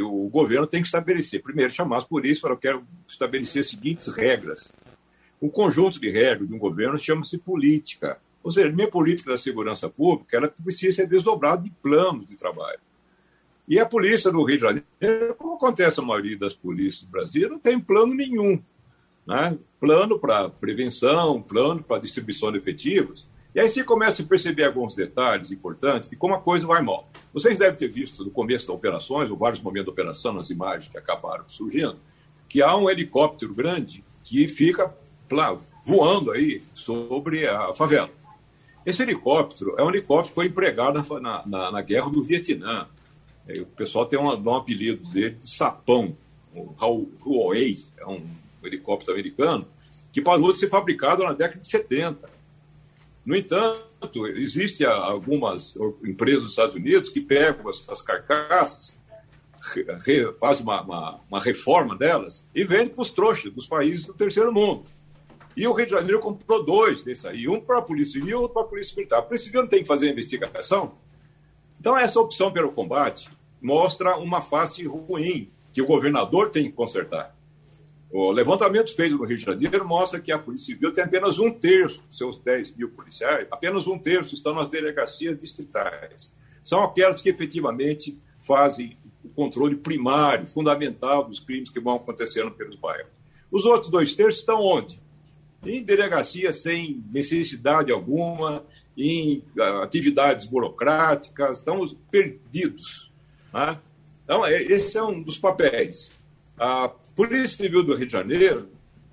o 0.00 0.28
governo 0.28 0.66
tem 0.66 0.80
que 0.80 0.88
estabelecer. 0.88 1.42
Primeiro, 1.42 1.70
chamar 1.70 1.98
as 1.98 2.04
polícias 2.04 2.40
falar: 2.40 2.54
eu 2.54 2.58
quero 2.58 2.86
estabelecer 3.06 3.60
as 3.60 3.68
seguintes 3.68 4.08
regras 4.08 4.72
o 5.40 5.50
conjunto 5.50 6.00
de 6.00 6.10
regras 6.10 6.48
de 6.48 6.54
um 6.54 6.58
governo 6.58 6.98
chama-se 6.98 7.38
política. 7.38 8.18
Ou 8.42 8.50
seja, 8.50 8.70
minha 8.70 8.88
política 8.88 9.30
da 9.30 9.38
segurança 9.38 9.88
pública 9.88 10.36
ela 10.36 10.48
precisa 10.48 11.02
ser 11.02 11.08
desdobrada 11.08 11.62
de 11.62 11.70
planos 11.82 12.26
de 12.26 12.36
trabalho. 12.36 12.78
E 13.68 13.78
a 13.80 13.84
polícia 13.84 14.30
do 14.30 14.44
Rio 14.44 14.56
de 14.56 14.62
Janeiro, 14.62 15.34
como 15.36 15.56
acontece 15.56 15.98
a 15.98 16.02
maioria 16.02 16.38
das 16.38 16.54
polícias 16.54 17.02
do 17.02 17.10
Brasil, 17.10 17.48
não 17.48 17.58
tem 17.58 17.78
plano 17.80 18.14
nenhum. 18.14 18.62
Né? 19.26 19.58
Plano 19.80 20.18
para 20.18 20.48
prevenção, 20.48 21.42
plano 21.42 21.82
para 21.82 22.00
distribuição 22.00 22.52
de 22.52 22.58
efetivos. 22.58 23.26
E 23.52 23.58
aí 23.58 23.68
você 23.68 23.82
começa 23.82 24.22
a 24.22 24.24
perceber 24.24 24.64
alguns 24.64 24.94
detalhes 24.94 25.50
importantes 25.50 26.08
de 26.08 26.14
como 26.14 26.34
a 26.34 26.40
coisa 26.40 26.66
vai 26.66 26.80
mal. 26.82 27.08
Vocês 27.32 27.58
devem 27.58 27.76
ter 27.76 27.88
visto 27.88 28.22
no 28.22 28.30
começo 28.30 28.68
das 28.68 28.76
operações, 28.76 29.30
ou 29.30 29.36
vários 29.36 29.60
momentos 29.60 29.86
da 29.86 29.92
operação, 29.92 30.32
nas 30.32 30.50
imagens 30.50 30.88
que 30.88 30.98
acabaram 30.98 31.44
surgindo, 31.48 31.96
que 32.48 32.62
há 32.62 32.76
um 32.76 32.88
helicóptero 32.88 33.52
grande 33.52 34.04
que 34.22 34.46
fica 34.46 34.94
voando 35.84 36.30
aí 36.30 36.62
sobre 36.74 37.46
a 37.46 37.72
favela. 37.72 38.10
Esse 38.84 39.02
helicóptero 39.02 39.74
é 39.78 39.82
um 39.82 39.88
helicóptero 39.88 40.28
que 40.28 40.34
foi 40.34 40.46
empregado 40.46 41.02
na, 41.20 41.46
na, 41.46 41.72
na 41.72 41.82
guerra 41.82 42.10
do 42.10 42.22
Vietnã. 42.22 42.86
O 43.60 43.66
pessoal 43.66 44.06
tem 44.06 44.18
um, 44.18 44.28
um 44.28 44.54
apelido 44.54 45.08
dele 45.10 45.36
de 45.36 45.50
Sapão, 45.50 46.16
o 46.54 47.08
Huawei, 47.24 47.84
é 47.98 48.06
um 48.06 48.24
helicóptero 48.62 49.12
americano, 49.12 49.66
que 50.12 50.20
parou 50.20 50.52
de 50.52 50.58
ser 50.58 50.70
fabricado 50.70 51.22
na 51.22 51.32
década 51.32 51.60
de 51.60 51.68
70. 51.68 52.28
No 53.24 53.36
entanto, 53.36 54.26
existem 54.28 54.86
algumas 54.86 55.76
empresas 56.04 56.42
dos 56.42 56.52
Estados 56.52 56.74
Unidos 56.74 57.10
que 57.10 57.20
pegam 57.20 57.68
as, 57.68 57.86
as 57.88 58.00
carcaças, 58.00 58.96
re, 60.04 60.32
fazem 60.38 60.62
uma, 60.62 60.80
uma, 60.82 61.20
uma 61.28 61.40
reforma 61.40 61.96
delas 61.96 62.46
e 62.54 62.64
vendem 62.64 62.88
para 62.88 63.02
os 63.02 63.10
trouxas 63.10 63.52
dos 63.52 63.66
países 63.66 64.04
do 64.04 64.14
terceiro 64.14 64.52
mundo. 64.52 64.86
E 65.56 65.66
o 65.66 65.72
Rio 65.72 65.86
de 65.86 65.92
Janeiro 65.92 66.20
comprou 66.20 66.62
dois 66.62 67.02
desses 67.02 67.24
aí, 67.24 67.48
um 67.48 67.60
para 67.60 67.78
a 67.78 67.82
Polícia 67.82 68.20
Civil 68.20 68.28
e 68.28 68.34
outro 68.34 68.54
para 68.54 68.62
a 68.62 68.66
Polícia 68.66 68.94
Militar. 68.94 69.20
A 69.20 69.22
Polícia 69.22 69.46
Civil 69.46 69.62
não 69.62 69.68
tem 69.68 69.80
que 69.80 69.88
fazer 69.88 70.08
a 70.08 70.12
investigação? 70.12 70.92
Então, 71.80 71.96
essa 71.96 72.20
opção 72.20 72.52
pelo 72.52 72.72
combate 72.72 73.30
mostra 73.60 74.18
uma 74.18 74.42
face 74.42 74.84
ruim 74.84 75.50
que 75.72 75.80
o 75.80 75.86
governador 75.86 76.50
tem 76.50 76.64
que 76.64 76.72
consertar. 76.72 77.34
O 78.10 78.30
levantamento 78.30 78.94
feito 78.94 79.16
no 79.16 79.24
Rio 79.24 79.36
de 79.36 79.44
Janeiro 79.44 79.86
mostra 79.86 80.20
que 80.20 80.30
a 80.30 80.38
Polícia 80.38 80.74
Civil 80.74 80.92
tem 80.92 81.04
apenas 81.04 81.38
um 81.38 81.50
terço 81.50 82.02
dos 82.02 82.18
seus 82.18 82.38
10 82.38 82.76
mil 82.76 82.90
policiais, 82.90 83.48
apenas 83.50 83.86
um 83.86 83.98
terço 83.98 84.34
estão 84.34 84.54
nas 84.54 84.68
delegacias 84.68 85.38
distritais. 85.38 86.34
São 86.62 86.82
aquelas 86.82 87.22
que 87.22 87.30
efetivamente 87.30 88.18
fazem 88.40 88.96
o 89.24 89.28
controle 89.30 89.76
primário, 89.76 90.46
fundamental 90.46 91.24
dos 91.24 91.40
crimes 91.40 91.70
que 91.70 91.80
vão 91.80 91.96
acontecendo 91.96 92.50
pelos 92.50 92.76
bairros. 92.76 93.10
Os 93.50 93.64
outros 93.64 93.90
dois 93.90 94.14
terços 94.14 94.40
estão 94.40 94.60
onde? 94.60 95.00
Em 95.64 95.82
delegacia 95.82 96.52
sem 96.52 97.02
necessidade 97.12 97.92
alguma, 97.92 98.64
em 98.96 99.42
ah, 99.58 99.82
atividades 99.82 100.46
burocráticas, 100.46 101.58
estamos 101.58 101.96
perdidos. 102.10 103.10
Né? 103.52 103.78
Então, 104.24 104.44
é, 104.44 104.62
esse 104.62 104.96
é 104.96 105.02
um 105.02 105.22
dos 105.22 105.38
papéis. 105.38 106.12
A 106.58 106.88
Polícia 107.14 107.64
Civil 107.64 107.82
do 107.82 107.94
Rio 107.94 108.06
de 108.06 108.12
Janeiro 108.12 108.68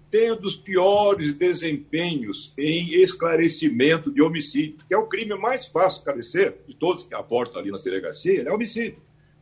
tem 0.10 0.32
um 0.32 0.38
dos 0.38 0.56
piores 0.56 1.34
desempenhos 1.34 2.54
em 2.58 3.02
esclarecimento 3.02 4.12
de 4.12 4.22
homicídio, 4.22 4.78
que 4.88 4.94
é 4.94 4.98
o 4.98 5.08
crime 5.08 5.34
mais 5.36 5.66
fácil 5.66 5.90
de 5.90 5.98
esclarecer 6.00 6.58
de 6.68 6.76
todos 6.76 7.06
que 7.06 7.16
aportam 7.16 7.60
ali 7.60 7.72
na 7.72 7.78
delegacia, 7.78 8.44
é 8.44 8.52
homicídio. 8.52 9.02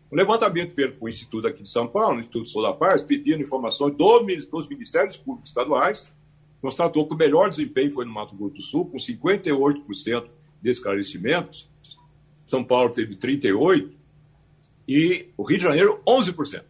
O 0.09 0.15
levantamento 0.15 0.73
feito 0.73 0.95
pelo 0.95 1.09
Instituto 1.09 1.47
aqui 1.47 1.61
de 1.61 1.67
São 1.67 1.87
Paulo, 1.87 2.17
o 2.17 2.19
Instituto 2.19 2.49
Sul 2.49 2.63
da 2.63 2.73
Paz, 2.73 3.01
pedindo 3.01 3.41
informações 3.41 3.95
dos 3.95 4.67
Ministérios 4.67 5.17
Públicos 5.17 5.49
Estaduais, 5.49 6.13
constatou 6.61 7.07
que 7.07 7.13
o 7.13 7.17
melhor 7.17 7.49
desempenho 7.49 7.91
foi 7.91 8.05
no 8.05 8.13
Mato 8.13 8.35
Grosso 8.35 8.55
do 8.55 8.61
Sul, 8.61 8.85
com 8.85 8.97
58% 8.97 10.29
de 10.61 10.69
esclarecimentos. 10.69 11.69
São 12.45 12.63
Paulo 12.63 12.91
teve 12.91 13.15
38% 13.15 13.91
e 14.87 15.29
o 15.37 15.43
Rio 15.43 15.57
de 15.57 15.63
Janeiro, 15.63 16.01
11%. 16.05 16.63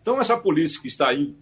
Então, 0.00 0.20
essa 0.20 0.36
polícia 0.36 0.80
que 0.80 0.88
está 0.88 1.08
aí 1.08 1.36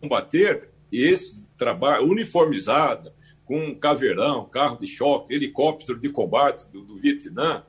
combater 0.00 0.70
esse 0.90 1.46
trabalho 1.56 2.06
uniformizada, 2.06 3.14
com 3.44 3.74
caveirão, 3.74 4.46
carro 4.46 4.78
de 4.78 4.86
choque, 4.86 5.34
helicóptero 5.34 5.98
de 5.98 6.08
combate 6.08 6.66
do, 6.70 6.82
do 6.82 6.96
Vietnã, 6.96 7.62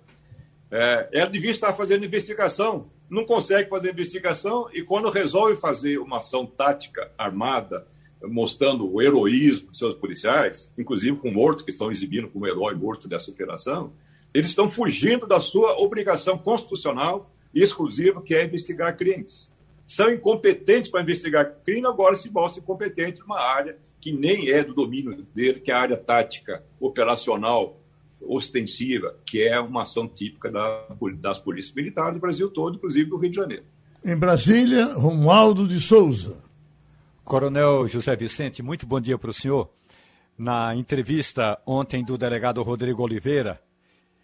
é, 0.72 1.10
ela 1.12 1.30
devia 1.30 1.51
estar 1.51 1.74
fazendo 1.74 2.06
investigação. 2.06 2.89
Não 3.10 3.26
consegue 3.26 3.70
fazer 3.70 3.91
investigação 3.91 4.70
e, 4.74 4.84
quando 4.84 5.10
resolve 5.10 5.56
fazer 5.56 5.97
uma 5.99 6.20
ação 6.20 6.45
tática 6.45 7.12
armada 7.18 7.86
mostrando 8.28 8.91
o 8.91 9.01
heroísmo 9.01 9.71
de 9.71 9.78
seus 9.78 9.95
policiais, 9.95 10.71
inclusive 10.78 11.17
com 11.17 11.32
mortos 11.32 11.63
que 11.63 11.71
estão 11.71 11.91
exibindo 11.91 12.28
como 12.28 12.47
herói 12.47 12.76
morto 12.76 13.07
dessa 13.07 13.32
operação, 13.32 13.93
eles 14.34 14.49
estão 14.49 14.69
fugindo 14.69 15.26
da 15.26 15.39
sua 15.39 15.78
obrigação 15.82 16.38
constitucional 16.38 17.32
e 17.53 17.61
exclusiva, 17.61 18.21
que 18.21 18.36
é 18.36 18.43
investigar 18.43 18.97
crimes. 18.97 19.49
São 19.86 20.11
incompetentes 20.11 20.91
para 20.91 21.01
investigar 21.01 21.55
crime, 21.63 21.88
agora 21.88 22.15
se 22.15 22.30
mostram 22.30 22.63
incompetentes 22.63 23.21
numa 23.21 23.39
área 23.39 23.78
que 24.01 24.11
nem 24.11 24.49
é 24.49 24.63
do 24.63 24.73
domínio 24.73 25.26
dele, 25.34 25.59
que 25.59 25.71
é 25.71 25.73
a 25.73 25.80
área 25.80 25.97
tática, 25.97 26.63
operacional, 26.80 27.80
ostensiva, 28.21 29.15
que 29.26 29.41
é 29.41 29.59
uma 29.59 29.84
ação 29.84 30.07
típica 30.07 30.51
da, 30.51 30.86
das 31.17 31.39
polícias 31.39 31.73
militares 31.73 32.13
do 32.13 32.19
Brasil 32.19 32.49
todo, 32.49 32.76
inclusive 32.76 33.09
do 33.09 33.17
Rio 33.17 33.30
de 33.30 33.36
Janeiro. 33.36 33.63
Em 34.03 34.15
Brasília, 34.15 34.93
Romualdo 34.93 35.67
de 35.67 35.80
Souza. 35.80 36.45
Coronel 37.26 37.88
José 37.88 38.15
Vicente, 38.15 38.61
muito 38.61 38.86
bom 38.86 39.01
dia 39.01 39.17
para 39.17 39.32
o 39.32 39.34
senhor. 39.34 39.67
Na 40.38 40.76
entrevista 40.76 41.59
ontem 41.65 42.05
do 42.05 42.19
delegado 42.19 42.61
Rodrigo 42.61 43.01
Oliveira, 43.01 43.59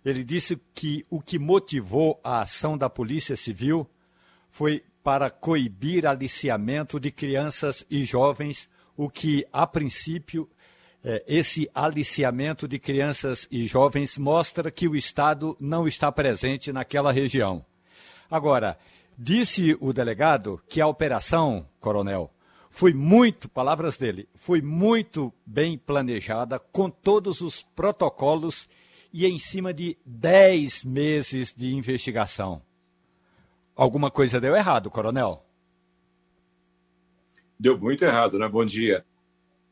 ele 0.05 0.23
disse 0.23 0.61
que 0.71 1.01
o 1.09 1.19
que 1.19 1.39
motivou 1.39 2.19
a 2.23 2.41
ação 2.41 2.77
da 2.77 2.87
Polícia 2.91 3.35
Civil 3.35 3.89
foi 4.51 4.83
para 5.03 5.31
coibir 5.31 6.05
aliciamento 6.05 6.99
de 6.99 7.09
crianças 7.09 7.83
e 7.89 8.05
jovens, 8.05 8.69
o 8.95 9.09
que, 9.09 9.47
a 9.51 9.65
princípio, 9.65 10.47
é, 11.03 11.23
esse 11.27 11.67
aliciamento 11.73 12.67
de 12.67 12.77
crianças 12.77 13.47
e 13.49 13.65
jovens 13.65 14.15
mostra 14.15 14.69
que 14.69 14.87
o 14.87 14.95
Estado 14.95 15.57
não 15.59 15.87
está 15.87 16.11
presente 16.11 16.71
naquela 16.71 17.11
região. 17.11 17.65
Agora, 18.29 18.77
disse 19.17 19.75
o 19.81 19.91
delegado 19.91 20.61
que 20.69 20.79
a 20.79 20.85
operação, 20.85 21.67
coronel, 21.79 22.31
foi 22.71 22.93
muito, 22.93 23.49
palavras 23.49 23.97
dele, 23.97 24.27
foi 24.33 24.61
muito 24.61 25.31
bem 25.45 25.77
planejada, 25.77 26.57
com 26.57 26.89
todos 26.89 27.41
os 27.41 27.61
protocolos 27.61 28.67
e 29.13 29.27
em 29.27 29.37
cima 29.37 29.73
de 29.73 29.97
10 30.05 30.85
meses 30.85 31.53
de 31.53 31.75
investigação. 31.75 32.61
Alguma 33.75 34.09
coisa 34.09 34.39
deu 34.39 34.55
errado, 34.55 34.89
coronel? 34.89 35.45
Deu 37.59 37.77
muito 37.77 38.05
errado, 38.05 38.39
né? 38.39 38.47
Bom 38.47 38.65
dia. 38.65 39.05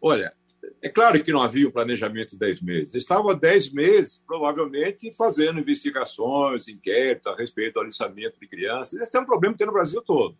Olha, 0.01 0.33
é 0.81 0.89
claro 0.89 1.23
que 1.23 1.31
não 1.31 1.41
havia 1.41 1.69
um 1.69 1.71
planejamento 1.71 2.31
de 2.31 2.37
10 2.37 2.61
meses. 2.61 2.95
Estavam 2.95 3.29
há 3.29 3.33
10 3.33 3.71
meses, 3.71 4.21
provavelmente, 4.27 5.11
fazendo 5.15 5.61
investigações, 5.61 6.67
inquéritos 6.67 7.31
a 7.31 7.35
respeito 7.35 7.75
do 7.75 7.79
aliciamento 7.79 8.37
de 8.39 8.47
crianças. 8.47 8.99
Esse 8.99 9.17
é 9.17 9.21
um 9.21 9.25
problema 9.25 9.53
que 9.53 9.59
tem 9.59 9.67
no 9.67 9.73
Brasil 9.73 10.01
todo. 10.01 10.37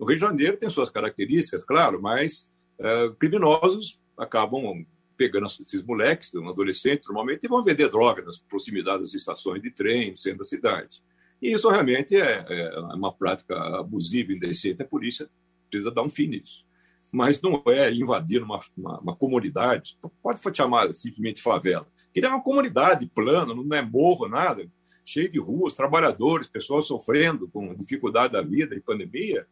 O 0.00 0.06
Rio 0.06 0.16
de 0.16 0.22
Janeiro 0.22 0.56
tem 0.56 0.70
suas 0.70 0.88
características, 0.88 1.62
claro, 1.62 2.00
mas 2.00 2.50
uh, 2.78 3.14
criminosos 3.16 4.00
acabam 4.16 4.86
pegando 5.14 5.44
esses 5.44 5.84
moleques, 5.84 6.34
um 6.34 6.48
adolescente, 6.48 7.04
normalmente, 7.04 7.44
e 7.44 7.48
vão 7.48 7.62
vender 7.62 7.90
droga 7.90 8.22
nas 8.22 8.38
proximidades 8.38 9.02
das 9.02 9.14
estações 9.14 9.60
de 9.60 9.70
trem, 9.70 10.12
no 10.12 10.16
centro 10.16 10.38
da 10.38 10.44
cidade. 10.44 11.02
E 11.42 11.52
isso 11.52 11.68
realmente 11.68 12.16
é, 12.16 12.46
é 12.48 12.78
uma 12.94 13.12
prática 13.12 13.54
abusiva 13.78 14.32
indecente. 14.32 14.80
A 14.80 14.86
polícia 14.86 15.28
precisa 15.68 15.90
dar 15.90 16.02
um 16.02 16.08
fim 16.08 16.28
nisso. 16.28 16.64
Mas 17.12 17.42
não 17.42 17.62
é 17.66 17.92
invadir 17.92 18.42
uma, 18.42 18.58
uma, 18.78 18.98
uma 19.00 19.14
comunidade, 19.14 19.98
pode 20.22 20.40
chamar 20.56 20.94
simplesmente 20.94 21.42
favela, 21.42 21.86
que 22.14 22.20
é 22.20 22.28
uma 22.28 22.42
comunidade 22.42 23.04
plana, 23.14 23.54
não 23.54 23.76
é 23.76 23.82
morro, 23.82 24.26
nada, 24.26 24.66
cheio 25.04 25.30
de 25.30 25.38
ruas, 25.38 25.74
trabalhadores, 25.74 26.46
pessoas 26.46 26.86
sofrendo 26.86 27.48
com 27.48 27.74
dificuldade 27.74 28.32
da 28.32 28.40
vida 28.40 28.74
e 28.74 28.80
pandemia. 28.80 29.46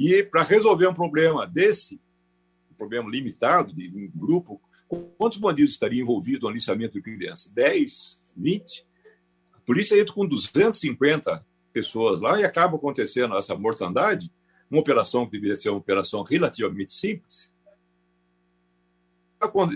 E 0.00 0.22
para 0.22 0.44
resolver 0.44 0.86
um 0.86 0.94
problema 0.94 1.44
desse, 1.44 2.00
um 2.70 2.74
problema 2.74 3.10
limitado 3.10 3.74
de 3.74 3.88
um 3.88 4.08
grupo, 4.16 4.62
quantos 5.18 5.38
bandidos 5.38 5.72
estariam 5.72 6.04
envolvidos 6.04 6.42
no 6.42 6.48
aliciamento 6.48 6.94
de 6.94 7.02
crianças? 7.02 7.50
10, 7.50 8.22
20? 8.36 8.86
A 9.52 9.58
polícia 9.66 10.00
entra 10.00 10.14
com 10.14 10.24
250 10.24 11.44
pessoas 11.72 12.20
lá 12.20 12.38
e 12.40 12.44
acaba 12.44 12.76
acontecendo 12.76 13.36
essa 13.36 13.56
mortandade, 13.56 14.32
uma 14.70 14.80
operação 14.80 15.26
que 15.26 15.32
deveria 15.32 15.56
ser 15.56 15.70
uma 15.70 15.78
operação 15.78 16.22
relativamente 16.22 16.92
simples. 16.92 17.52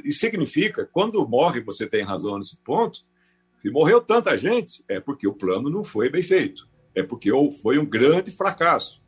Isso 0.04 0.20
significa, 0.20 0.88
quando 0.92 1.26
morre, 1.26 1.60
você 1.60 1.84
tem 1.84 2.04
razão 2.04 2.38
nesse 2.38 2.56
ponto, 2.58 3.00
se 3.60 3.70
morreu 3.70 4.00
tanta 4.00 4.38
gente, 4.38 4.84
é 4.86 5.00
porque 5.00 5.26
o 5.26 5.34
plano 5.34 5.68
não 5.68 5.82
foi 5.82 6.08
bem 6.08 6.22
feito. 6.22 6.68
É 6.94 7.02
porque 7.02 7.30
foi 7.60 7.76
um 7.76 7.86
grande 7.86 8.30
fracasso. 8.30 9.01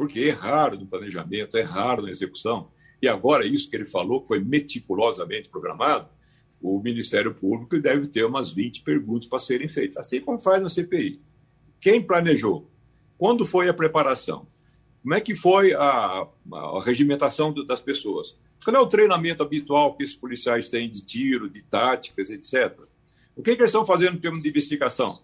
Porque 0.00 0.18
erraram 0.20 0.78
no 0.78 0.86
planejamento, 0.86 1.58
erraram 1.58 2.04
na 2.04 2.10
execução. 2.10 2.70
E 3.02 3.06
agora, 3.06 3.44
isso 3.44 3.68
que 3.68 3.76
ele 3.76 3.84
falou, 3.84 4.22
que 4.22 4.28
foi 4.28 4.40
meticulosamente 4.40 5.50
programado, 5.50 6.08
o 6.58 6.80
Ministério 6.80 7.34
Público 7.34 7.78
deve 7.78 8.06
ter 8.06 8.24
umas 8.24 8.50
20 8.50 8.82
perguntas 8.82 9.28
para 9.28 9.38
serem 9.38 9.68
feitas, 9.68 9.98
assim 9.98 10.18
como 10.18 10.38
faz 10.38 10.62
na 10.62 10.70
CPI. 10.70 11.20
Quem 11.78 12.00
planejou? 12.00 12.70
Quando 13.18 13.44
foi 13.44 13.68
a 13.68 13.74
preparação? 13.74 14.46
Como 15.02 15.12
é 15.12 15.20
que 15.20 15.34
foi 15.34 15.74
a, 15.74 16.26
a 16.50 16.80
regimentação 16.82 17.52
das 17.66 17.82
pessoas? 17.82 18.38
Qual 18.64 18.74
é 18.74 18.80
o 18.80 18.86
treinamento 18.86 19.42
habitual 19.42 19.94
que 19.98 20.02
esses 20.02 20.16
policiais 20.16 20.70
têm 20.70 20.88
de 20.88 21.04
tiro, 21.04 21.50
de 21.50 21.60
táticas, 21.60 22.30
etc.? 22.30 22.74
O 23.36 23.42
que, 23.42 23.54
que 23.54 23.60
eles 23.60 23.68
estão 23.68 23.84
fazendo 23.84 24.16
em 24.16 24.20
termos 24.20 24.42
de 24.42 24.48
investigação? 24.48 25.20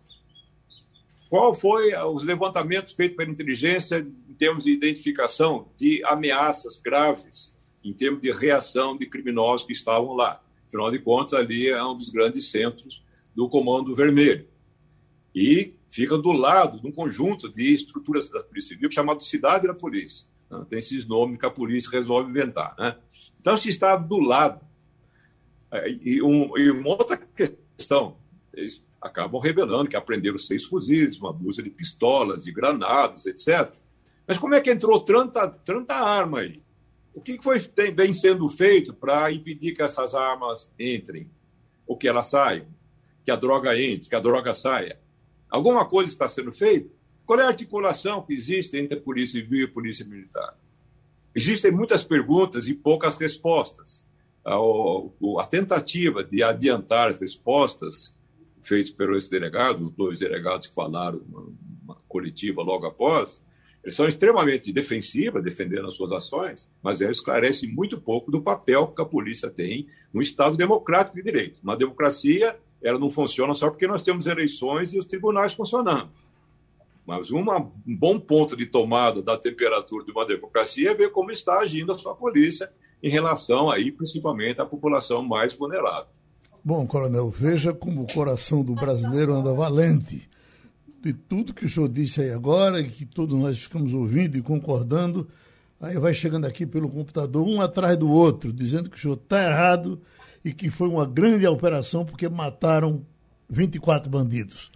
Qual 1.31 1.55
foi 1.55 1.95
os 1.97 2.25
levantamentos 2.25 2.93
feitos 2.93 3.17
pela 3.17 3.31
inteligência 3.31 4.07
termos 4.37 4.65
de 4.65 4.73
identificação 4.73 5.69
de 5.77 6.03
ameaças 6.05 6.77
graves, 6.77 7.57
em 7.83 7.93
termos 7.93 8.21
de 8.21 8.31
reação 8.31 8.97
de 8.97 9.07
criminosos 9.07 9.67
que 9.67 9.73
estavam 9.73 10.13
lá? 10.15 10.43
Afinal 10.69 10.91
de 10.91 10.99
contas, 10.99 11.35
ali 11.35 11.69
é 11.69 11.85
um 11.85 11.97
dos 11.97 12.11
grandes 12.11 12.51
centros 12.51 13.03
do 13.35 13.49
Comando 13.49 13.95
Vermelho. 13.95 14.47
E 15.35 15.75
fica 15.89 16.17
do 16.19 16.33
lado 16.33 16.81
de 16.81 16.87
um 16.87 16.93
conjunto 16.93 17.49
de 17.49 17.75
estruturas 17.75 18.29
da 18.29 18.43
Polícia 18.43 18.75
Civil 18.75 18.91
chamado 18.91 19.23
Cidade 19.23 19.67
da 19.67 19.75
Polícia. 19.75 20.27
Né? 20.51 20.65
Tem 20.69 20.79
esses 20.79 21.07
nomes 21.07 21.39
que 21.39 21.47
a 21.47 21.51
polícia 21.51 21.91
resolve 21.91 22.31
inventar. 22.31 22.75
Né? 22.79 22.97
Então, 23.41 23.57
se 23.57 23.71
está 23.71 23.97
do 23.97 24.19
lado. 24.19 24.61
É, 25.71 25.91
e, 25.91 26.23
um, 26.23 26.57
e 26.57 26.71
uma 26.71 26.91
outra 26.91 27.17
questão. 27.17 28.17
Eles 28.53 28.83
acabam 29.01 29.41
revelando 29.41 29.89
que 29.91 29.97
aprenderam 29.97 30.39
seis 30.39 30.65
fuzis, 30.65 31.19
uma 31.19 31.33
dúzia 31.33 31.63
de 31.63 31.71
pistolas, 31.71 32.47
e 32.47 32.53
granadas, 32.53 33.27
etc. 33.27 33.73
Mas 34.27 34.39
como 34.39 34.55
é 34.55 34.61
que 34.61 34.71
entrou 34.71 35.01
tanta, 35.01 35.49
tanta 35.49 35.95
arma 35.95 36.41
aí? 36.41 36.63
O 37.15 37.21
que 37.21 37.41
foi 37.43 37.59
vem 37.95 38.13
sendo 38.13 38.49
feito 38.49 38.93
para 38.93 39.33
impedir 39.33 39.75
que 39.75 39.83
essas 39.83 40.15
armas 40.15 40.71
entrem? 40.79 41.31
Ou 41.87 41.97
que 41.97 42.09
elas 42.09 42.27
saiam? 42.27 42.67
Que 43.25 43.31
a 43.31 43.37
droga 43.37 43.79
entre, 43.79 44.09
que 44.09 44.15
a 44.17 44.21
droga 44.21 44.53
saia? 44.53 44.99
Alguma 45.49 45.85
coisa 45.87 46.11
está 46.11 46.29
sendo 46.29 46.53
feita? 46.53 46.91
Qual 47.25 47.41
é 47.41 47.45
a 47.45 47.49
articulação 47.49 48.23
que 48.23 48.35
existe 48.35 48.77
entre 48.77 48.99
a 48.99 49.01
Polícia 49.01 49.41
Civil 49.41 49.61
e 49.61 49.65
a 49.65 49.73
Polícia 49.73 50.05
Militar? 50.05 50.57
Existem 51.35 51.71
muitas 51.71 52.05
perguntas 52.05 52.69
e 52.69 52.75
poucas 52.75 53.19
respostas 53.19 54.07
a, 54.47 54.57
a 55.41 55.47
tentativa 55.47 56.23
de 56.23 56.43
adiantar 56.43 57.11
as 57.11 57.21
respostas 57.21 58.15
feitas 58.63 58.93
pelo 58.93 59.15
ex-delegado, 59.15 59.85
os 59.85 59.93
dois 59.93 60.21
delegados 60.21 60.69
que 60.69 60.75
falaram 60.75 61.19
uma, 61.29 61.53
uma 61.85 61.97
coletiva 62.09 62.63
logo 62.63 62.87
após, 62.87 63.45
são 63.95 64.09
extremamente 64.09 64.73
defensivas, 64.73 65.43
defendendo 65.43 65.87
as 65.87 65.95
suas 65.95 66.13
ações, 66.13 66.71
mas 66.83 67.01
eles 67.01 67.19
esclarecem 67.19 67.69
muito 67.69 68.01
pouco 68.01 68.31
do 68.31 68.43
papel 68.43 68.89
que 68.89 69.01
a 69.01 69.05
polícia 69.05 69.49
tem 69.49 69.87
no 70.13 70.21
Estado 70.21 70.57
democrático 70.57 71.17
de 71.17 71.23
direito. 71.23 71.61
Uma 71.63 71.77
democracia, 71.77 72.59
ela 72.83 72.99
não 72.99 73.11
funciona 73.11 73.55
só 73.55 73.71
porque 73.71 73.87
nós 73.87 74.03
temos 74.03 74.27
eleições 74.27 74.93
e 74.93 74.99
os 74.99 75.07
tribunais 75.07 75.55
funcionando. 75.55 76.11
Mas 77.07 77.31
uma, 77.31 77.59
um 77.87 77.97
bom 77.97 78.19
ponto 78.19 78.57
de 78.57 78.67
tomada 78.67 79.23
da 79.23 79.37
temperatura 79.37 80.05
de 80.05 80.11
uma 80.11 80.27
democracia 80.27 80.91
é 80.91 80.95
ver 80.95 81.11
como 81.11 81.31
está 81.31 81.61
agindo 81.61 81.93
a 81.93 81.99
sua 81.99 82.15
polícia 82.17 82.71
em 83.01 83.09
relação 83.09 83.71
aí, 83.71 83.93
principalmente, 83.93 84.61
à 84.61 84.67
população 84.67 85.23
mais 85.23 85.55
vulnerável. 85.55 86.09
Bom, 86.65 86.85
coronel, 86.85 87.29
veja 87.29 87.73
como 87.73 88.03
o 88.03 88.13
coração 88.13 88.65
do 88.65 88.75
brasileiro 88.75 89.33
anda 89.33 89.55
valente. 89.55 90.29
De 91.07 91.13
tudo 91.13 91.55
que 91.55 91.65
o 91.65 91.71
senhor 91.71 91.89
disse 91.89 92.21
aí 92.21 92.33
agora, 92.33 92.81
e 92.81 92.91
que 92.91 93.05
todos 93.05 93.39
nós 93.39 93.57
ficamos 93.61 93.95
ouvindo 93.95 94.37
e 94.37 94.43
concordando, 94.43 95.29
aí 95.81 95.97
vai 96.01 96.13
chegando 96.13 96.47
aqui 96.47 96.67
pelo 96.67 96.89
computador, 96.89 97.47
um 97.47 97.61
atrás 97.61 97.97
do 97.97 98.11
outro, 98.11 98.53
dizendo 98.53 98.91
que 98.91 98.97
o 98.97 99.01
senhor 99.01 99.15
está 99.15 99.41
errado 99.41 100.03
e 100.45 100.53
que 100.53 100.69
foi 100.69 100.89
uma 100.89 101.07
grande 101.07 101.47
operação 101.47 102.05
porque 102.05 102.29
mataram 102.29 103.07
24 103.49 104.11
bandidos. 104.11 104.73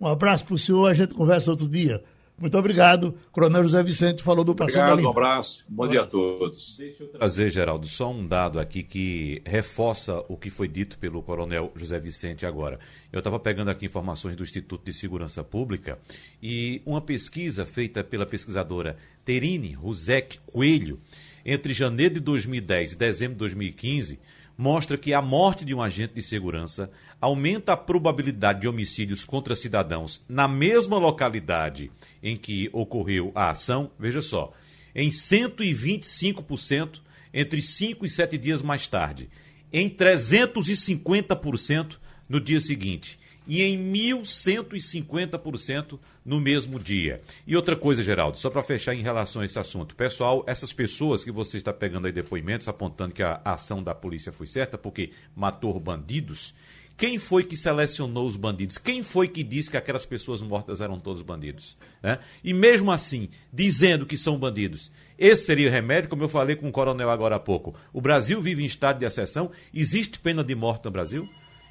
Um 0.00 0.06
abraço 0.06 0.46
para 0.46 0.54
o 0.54 0.58
senhor, 0.58 0.86
a 0.86 0.94
gente 0.94 1.12
conversa 1.12 1.50
outro 1.50 1.68
dia. 1.68 2.02
Muito 2.36 2.58
obrigado. 2.58 3.16
Coronel 3.30 3.62
José 3.62 3.82
Vicente 3.82 4.22
falou 4.22 4.44
do 4.44 4.56
Passando 4.56 4.90
Obrigado, 4.90 5.06
um 5.06 5.10
abraço. 5.10 5.64
Bom 5.68 5.86
dia 5.86 6.02
a 6.02 6.06
todos. 6.06 6.76
Deixa 6.76 7.04
eu 7.04 7.08
trazer, 7.08 7.50
Geraldo, 7.50 7.86
só 7.86 8.10
um 8.10 8.26
dado 8.26 8.58
aqui 8.58 8.82
que 8.82 9.40
reforça 9.46 10.24
o 10.28 10.36
que 10.36 10.50
foi 10.50 10.66
dito 10.66 10.98
pelo 10.98 11.22
Coronel 11.22 11.72
José 11.76 11.98
Vicente 12.00 12.44
agora. 12.44 12.80
Eu 13.12 13.18
estava 13.18 13.38
pegando 13.38 13.70
aqui 13.70 13.86
informações 13.86 14.34
do 14.34 14.42
Instituto 14.42 14.84
de 14.84 14.92
Segurança 14.92 15.44
Pública 15.44 15.96
e 16.42 16.82
uma 16.84 17.00
pesquisa 17.00 17.64
feita 17.64 18.02
pela 18.02 18.26
pesquisadora 18.26 18.96
Terine 19.24 19.72
Ruzek 19.72 20.38
Coelho 20.46 21.00
entre 21.46 21.72
janeiro 21.72 22.14
de 22.14 22.20
2010 22.20 22.92
e 22.92 22.96
dezembro 22.96 23.34
de 23.34 23.38
2015 23.38 24.18
mostra 24.56 24.96
que 24.96 25.12
a 25.12 25.20
morte 25.20 25.64
de 25.64 25.74
um 25.74 25.82
agente 25.82 26.14
de 26.14 26.22
segurança 26.22 26.88
aumenta 27.20 27.72
a 27.72 27.76
probabilidade 27.76 28.60
de 28.60 28.68
homicídios 28.68 29.24
contra 29.24 29.56
cidadãos 29.56 30.24
na 30.28 30.46
mesma 30.46 30.96
localidade 30.98 31.90
em 32.22 32.36
que 32.36 32.70
ocorreu 32.72 33.32
a 33.34 33.50
ação, 33.50 33.90
veja 33.98 34.22
só, 34.22 34.52
em 34.94 35.10
125% 35.10 37.00
entre 37.32 37.60
5 37.60 38.06
e 38.06 38.08
7 38.08 38.38
dias 38.38 38.62
mais 38.62 38.86
tarde, 38.86 39.28
em 39.72 39.90
350% 39.90 41.96
no 42.28 42.40
dia 42.40 42.60
seguinte 42.60 43.18
e 43.46 43.62
em 43.62 43.92
1.150% 43.92 45.98
no 46.24 46.40
mesmo 46.40 46.78
dia. 46.78 47.20
E 47.46 47.56
outra 47.56 47.76
coisa, 47.76 48.02
Geraldo, 48.02 48.38
só 48.38 48.50
para 48.50 48.62
fechar 48.62 48.94
em 48.94 49.02
relação 49.02 49.42
a 49.42 49.44
esse 49.44 49.58
assunto. 49.58 49.94
Pessoal, 49.94 50.42
essas 50.46 50.72
pessoas 50.72 51.24
que 51.24 51.30
você 51.30 51.58
está 51.58 51.72
pegando 51.72 52.06
aí 52.06 52.12
depoimentos 52.12 52.68
apontando 52.68 53.14
que 53.14 53.22
a 53.22 53.40
ação 53.44 53.82
da 53.82 53.94
polícia 53.94 54.32
foi 54.32 54.46
certa 54.46 54.78
porque 54.78 55.10
matou 55.36 55.78
bandidos, 55.78 56.54
quem 56.96 57.18
foi 57.18 57.42
que 57.42 57.56
selecionou 57.56 58.24
os 58.24 58.36
bandidos? 58.36 58.78
Quem 58.78 59.02
foi 59.02 59.26
que 59.26 59.42
disse 59.42 59.68
que 59.68 59.76
aquelas 59.76 60.06
pessoas 60.06 60.40
mortas 60.40 60.80
eram 60.80 61.00
todos 61.00 61.22
bandidos? 61.22 61.76
Né? 62.00 62.20
E 62.42 62.54
mesmo 62.54 62.92
assim, 62.92 63.30
dizendo 63.52 64.06
que 64.06 64.16
são 64.16 64.38
bandidos, 64.38 64.92
esse 65.18 65.44
seria 65.44 65.68
o 65.68 65.72
remédio, 65.72 66.08
como 66.08 66.22
eu 66.22 66.28
falei 66.28 66.54
com 66.54 66.68
o 66.68 66.72
coronel 66.72 67.10
agora 67.10 67.34
há 67.34 67.40
pouco. 67.40 67.74
O 67.92 68.00
Brasil 68.00 68.40
vive 68.40 68.62
em 68.62 68.66
estado 68.66 69.00
de 69.00 69.06
exceção, 69.06 69.50
existe 69.72 70.20
pena 70.20 70.44
de 70.44 70.54
morte 70.54 70.84
no 70.84 70.92
Brasil? 70.92 71.28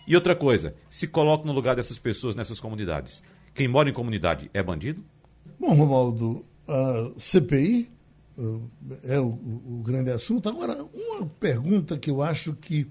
E 0.08 0.16
outra 0.16 0.36
coisa, 0.36 0.76
se 0.90 1.08
coloca 1.08 1.46
no 1.46 1.54
lugar 1.54 1.76
dessas 1.76 1.98
pessoas 1.98 2.36
nessas 2.36 2.60
comunidades. 2.60 3.22
Quem 3.54 3.68
mora 3.68 3.90
em 3.90 3.94
comunidade 3.94 4.50
é 4.54 4.62
bandido? 4.62 5.04
Bom, 5.60 5.74
Romaldo, 5.74 6.42
a 6.68 7.12
CPI 7.20 7.90
uh, 8.38 8.70
é 9.04 9.20
o, 9.20 9.28
o, 9.28 9.82
grande 9.84 10.12
assunto. 10.12 10.50
Agora, 10.50 10.86
uma 10.94 11.26
pergunta 11.40 11.98
que 11.98 12.10
eu 12.10 12.22
acho 12.22 12.54
que 12.54 12.88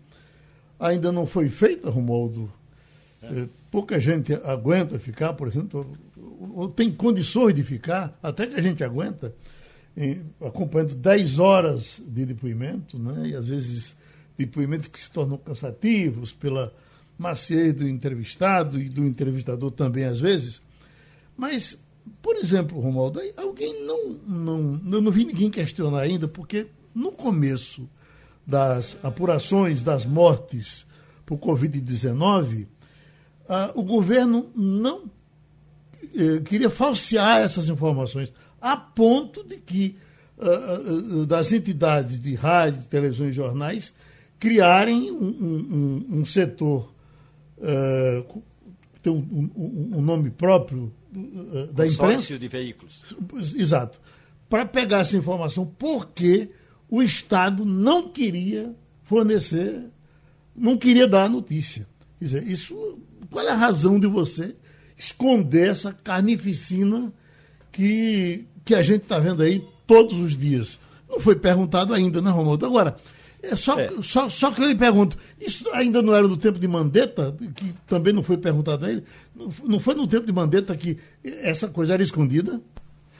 ainda 0.78 1.12
não 1.12 1.26
foi 1.26 1.48
feita, 1.48 1.90
Romualdo. 1.90 2.52
É. 3.22 3.46
Pouca 3.70 4.00
gente 4.00 4.34
aguenta 4.34 4.98
ficar, 4.98 5.32
por 5.34 5.46
exemplo, 5.46 5.86
ou 6.54 6.68
tem 6.68 6.90
condições 6.90 7.54
de 7.54 7.62
ficar, 7.62 8.18
até 8.22 8.46
que 8.46 8.56
a 8.56 8.60
gente 8.60 8.82
aguenta, 8.82 9.34
acompanhando 10.40 10.94
10 10.94 11.38
horas 11.38 12.02
de 12.04 12.26
depoimento, 12.26 12.98
né? 12.98 13.28
e 13.28 13.34
às 13.34 13.46
vezes 13.46 13.94
depoimentos 14.36 14.88
que 14.88 14.98
se 14.98 15.10
tornam 15.10 15.38
cansativos 15.38 16.32
pela 16.32 16.72
maciez 17.22 17.72
do 17.72 17.88
entrevistado 17.88 18.80
e 18.80 18.88
do 18.88 19.06
entrevistador 19.06 19.70
também 19.70 20.04
às 20.04 20.20
vezes. 20.20 20.60
Mas, 21.36 21.78
por 22.20 22.36
exemplo, 22.36 22.80
Romualdo, 22.80 23.20
alguém 23.36 23.86
não, 23.86 24.08
não. 24.26 24.80
Eu 24.92 25.00
não 25.00 25.10
vi 25.10 25.24
ninguém 25.24 25.50
questionar 25.50 26.00
ainda, 26.00 26.28
porque 26.28 26.66
no 26.94 27.12
começo 27.12 27.88
das 28.46 28.96
apurações 29.02 29.80
das 29.82 30.04
mortes 30.04 30.84
por 31.24 31.38
Covid-19, 31.38 32.66
ah, 33.48 33.70
o 33.74 33.82
governo 33.82 34.50
não 34.54 35.04
eh, 36.14 36.40
queria 36.44 36.68
falsear 36.68 37.38
essas 37.38 37.68
informações, 37.68 38.32
a 38.60 38.76
ponto 38.76 39.44
de 39.44 39.56
que 39.56 39.96
ah, 40.38 40.44
ah, 40.44 41.26
das 41.26 41.52
entidades 41.52 42.20
de 42.20 42.34
rádio, 42.34 42.82
televisão 42.84 43.28
e 43.28 43.32
jornais 43.32 43.92
criarem 44.42 45.12
um, 45.12 45.24
um, 45.24 46.18
um 46.18 46.24
setor, 46.24 46.92
uh, 47.62 48.42
tem 49.00 49.12
um, 49.12 49.50
um, 49.96 50.00
nome 50.00 50.30
próprio 50.30 50.92
uh, 51.14 51.72
da 51.72 51.86
imprensa. 51.86 52.38
de 52.38 52.48
veículos. 52.48 53.00
Exato. 53.56 54.00
Para 54.48 54.66
pegar 54.66 54.98
essa 54.98 55.16
informação, 55.16 55.66
porque 55.78 56.50
o 56.88 57.02
Estado 57.02 57.64
não 57.64 58.08
queria 58.08 58.74
fornecer, 59.02 59.84
não 60.54 60.76
queria 60.76 61.08
dar 61.08 61.24
a 61.24 61.28
notícia. 61.28 61.86
Quer 62.18 62.24
dizer, 62.24 62.46
isso, 62.46 62.98
qual 63.30 63.46
é 63.46 63.50
a 63.50 63.56
razão 63.56 63.98
de 63.98 64.06
você 64.06 64.54
esconder 64.96 65.70
essa 65.70 65.92
carnificina 65.92 67.12
que, 67.72 68.44
que 68.64 68.74
a 68.74 68.82
gente 68.82 69.02
está 69.02 69.18
vendo 69.18 69.42
aí 69.42 69.64
todos 69.86 70.18
os 70.18 70.36
dias? 70.36 70.78
Não 71.08 71.18
foi 71.18 71.36
perguntado 71.36 71.92
ainda, 71.92 72.20
né, 72.22 72.30
Romualdo? 72.30 72.64
Agora, 72.66 72.96
é 73.42 73.56
só, 73.56 73.78
é. 73.78 73.90
Só, 74.02 74.28
só 74.28 74.50
que 74.52 74.62
eu 74.62 74.68
lhe 74.68 74.74
pergunto, 74.74 75.18
isso 75.40 75.68
ainda 75.72 76.00
não 76.00 76.14
era 76.14 76.28
do 76.28 76.36
tempo 76.36 76.58
de 76.58 76.68
Mandetta, 76.68 77.36
que 77.54 77.74
também 77.86 78.12
não 78.12 78.22
foi 78.22 78.36
perguntado 78.38 78.86
a 78.86 78.90
ele? 78.90 79.04
Não 79.64 79.80
foi 79.80 79.94
no 79.94 80.06
tempo 80.06 80.24
de 80.24 80.32
Mandetta 80.32 80.76
que 80.76 80.96
essa 81.24 81.68
coisa 81.68 81.94
era 81.94 82.02
escondida? 82.02 82.60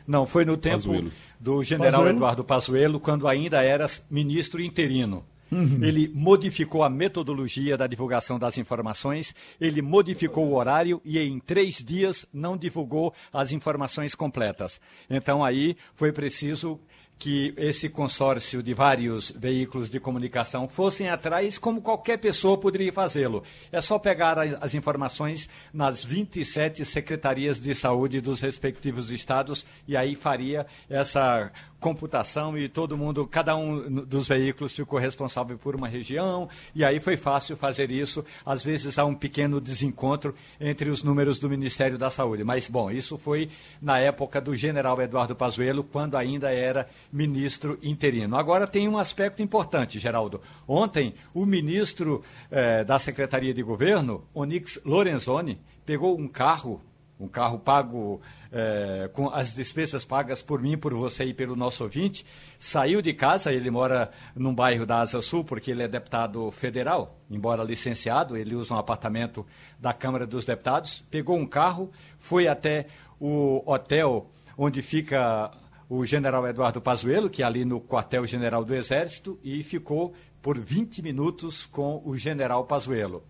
Não, 0.06 0.26
foi 0.26 0.44
no 0.44 0.56
tempo 0.56 0.76
Pazuello. 0.76 1.12
do 1.38 1.62
general 1.62 1.92
Pazuello. 1.92 2.16
Eduardo 2.16 2.44
Pazuello, 2.44 3.00
quando 3.00 3.26
ainda 3.26 3.62
era 3.62 3.86
ministro 4.10 4.62
interino. 4.62 5.24
Uhum. 5.52 5.80
Ele 5.82 6.10
modificou 6.14 6.82
a 6.82 6.88
metodologia 6.88 7.76
da 7.76 7.86
divulgação 7.86 8.38
das 8.38 8.56
informações, 8.56 9.34
ele 9.60 9.82
modificou 9.82 10.48
o 10.48 10.56
horário 10.56 11.00
e 11.04 11.18
em 11.18 11.38
três 11.38 11.84
dias 11.84 12.24
não 12.32 12.56
divulgou 12.56 13.12
as 13.30 13.52
informações 13.52 14.14
completas. 14.14 14.80
Então 15.10 15.44
aí 15.44 15.76
foi 15.94 16.10
preciso 16.10 16.80
que 17.22 17.54
esse 17.56 17.88
consórcio 17.88 18.60
de 18.64 18.74
vários 18.74 19.30
veículos 19.30 19.88
de 19.88 20.00
comunicação 20.00 20.66
fossem 20.66 21.08
atrás, 21.08 21.56
como 21.56 21.80
qualquer 21.80 22.16
pessoa 22.18 22.58
poderia 22.58 22.92
fazê-lo. 22.92 23.44
É 23.70 23.80
só 23.80 23.96
pegar 23.96 24.40
as 24.40 24.74
informações 24.74 25.48
nas 25.72 26.04
27 26.04 26.84
secretarias 26.84 27.60
de 27.60 27.76
saúde 27.76 28.20
dos 28.20 28.40
respectivos 28.40 29.12
estados 29.12 29.64
e 29.86 29.96
aí 29.96 30.16
faria 30.16 30.66
essa 30.90 31.52
computação 31.82 32.56
e 32.56 32.68
todo 32.68 32.96
mundo, 32.96 33.26
cada 33.26 33.56
um 33.56 34.04
dos 34.04 34.28
veículos 34.28 34.74
ficou 34.74 35.00
responsável 35.00 35.58
por 35.58 35.74
uma 35.74 35.88
região, 35.88 36.48
e 36.74 36.84
aí 36.84 37.00
foi 37.00 37.16
fácil 37.16 37.56
fazer 37.56 37.90
isso. 37.90 38.24
Às 38.46 38.62
vezes 38.62 38.98
há 38.98 39.04
um 39.04 39.14
pequeno 39.14 39.60
desencontro 39.60 40.34
entre 40.60 40.88
os 40.88 41.02
números 41.02 41.40
do 41.40 41.50
Ministério 41.50 41.98
da 41.98 42.08
Saúde. 42.08 42.44
Mas, 42.44 42.68
bom, 42.68 42.88
isso 42.88 43.18
foi 43.18 43.50
na 43.80 43.98
época 43.98 44.40
do 44.40 44.54
general 44.54 45.02
Eduardo 45.02 45.34
Pazuello, 45.34 45.82
quando 45.82 46.16
ainda 46.16 46.52
era 46.52 46.88
ministro 47.12 47.76
interino. 47.82 48.36
Agora 48.36 48.66
tem 48.66 48.88
um 48.88 48.96
aspecto 48.96 49.42
importante, 49.42 49.98
Geraldo. 49.98 50.40
Ontem, 50.68 51.14
o 51.34 51.44
ministro 51.44 52.22
eh, 52.48 52.84
da 52.84 52.98
Secretaria 53.00 53.52
de 53.52 53.62
Governo, 53.62 54.24
Onix 54.32 54.80
Lorenzoni, 54.84 55.58
pegou 55.84 56.16
um 56.16 56.28
carro, 56.28 56.80
um 57.18 57.26
carro 57.26 57.58
pago 57.58 58.20
é, 58.52 59.08
com 59.12 59.30
as 59.30 59.54
despesas 59.54 60.04
pagas 60.04 60.42
por 60.42 60.60
mim, 60.60 60.76
por 60.76 60.92
você 60.92 61.24
e 61.24 61.32
pelo 61.32 61.56
nosso 61.56 61.82
ouvinte, 61.82 62.24
saiu 62.58 63.00
de 63.00 63.14
casa, 63.14 63.52
ele 63.52 63.70
mora 63.70 64.10
num 64.36 64.54
bairro 64.54 64.84
da 64.84 65.00
Asa 65.00 65.22
Sul, 65.22 65.42
porque 65.42 65.70
ele 65.70 65.82
é 65.82 65.88
deputado 65.88 66.50
federal, 66.50 67.18
embora 67.30 67.64
licenciado, 67.64 68.36
ele 68.36 68.54
usa 68.54 68.74
um 68.74 68.78
apartamento 68.78 69.46
da 69.80 69.94
Câmara 69.94 70.26
dos 70.26 70.44
Deputados, 70.44 71.02
pegou 71.10 71.36
um 71.38 71.46
carro, 71.46 71.90
foi 72.18 72.46
até 72.46 72.86
o 73.18 73.62
hotel 73.64 74.30
onde 74.56 74.82
fica 74.82 75.50
o 75.88 76.04
general 76.04 76.46
Eduardo 76.46 76.80
Pazuello, 76.80 77.30
que 77.30 77.42
é 77.42 77.46
ali 77.46 77.64
no 77.64 77.80
quartel-general 77.80 78.64
do 78.64 78.74
Exército, 78.74 79.38
e 79.42 79.62
ficou 79.62 80.14
por 80.42 80.58
20 80.58 81.02
minutos 81.02 81.64
com 81.64 82.02
o 82.04 82.16
general 82.16 82.64
Pazuello. 82.64 83.22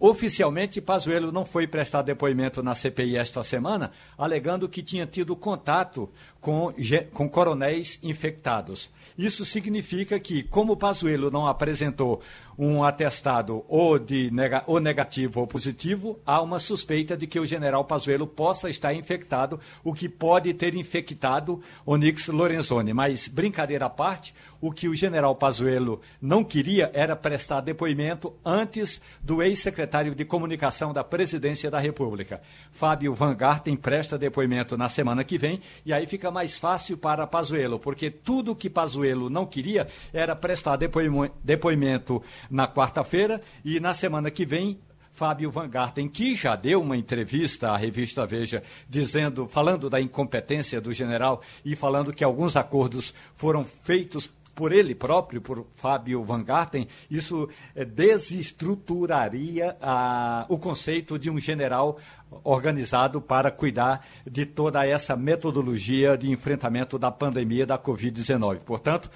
Oficialmente, 0.00 0.80
Pazuello 0.80 1.32
não 1.32 1.44
foi 1.44 1.66
prestar 1.66 2.02
depoimento 2.02 2.62
na 2.62 2.74
CPI 2.74 3.16
esta 3.16 3.42
semana, 3.42 3.90
alegando 4.16 4.68
que 4.68 4.80
tinha 4.80 5.04
tido 5.06 5.34
contato 5.34 6.08
com, 6.40 6.72
com 7.12 7.28
coronéis 7.28 7.98
infectados. 8.00 8.90
Isso 9.18 9.44
significa 9.44 10.20
que, 10.20 10.44
como 10.44 10.76
Pazuello 10.76 11.28
não 11.28 11.48
apresentou 11.48 12.22
um 12.56 12.84
atestado 12.84 13.64
ou, 13.68 13.98
de 13.98 14.30
nega, 14.30 14.62
ou 14.64 14.78
negativo 14.78 15.40
ou 15.40 15.46
positivo, 15.46 16.20
há 16.24 16.40
uma 16.40 16.60
suspeita 16.60 17.16
de 17.16 17.26
que 17.26 17.40
o 17.40 17.46
general 17.46 17.84
Pazuello 17.84 18.28
possa 18.28 18.70
estar 18.70 18.94
infectado, 18.94 19.58
o 19.82 19.92
que 19.92 20.08
pode 20.08 20.54
ter 20.54 20.76
infectado 20.76 21.60
Onix 21.84 22.28
Lorenzoni. 22.28 22.94
Mas, 22.94 23.26
brincadeira 23.26 23.86
à 23.86 23.90
parte, 23.90 24.32
o 24.60 24.72
que 24.72 24.88
o 24.88 24.94
general 24.94 25.34
Pazuello 25.34 26.00
não 26.20 26.42
queria 26.42 26.90
era 26.94 27.14
prestar 27.14 27.60
depoimento 27.60 28.34
antes 28.44 29.00
do 29.20 29.42
ex-secretário 29.42 30.14
de 30.14 30.24
comunicação 30.24 30.92
da 30.92 31.04
presidência 31.04 31.70
da 31.70 31.78
República. 31.78 32.40
Fábio 32.70 33.14
Van 33.14 33.34
Garten 33.34 33.76
presta 33.76 34.18
depoimento 34.18 34.76
na 34.76 34.88
semana 34.88 35.24
que 35.24 35.38
vem 35.38 35.60
e 35.84 35.92
aí 35.92 36.06
fica 36.06 36.30
mais 36.30 36.58
fácil 36.58 36.96
para 36.96 37.26
Pazuello, 37.26 37.78
porque 37.78 38.10
tudo 38.10 38.56
que 38.56 38.70
Pazuello 38.70 39.30
não 39.30 39.46
queria 39.46 39.86
era 40.12 40.34
prestar 40.34 40.76
depoimento 40.76 42.22
na 42.50 42.66
quarta-feira 42.66 43.40
e 43.64 43.80
na 43.80 43.94
semana 43.94 44.30
que 44.30 44.44
vem 44.44 44.80
Fábio 45.18 45.50
Van 45.50 45.68
Garten, 45.68 46.08
que 46.08 46.32
já 46.36 46.54
deu 46.54 46.80
uma 46.80 46.96
entrevista 46.96 47.72
à 47.72 47.76
revista 47.76 48.24
Veja, 48.24 48.62
dizendo, 48.88 49.48
falando 49.48 49.90
da 49.90 50.00
incompetência 50.00 50.80
do 50.80 50.92
general 50.92 51.42
e 51.64 51.74
falando 51.74 52.12
que 52.12 52.22
alguns 52.22 52.54
acordos 52.54 53.12
foram 53.34 53.64
feitos 53.64 54.30
por 54.58 54.72
ele 54.72 54.92
próprio, 54.92 55.40
por 55.40 55.68
Fábio 55.76 56.24
Van 56.24 56.42
Garten, 56.42 56.88
isso 57.08 57.48
é, 57.76 57.84
desestruturaria 57.84 59.76
a, 59.80 60.44
o 60.48 60.58
conceito 60.58 61.16
de 61.16 61.30
um 61.30 61.38
general 61.38 61.96
organizado 62.42 63.20
para 63.20 63.52
cuidar 63.52 64.04
de 64.28 64.44
toda 64.44 64.84
essa 64.84 65.14
metodologia 65.14 66.18
de 66.18 66.28
enfrentamento 66.32 66.98
da 66.98 67.08
pandemia 67.08 67.64
da 67.64 67.78
Covid-19. 67.78 68.58
Portanto, 68.66 69.08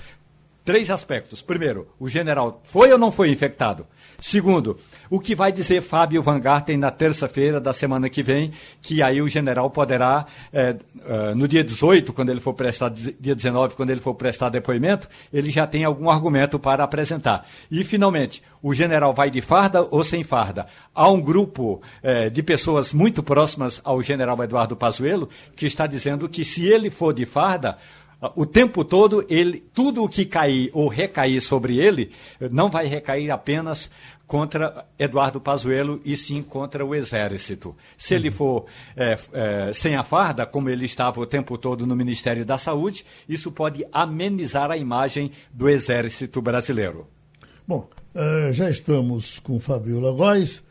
três 0.65 0.91
aspectos. 0.91 1.43
Primeiro, 1.43 1.89
o 1.99 2.09
general 2.09 2.61
foi 2.65 2.93
ou 2.93 2.99
não 2.99 3.11
foi 3.11 3.31
infectado? 3.31 3.87
Segundo, 4.21 4.79
o 5.11 5.19
que 5.19 5.35
vai 5.35 5.51
dizer 5.51 5.83
Fábio 5.83 6.23
Van 6.23 6.39
Garten 6.39 6.77
na 6.77 6.91
terça-feira 6.93 7.61
da 7.61 7.73
semana 7.73 8.09
que 8.09 8.23
vem, 8.23 8.53
que 8.81 9.03
aí 9.03 9.21
o 9.21 9.29
general 9.29 9.69
poderá, 9.69 10.27
é, 10.53 10.77
é, 11.05 11.35
no 11.35 11.49
dia 11.49 11.65
18, 11.65 12.13
quando 12.13 12.31
ele 12.31 12.41
for 12.41 12.55
prestar, 12.55 12.89
dia 12.91 13.35
19, 13.35 13.75
quando 13.75 13.91
ele 13.91 14.01
for 14.01 14.15
prestar 14.15 14.49
depoimento, 14.49 15.09
ele 15.33 15.51
já 15.51 15.67
tem 15.67 15.85
algum 15.85 16.09
argumento 16.09 16.59
para 16.59 16.85
apresentar. 16.85 17.47
E, 17.69 17.83
finalmente, 17.83 18.43
o 18.63 18.73
general 18.73 19.13
vai 19.13 19.29
de 19.29 19.41
farda 19.41 19.83
ou 19.91 20.05
sem 20.05 20.23
farda? 20.23 20.67
Há 20.95 21.11
um 21.11 21.21
grupo 21.21 21.83
é, 22.01 22.31
de 22.31 22.43
pessoas 22.43 22.93
muito 22.93 23.23
próximas 23.25 23.81
ao 23.83 24.01
general 24.03 24.41
Eduardo 24.43 24.77
Pazuello 24.77 25.29
que 25.57 25.67
está 25.67 25.87
dizendo 25.87 26.29
que 26.29 26.45
se 26.45 26.65
ele 26.65 26.91
for 26.91 27.13
de 27.13 27.27
farda, 27.27 27.77
o 28.37 28.47
tempo 28.47 28.85
todo, 28.85 29.25
ele, 29.29 29.65
tudo 29.75 30.05
o 30.05 30.09
que 30.09 30.25
cair 30.25 30.71
ou 30.73 30.89
recair 30.89 31.41
sobre 31.41 31.79
ele 31.79 32.13
não 32.51 32.71
vai 32.71 32.87
recair 32.87 33.31
apenas 33.31 33.91
contra 34.33 34.87
Eduardo 34.99 35.41
Pazuello 35.41 36.01
e 36.07 36.17
sim 36.17 36.43
contra 36.43 36.87
o 36.87 36.95
Exército. 36.95 37.77
Se 37.99 38.15
ele 38.15 38.31
for 38.31 38.65
é, 38.97 39.19
é, 39.33 39.73
sem 39.75 39.95
a 39.95 40.03
farda, 40.03 40.47
como 40.47 40.71
ele 40.71 40.87
estava 40.87 41.21
o 41.21 41.27
tempo 41.27 41.59
todo 41.59 41.87
no 41.87 41.95
Ministério 41.95 42.43
da 42.43 42.57
Saúde, 42.57 43.05
isso 43.29 43.53
pode 43.53 43.85
amenizar 43.93 44.71
a 44.71 44.77
imagem 44.79 45.33
do 45.53 45.69
Exército 45.69 46.41
brasileiro. 46.41 47.07
Bom, 47.69 47.89
uh, 48.15 48.53
já 48.55 48.71
estamos 48.71 49.39
com 49.39 49.61
Fabiola 49.61 50.13
Góes, 50.13 50.63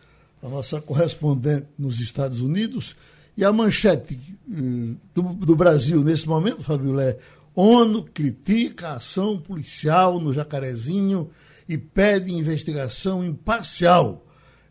a 0.41 0.49
nossa 0.49 0.81
correspondente 0.81 1.67
nos 1.77 1.99
Estados 1.99 2.41
Unidos, 2.41 2.95
e 3.37 3.45
a 3.45 3.53
manchete 3.53 4.19
uh, 4.49 4.95
do, 5.13 5.21
do, 5.21 5.55
Brasil 5.55 6.03
nesse 6.03 6.27
momento, 6.27 6.63
Fabiola, 6.63 7.03
é 7.03 7.19
ONU 7.55 8.03
critica 8.13 8.89
a 8.89 8.95
ação 8.95 9.37
policial 9.37 10.19
no 10.19 10.33
Jacarezinho 10.33 11.29
e 11.67 11.77
pede 11.77 12.33
investigação 12.33 13.23
imparcial. 13.23 14.25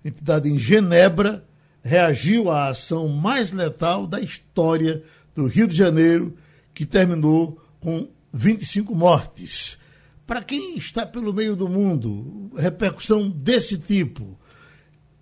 Entidade 0.05 0.49
em 0.49 0.59
Genebra 0.59 1.45
reagiu 1.83 2.51
à 2.51 2.69
ação 2.69 3.09
mais 3.09 3.53
letal 3.53 4.07
da 4.07 4.21
história 4.21 5.03
do 5.35 5.47
Rio 5.47 5.67
de 5.67 5.77
Janeiro, 5.77 6.37
que 6.73 6.87
terminou 6.87 7.61
com 7.81 8.09
25 8.33 8.95
mortes. 8.95 9.79
Para 10.27 10.43
quem 10.43 10.77
está 10.77 11.05
pelo 11.05 11.33
meio 11.33 11.57
do 11.57 11.69
mundo, 11.69 12.51
repercussão 12.57 13.29
desse 13.29 13.79
tipo 13.79 14.39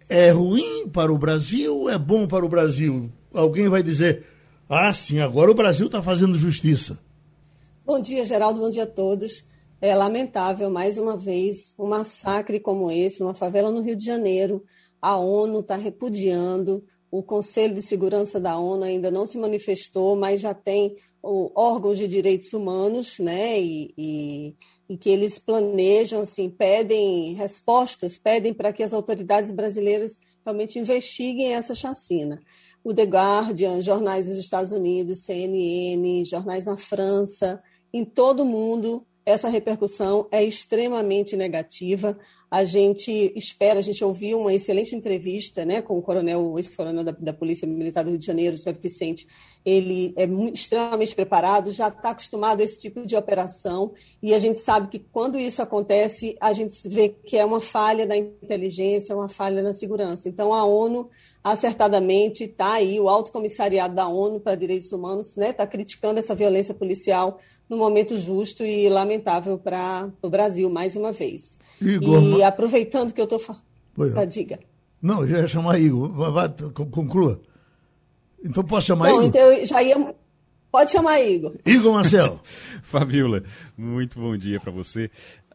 é 0.09 0.31
ruim 0.31 0.89
para 0.89 1.13
o 1.13 1.19
Brasil, 1.19 1.89
é 1.89 1.99
bom 1.99 2.27
para 2.27 2.45
o 2.45 2.49
Brasil? 2.49 3.13
Alguém 3.33 3.69
vai 3.69 3.83
dizer, 3.83 4.25
ah, 4.69 4.93
sim, 4.93 5.21
agora 5.21 5.51
o 5.51 5.55
Brasil 5.55 5.87
está 5.87 6.03
fazendo 6.03 6.39
justiça. 6.39 6.99
Bom 7.89 8.01
dia, 8.01 8.23
Geraldo. 8.23 8.61
Bom 8.61 8.69
dia 8.69 8.83
a 8.83 8.87
todos. 8.87 9.47
É 9.81 9.95
lamentável, 9.95 10.69
mais 10.69 10.99
uma 10.99 11.17
vez, 11.17 11.73
um 11.79 11.89
massacre 11.89 12.61
como 12.61 12.91
esse, 12.91 13.23
uma 13.23 13.33
favela 13.33 13.71
no 13.71 13.81
Rio 13.81 13.97
de 13.97 14.05
Janeiro. 14.05 14.63
A 15.01 15.17
ONU 15.17 15.61
está 15.61 15.75
repudiando, 15.75 16.85
o 17.11 17.23
Conselho 17.23 17.75
de 17.75 17.81
Segurança 17.81 18.39
da 18.39 18.59
ONU 18.59 18.83
ainda 18.83 19.11
não 19.11 19.25
se 19.25 19.39
manifestou, 19.39 20.15
mas 20.15 20.43
já 20.43 20.53
tem 20.53 20.99
órgãos 21.23 21.97
de 21.97 22.07
direitos 22.07 22.53
humanos, 22.53 23.19
né? 23.19 23.59
E, 23.59 23.95
e, 23.97 24.57
e, 24.87 24.99
que 24.99 25.09
eles 25.09 25.39
planejam, 25.39 26.21
assim, 26.21 26.51
pedem 26.51 27.33
respostas, 27.37 28.19
pedem 28.19 28.53
para 28.53 28.71
que 28.71 28.83
as 28.83 28.93
autoridades 28.93 29.51
brasileiras 29.51 30.19
realmente 30.45 30.79
investiguem 30.79 31.55
essa 31.55 31.75
chacina. 31.75 32.39
O 32.85 32.93
The 32.93 33.05
Guardian, 33.05 33.81
jornais 33.81 34.29
dos 34.29 34.37
Estados 34.37 34.73
Unidos, 34.73 35.21
CNN, 35.21 36.23
jornais 36.27 36.67
na 36.67 36.77
França, 36.77 37.63
em 37.93 38.05
todo 38.05 38.43
o 38.43 38.47
mundo, 38.47 39.07
essa 39.25 39.49
repercussão 39.49 40.27
é 40.31 40.43
extremamente 40.43 41.37
negativa. 41.37 42.19
A 42.51 42.65
gente 42.65 43.33
espera, 43.37 43.79
a 43.79 43.83
gente 43.83 44.03
ouviu 44.03 44.41
uma 44.41 44.55
excelente 44.55 44.95
entrevista 44.95 45.65
né, 45.65 45.83
com 45.83 45.99
o 45.99 46.03
coronel, 46.03 46.53
o 46.53 46.59
ex-coronel 46.59 47.05
da, 47.05 47.13
da, 47.13 47.33
Polícia 47.33 47.69
Militar 47.69 48.05
do 48.05 48.11
Rio 48.11 48.19
de 48.19 48.25
Janeiro, 48.25 48.57
José 48.57 48.73
Vicente. 48.73 49.27
Ele 49.65 50.15
é 50.17 50.27
muito, 50.27 50.55
extremamente 50.55 51.15
preparado, 51.15 51.71
já 51.73 51.89
está 51.89 52.11
acostumado 52.11 52.61
a 52.61 52.65
esse 52.65 52.81
tipo 52.81 53.05
de 53.05 53.15
operação, 53.17 53.93
e 54.23 54.33
a 54.33 54.39
gente 54.39 54.59
sabe 54.59 54.89
que 54.89 54.99
quando 54.99 55.39
isso 55.39 55.61
acontece, 55.61 56.37
a 56.41 56.53
gente 56.55 56.75
vê 56.89 57.11
que 57.11 57.37
é 57.37 57.45
uma 57.45 57.61
falha 57.61 58.07
da 58.07 58.17
inteligência, 58.17 59.15
uma 59.15 59.29
falha 59.29 59.63
na 59.63 59.75
segurança. 59.75 60.29
Então, 60.29 60.55
a 60.55 60.65
ONU 60.65 61.11
acertadamente 61.43 62.45
está 62.45 62.75
aí, 62.75 63.01
o 63.01 63.09
Alto 63.09 63.33
Comissariado 63.33 63.95
da 63.95 64.09
ONU 64.09 64.41
para 64.41 64.55
Direitos 64.55 64.93
Humanos 64.93 65.29
está 65.29 65.41
né, 65.41 65.53
tá 65.53 65.67
criticando 65.67 66.19
essa 66.19 66.35
violência 66.35 66.75
policial 66.75 67.39
no 67.69 67.77
momento 67.77 68.17
justo 68.17 68.65
e 68.65 68.89
lamentável 68.89 69.59
para 69.59 70.11
o 70.23 70.31
Brasil, 70.31 70.71
mais 70.71 70.97
uma 70.97 71.13
vez. 71.13 71.59
Igor, 71.81 72.23
e 72.23 72.38
aproveitando 72.43 73.13
que 73.13 73.21
eu 73.21 73.25
estou 73.25 73.39
falando. 73.39 73.63
Tá, 74.15 74.25
diga. 74.25 74.59
Não, 75.01 75.23
eu 75.23 75.29
já 75.29 75.39
ia 75.39 75.49
chamar 75.49 75.79
Igor. 75.79 76.13
Vai, 76.13 76.31
vai, 76.31 76.71
conclua. 76.91 77.41
Então 78.45 78.63
posso 78.65 78.87
chamar 78.87 79.09
Bom, 79.09 79.17
Igor? 79.17 79.25
Então 79.25 79.53
eu 79.53 79.67
já 79.67 79.83
ia. 79.83 80.15
Pode 80.71 80.93
chamar 80.93 81.21
Igor. 81.21 81.55
Igor 81.65 81.95
Marcel. 81.95 82.41
Fabiola, 82.83 83.43
muito 83.77 84.19
bom 84.19 84.37
dia 84.37 84.61
para 84.61 84.71
você. 84.71 85.11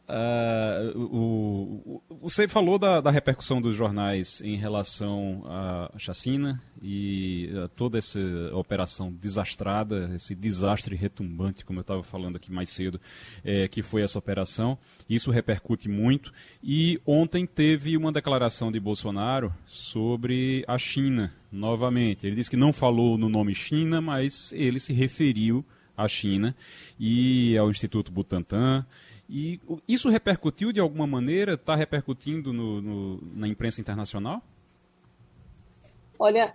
Uh, 0.06 1.00
o, 1.00 2.02
você 2.22 2.46
falou 2.46 2.78
da, 2.78 3.00
da, 3.00 3.10
repercussão 3.10 3.62
dos 3.62 3.74
jornais 3.74 4.42
em 4.42 4.58
relação 4.58 5.44
à 5.46 5.92
chacina 5.98 6.62
e 6.82 7.50
a 7.64 7.70
toda 7.70 7.98
essa 7.98 8.20
operação 8.54 9.14
desastrada, 9.14 10.12
esse 10.14 10.36
desastre 10.36 10.94
retumbante, 10.94 11.64
como 11.64 11.80
eu 11.80 11.82
estava 11.82 12.04
falando 12.04 12.36
aqui 12.36 12.52
mais 12.52 12.68
cedo, 12.70 13.00
é, 13.46 13.70
que 13.70 13.82
foi 13.82 14.02
essa 14.02 14.20
operação. 14.20 14.78
Isso 15.10 15.32
repercute 15.32 15.88
muito. 15.88 16.34
E 16.62 17.00
ontem 17.06 17.46
teve 17.46 17.96
uma 17.96 18.12
declaração 18.12 18.74
de 18.74 18.82
Bolsonaro 18.82 19.54
sobre 19.66 20.66
a 20.68 20.78
China, 20.78 21.34
novamente. 21.50 22.28
Ele 22.28 22.36
disse 22.36 22.50
que 22.50 22.58
não 22.58 22.74
falou 22.74 23.18
no 23.18 23.30
nome 23.30 23.56
China, 23.56 24.02
mas 24.02 24.52
ele 24.52 24.82
se 24.82 24.92
referiu 24.92 25.64
à 25.96 26.10
China 26.10 26.54
e 27.00 27.58
ao 27.58 27.70
Instituto 27.70 28.12
Butantan 28.12 28.86
e 29.36 29.60
isso 29.88 30.10
repercutiu 30.10 30.72
de 30.72 30.80
alguma 30.80 31.08
maneira? 31.08 31.56
Está 31.56 31.76
repercutindo 31.76 32.54
no, 32.54 32.80
no, 32.80 33.20
na 33.34 33.48
imprensa 33.48 33.82
internacional? 33.82 34.44
Olha, 36.20 36.54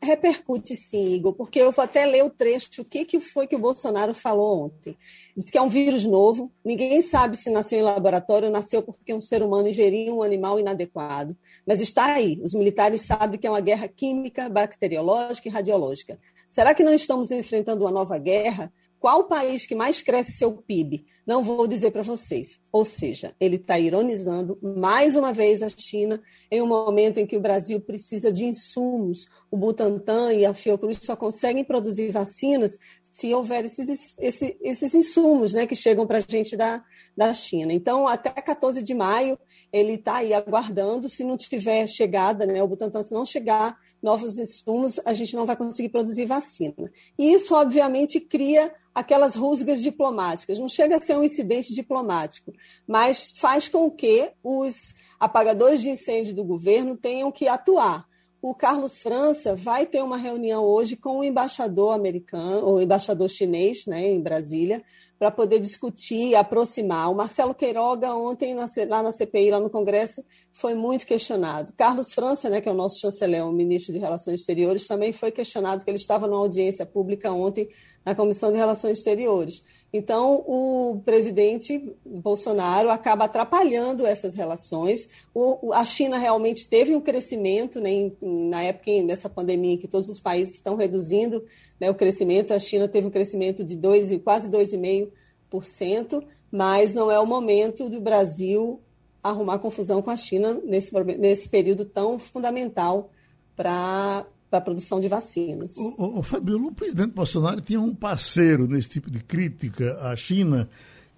repercute 0.00 0.76
sim, 0.76 1.14
Igor, 1.14 1.32
porque 1.32 1.60
eu 1.60 1.72
vou 1.72 1.82
até 1.82 2.06
ler 2.06 2.22
o 2.22 2.30
trecho, 2.30 2.82
o 2.82 2.84
que, 2.84 3.04
que 3.04 3.18
foi 3.18 3.48
que 3.48 3.56
o 3.56 3.58
Bolsonaro 3.58 4.14
falou 4.14 4.66
ontem. 4.66 4.96
Diz 5.36 5.50
que 5.50 5.58
é 5.58 5.62
um 5.62 5.68
vírus 5.68 6.04
novo, 6.04 6.52
ninguém 6.64 7.02
sabe 7.02 7.36
se 7.36 7.50
nasceu 7.50 7.80
em 7.80 7.82
laboratório 7.82 8.46
ou 8.46 8.52
nasceu 8.52 8.84
porque 8.84 9.12
um 9.12 9.20
ser 9.20 9.42
humano 9.42 9.68
ingeriu 9.68 10.18
um 10.18 10.22
animal 10.22 10.60
inadequado, 10.60 11.36
mas 11.66 11.80
está 11.80 12.14
aí, 12.14 12.40
os 12.44 12.54
militares 12.54 13.00
sabem 13.00 13.36
que 13.36 13.48
é 13.48 13.50
uma 13.50 13.60
guerra 13.60 13.88
química, 13.88 14.48
bacteriológica 14.48 15.48
e 15.48 15.50
radiológica. 15.50 16.16
Será 16.48 16.72
que 16.72 16.84
não 16.84 16.94
estamos 16.94 17.32
enfrentando 17.32 17.82
uma 17.82 17.90
nova 17.90 18.16
guerra? 18.16 18.72
Qual 19.02 19.22
o 19.22 19.24
país 19.24 19.66
que 19.66 19.74
mais 19.74 20.00
cresce 20.00 20.30
seu 20.30 20.52
PIB? 20.52 21.04
Não 21.26 21.42
vou 21.42 21.66
dizer 21.66 21.90
para 21.90 22.02
vocês. 22.02 22.60
Ou 22.70 22.84
seja, 22.84 23.34
ele 23.40 23.56
está 23.56 23.76
ironizando 23.76 24.56
mais 24.62 25.16
uma 25.16 25.32
vez 25.32 25.60
a 25.60 25.68
China 25.68 26.22
em 26.48 26.62
um 26.62 26.68
momento 26.68 27.18
em 27.18 27.26
que 27.26 27.36
o 27.36 27.40
Brasil 27.40 27.80
precisa 27.80 28.30
de 28.30 28.44
insumos. 28.44 29.26
O 29.50 29.56
Butantan 29.56 30.32
e 30.32 30.46
a 30.46 30.54
Fiocruz 30.54 31.00
só 31.02 31.16
conseguem 31.16 31.64
produzir 31.64 32.10
vacinas 32.10 32.78
se 33.10 33.34
houver 33.34 33.64
esses, 33.64 34.16
esses, 34.20 34.54
esses 34.60 34.94
insumos 34.94 35.52
né, 35.52 35.66
que 35.66 35.74
chegam 35.74 36.06
para 36.06 36.18
a 36.18 36.20
gente 36.20 36.56
da, 36.56 36.84
da 37.16 37.34
China. 37.34 37.72
Então, 37.72 38.06
até 38.06 38.30
14 38.30 38.84
de 38.84 38.94
maio, 38.94 39.36
ele 39.72 39.94
está 39.94 40.18
aí 40.18 40.32
aguardando. 40.32 41.08
Se 41.08 41.24
não 41.24 41.36
tiver 41.36 41.88
chegada, 41.88 42.46
né, 42.46 42.62
o 42.62 42.68
Butantan, 42.68 43.02
se 43.02 43.12
não 43.12 43.26
chegar 43.26 43.76
novos 44.00 44.38
insumos, 44.38 45.00
a 45.04 45.12
gente 45.12 45.34
não 45.34 45.44
vai 45.44 45.56
conseguir 45.56 45.88
produzir 45.88 46.24
vacina. 46.24 46.88
E 47.18 47.32
isso, 47.32 47.52
obviamente, 47.52 48.20
cria 48.20 48.72
aquelas 48.94 49.34
rusgas 49.34 49.80
diplomáticas. 49.80 50.58
Não 50.58 50.68
chega 50.68 50.96
a 50.96 51.00
ser 51.00 51.16
um 51.16 51.24
incidente 51.24 51.74
diplomático, 51.74 52.52
mas 52.86 53.32
faz 53.36 53.68
com 53.68 53.90
que 53.90 54.30
os 54.42 54.94
apagadores 55.18 55.80
de 55.80 55.90
incêndio 55.90 56.34
do 56.34 56.44
governo 56.44 56.96
tenham 56.96 57.30
que 57.32 57.48
atuar. 57.48 58.06
O 58.44 58.56
Carlos 58.56 59.00
França 59.00 59.54
vai 59.54 59.86
ter 59.86 60.02
uma 60.02 60.16
reunião 60.16 60.64
hoje 60.64 60.96
com 60.96 61.20
o 61.20 61.24
embaixador 61.24 61.94
americano, 61.94 62.66
ou 62.66 62.82
embaixador 62.82 63.30
chinês, 63.30 63.86
né, 63.86 64.08
em 64.08 64.20
Brasília, 64.20 64.82
para 65.16 65.30
poder 65.30 65.60
discutir, 65.60 66.34
aproximar. 66.34 67.08
O 67.08 67.14
Marcelo 67.14 67.54
Queiroga, 67.54 68.12
ontem, 68.12 68.56
lá 68.88 69.00
na 69.00 69.12
CPI, 69.12 69.52
lá 69.52 69.60
no 69.60 69.70
Congresso, 69.70 70.24
foi 70.52 70.74
muito 70.74 71.06
questionado. 71.06 71.72
Carlos 71.76 72.12
França, 72.12 72.50
né, 72.50 72.60
que 72.60 72.68
é 72.68 72.72
o 72.72 72.74
nosso 72.74 72.98
chanceler, 72.98 73.46
o 73.46 73.52
ministro 73.52 73.92
de 73.92 74.00
Relações 74.00 74.40
Exteriores, 74.40 74.88
também 74.88 75.12
foi 75.12 75.30
questionado, 75.30 75.84
que 75.84 75.90
ele 75.90 75.96
estava 75.96 76.26
numa 76.26 76.40
audiência 76.40 76.84
pública 76.84 77.30
ontem 77.30 77.68
na 78.04 78.12
Comissão 78.12 78.50
de 78.50 78.56
Relações 78.56 78.98
Exteriores. 78.98 79.62
Então, 79.92 80.42
o 80.46 81.02
presidente 81.04 81.94
Bolsonaro 82.04 82.88
acaba 82.88 83.26
atrapalhando 83.26 84.06
essas 84.06 84.34
relações. 84.34 85.06
O, 85.34 85.70
a 85.74 85.84
China 85.84 86.16
realmente 86.16 86.66
teve 86.66 86.96
um 86.96 87.00
crescimento 87.00 87.78
né, 87.78 87.90
em, 87.90 88.16
na 88.22 88.62
época 88.62 88.90
dessa 89.06 89.28
pandemia, 89.28 89.74
em 89.74 89.76
que 89.76 89.86
todos 89.86 90.08
os 90.08 90.18
países 90.18 90.54
estão 90.54 90.76
reduzindo 90.76 91.44
né, 91.78 91.90
o 91.90 91.94
crescimento. 91.94 92.54
A 92.54 92.58
China 92.58 92.88
teve 92.88 93.06
um 93.06 93.10
crescimento 93.10 93.62
de 93.62 93.76
dois, 93.76 94.08
quase 94.24 94.50
2,5%, 94.50 96.24
mas 96.50 96.94
não 96.94 97.10
é 97.10 97.20
o 97.20 97.26
momento 97.26 97.90
do 97.90 98.00
Brasil 98.00 98.80
arrumar 99.22 99.58
confusão 99.58 100.00
com 100.00 100.10
a 100.10 100.16
China 100.16 100.60
nesse, 100.64 100.90
nesse 101.18 101.48
período 101.50 101.84
tão 101.84 102.18
fundamental 102.18 103.10
para 103.54 104.26
da 104.52 104.60
produção 104.60 105.00
de 105.00 105.08
vacinas. 105.08 105.74
O, 105.78 106.20
o, 106.20 106.66
o 106.66 106.72
presidente 106.72 107.14
Bolsonaro 107.14 107.62
tinha 107.62 107.80
um 107.80 107.94
parceiro 107.94 108.68
nesse 108.68 108.90
tipo 108.90 109.10
de 109.10 109.20
crítica 109.20 109.98
à 110.02 110.14
China, 110.14 110.68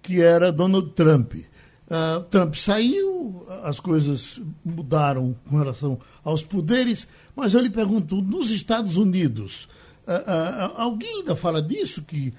que 0.01 0.21
era 0.21 0.53
Donald 0.53 0.91
Trump. 0.91 1.33
Uh, 1.33 2.23
Trump 2.31 2.55
saiu, 2.55 3.45
as 3.63 3.79
coisas 3.79 4.41
mudaram 4.63 5.35
com 5.49 5.57
relação 5.57 5.99
aos 6.23 6.41
poderes, 6.41 7.07
mas 7.35 7.53
eu 7.53 7.59
lhe 7.59 7.69
pergunto, 7.69 8.21
nos 8.21 8.51
Estados 8.51 8.95
Unidos, 8.95 9.67
uh, 10.07 10.11
uh, 10.11 10.73
alguém 10.77 11.19
ainda 11.19 11.35
fala 11.35 11.61
disso, 11.61 12.01
que 12.01 12.33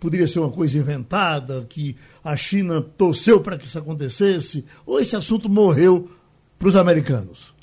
poderia 0.00 0.26
ser 0.26 0.38
uma 0.38 0.50
coisa 0.50 0.78
inventada, 0.78 1.66
que 1.68 1.96
a 2.22 2.34
China 2.34 2.80
torceu 2.80 3.40
para 3.40 3.58
que 3.58 3.66
isso 3.66 3.78
acontecesse, 3.78 4.64
ou 4.86 4.98
esse 4.98 5.14
assunto 5.14 5.50
morreu 5.50 6.10
para 6.58 6.68
os 6.68 6.76
americanos? 6.76 7.53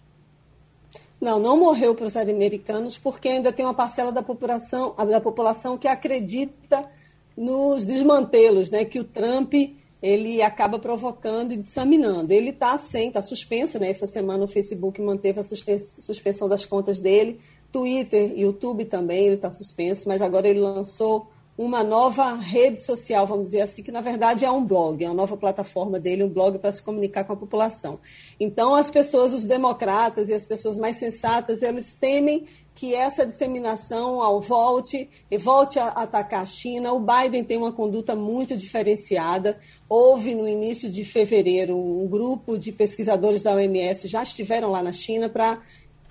Não, 1.22 1.39
não 1.39 1.57
morreu 1.57 1.93
para 1.93 2.07
os 2.07 2.17
americanos, 2.17 2.97
porque 2.97 3.30
ainda 3.30 3.53
tem 3.53 3.63
uma 3.63 3.76
parcela 3.76 4.11
da 4.11 4.24
população, 4.24 4.95
da 4.95 5.22
população 5.22 5.78
que 5.78 5.88
acredita 5.88 6.89
nos 7.38 7.86
desmantelos, 7.86 8.72
né, 8.72 8.84
que 8.84 8.99
o 8.99 9.03
Trump 9.03 9.53
ele 10.01 10.41
acaba 10.41 10.80
provocando 10.80 11.51
e 11.51 11.57
disseminando. 11.57 12.32
Ele 12.34 12.49
está 12.49 12.76
sem, 12.78 13.09
está 13.09 13.22
suspenso, 13.22 13.78
né? 13.78 13.88
Essa 13.88 14.07
semana 14.07 14.43
o 14.43 14.47
Facebook 14.47 14.99
manteve 14.99 15.39
a 15.39 15.43
suspensão 15.43 16.49
das 16.49 16.65
contas 16.65 16.99
dele, 16.99 17.39
Twitter, 17.72 18.34
YouTube 18.36 18.86
também, 18.86 19.28
ele 19.28 19.36
está 19.36 19.51
suspenso, 19.51 20.07
mas 20.07 20.22
agora 20.22 20.47
ele 20.47 20.59
lançou 20.59 21.28
uma 21.58 21.84
nova 21.84 22.36
rede 22.36 22.82
social, 22.82 23.28
vamos 23.28 23.45
dizer 23.45 23.62
assim, 23.62 23.84
que 23.84 23.91
na 23.91 24.02
verdade 24.02 24.45
é 24.45 24.52
um 24.52 24.64
blog, 24.64 25.04
é 25.04 25.08
uma 25.08 25.16
nova 25.16 25.38
plataforma 25.38 25.99
dele, 25.99 26.24
um 26.24 26.30
blog 26.30 26.58
para 26.58 26.72
se 26.72 26.82
comunicar 26.82 27.24
com 27.24 27.34
a 27.34 27.38
população. 27.38 27.99
Então, 28.39 28.74
as 28.74 28.89
pessoas, 28.89 29.34
os 29.34 29.45
democratas 29.45 30.30
e 30.30 30.34
as 30.34 30.45
pessoas 30.45 30.78
mais 30.78 30.97
sensatas, 30.97 31.62
eles 31.62 31.93
temem 31.93 32.47
que 32.74 32.95
essa 32.95 33.26
disseminação 33.26 34.22
ao 34.22 34.39
volte 34.39 35.10
e 35.30 35.38
volte 35.38 35.78
a 35.78 35.89
atacar 35.89 36.41
a 36.41 36.45
China. 36.45 36.93
O 36.93 36.99
Biden 36.99 37.43
tem 37.43 37.58
uma 37.58 37.72
conduta 37.72 38.16
muito 38.16 38.56
diferenciada. 38.56 39.60
Houve 39.89 40.34
no 40.34 40.47
início 40.47 40.89
de 40.89 41.04
fevereiro 41.04 41.78
um 41.78 42.08
grupo 42.08 42.58
de 42.58 42.72
pesquisadores 42.72 43.43
da 43.43 43.54
OMS 43.54 44.08
já 44.08 44.24
estiveram 44.24 44.72
lá 44.72 44.82
na 44.82 44.93
China 44.93 45.30
para 45.30 45.62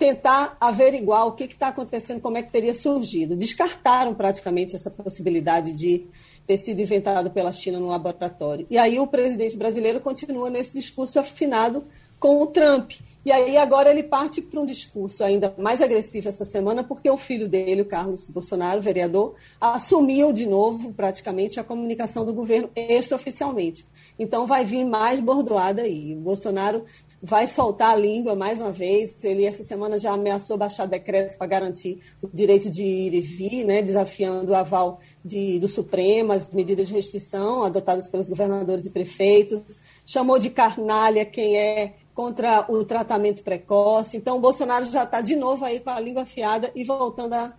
tentar 0.01 0.57
averiguar 0.59 1.27
o 1.27 1.33
que 1.33 1.43
está 1.43 1.67
acontecendo, 1.67 2.19
como 2.19 2.35
é 2.35 2.41
que 2.41 2.51
teria 2.51 2.73
surgido. 2.73 3.35
Descartaram 3.35 4.15
praticamente 4.15 4.75
essa 4.75 4.89
possibilidade 4.89 5.73
de 5.73 6.07
ter 6.47 6.57
sido 6.57 6.81
inventado 6.81 7.29
pela 7.29 7.51
China 7.51 7.79
no 7.79 7.89
laboratório. 7.89 8.65
E 8.67 8.79
aí 8.79 8.99
o 8.99 9.05
presidente 9.05 9.55
brasileiro 9.55 9.99
continua 9.99 10.49
nesse 10.49 10.73
discurso 10.73 11.19
afinado 11.19 11.83
com 12.19 12.41
o 12.41 12.47
Trump. 12.47 12.93
E 13.23 13.31
aí 13.31 13.55
agora 13.57 13.91
ele 13.91 14.01
parte 14.01 14.41
para 14.41 14.59
um 14.59 14.65
discurso 14.65 15.23
ainda 15.23 15.53
mais 15.55 15.83
agressivo 15.83 16.27
essa 16.27 16.45
semana, 16.45 16.83
porque 16.83 17.07
o 17.07 17.15
filho 17.15 17.47
dele, 17.47 17.83
o 17.83 17.85
Carlos 17.85 18.25
Bolsonaro, 18.25 18.81
vereador, 18.81 19.35
assumiu 19.59 20.33
de 20.33 20.47
novo 20.47 20.91
praticamente 20.93 21.59
a 21.59 21.63
comunicação 21.63 22.25
do 22.25 22.33
governo 22.33 22.71
extraoficialmente. 22.75 23.85
Então 24.17 24.47
vai 24.47 24.65
vir 24.65 24.83
mais 24.83 25.19
bordoada 25.19 25.83
aí. 25.83 26.15
O 26.15 26.21
Bolsonaro 26.21 26.85
vai 27.21 27.45
soltar 27.45 27.91
a 27.91 27.95
língua 27.95 28.35
mais 28.35 28.59
uma 28.59 28.71
vez. 28.71 29.13
Ele, 29.23 29.45
essa 29.45 29.63
semana, 29.63 29.97
já 29.97 30.11
ameaçou 30.11 30.57
baixar 30.57 30.85
decreto 30.85 31.37
para 31.37 31.47
garantir 31.47 31.99
o 32.21 32.27
direito 32.33 32.69
de 32.69 32.83
ir 32.83 33.13
e 33.13 33.21
vir, 33.21 33.63
né, 33.63 33.81
desafiando 33.81 34.51
o 34.51 34.55
aval 34.55 34.99
de, 35.23 35.59
do 35.59 35.67
Supremo, 35.67 36.31
as 36.31 36.49
medidas 36.51 36.87
de 36.87 36.93
restrição 36.93 37.63
adotadas 37.63 38.07
pelos 38.07 38.29
governadores 38.29 38.85
e 38.85 38.89
prefeitos. 38.89 39.79
Chamou 40.05 40.39
de 40.39 40.49
carnalha 40.49 41.23
quem 41.25 41.57
é 41.57 41.95
contra 42.13 42.65
o 42.69 42.83
tratamento 42.83 43.43
precoce. 43.43 44.17
Então, 44.17 44.37
o 44.37 44.41
Bolsonaro 44.41 44.85
já 44.85 45.03
está 45.03 45.21
de 45.21 45.35
novo 45.35 45.63
aí 45.63 45.79
com 45.79 45.89
a 45.89 45.99
língua 45.99 46.23
afiada 46.23 46.71
e 46.75 46.83
voltando 46.83 47.33
a, 47.33 47.53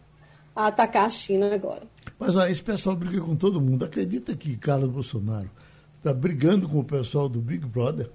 a 0.55 0.67
atacar 0.67 1.07
a 1.07 1.11
China 1.11 1.55
agora. 1.55 1.83
Mas 2.19 2.37
ó, 2.37 2.47
esse 2.47 2.63
pessoal 2.63 2.95
briga 2.95 3.21
com 3.21 3.35
todo 3.35 3.61
mundo. 3.61 3.85
Acredita 3.85 4.37
que 4.37 4.57
Carlos 4.57 4.91
Bolsonaro 4.91 5.51
está 6.03 6.13
brigando 6.13 6.69
com 6.69 6.81
o 6.81 6.85
pessoal 6.85 7.29
do 7.29 7.41
Big 7.41 7.65
Brother. 7.65 8.11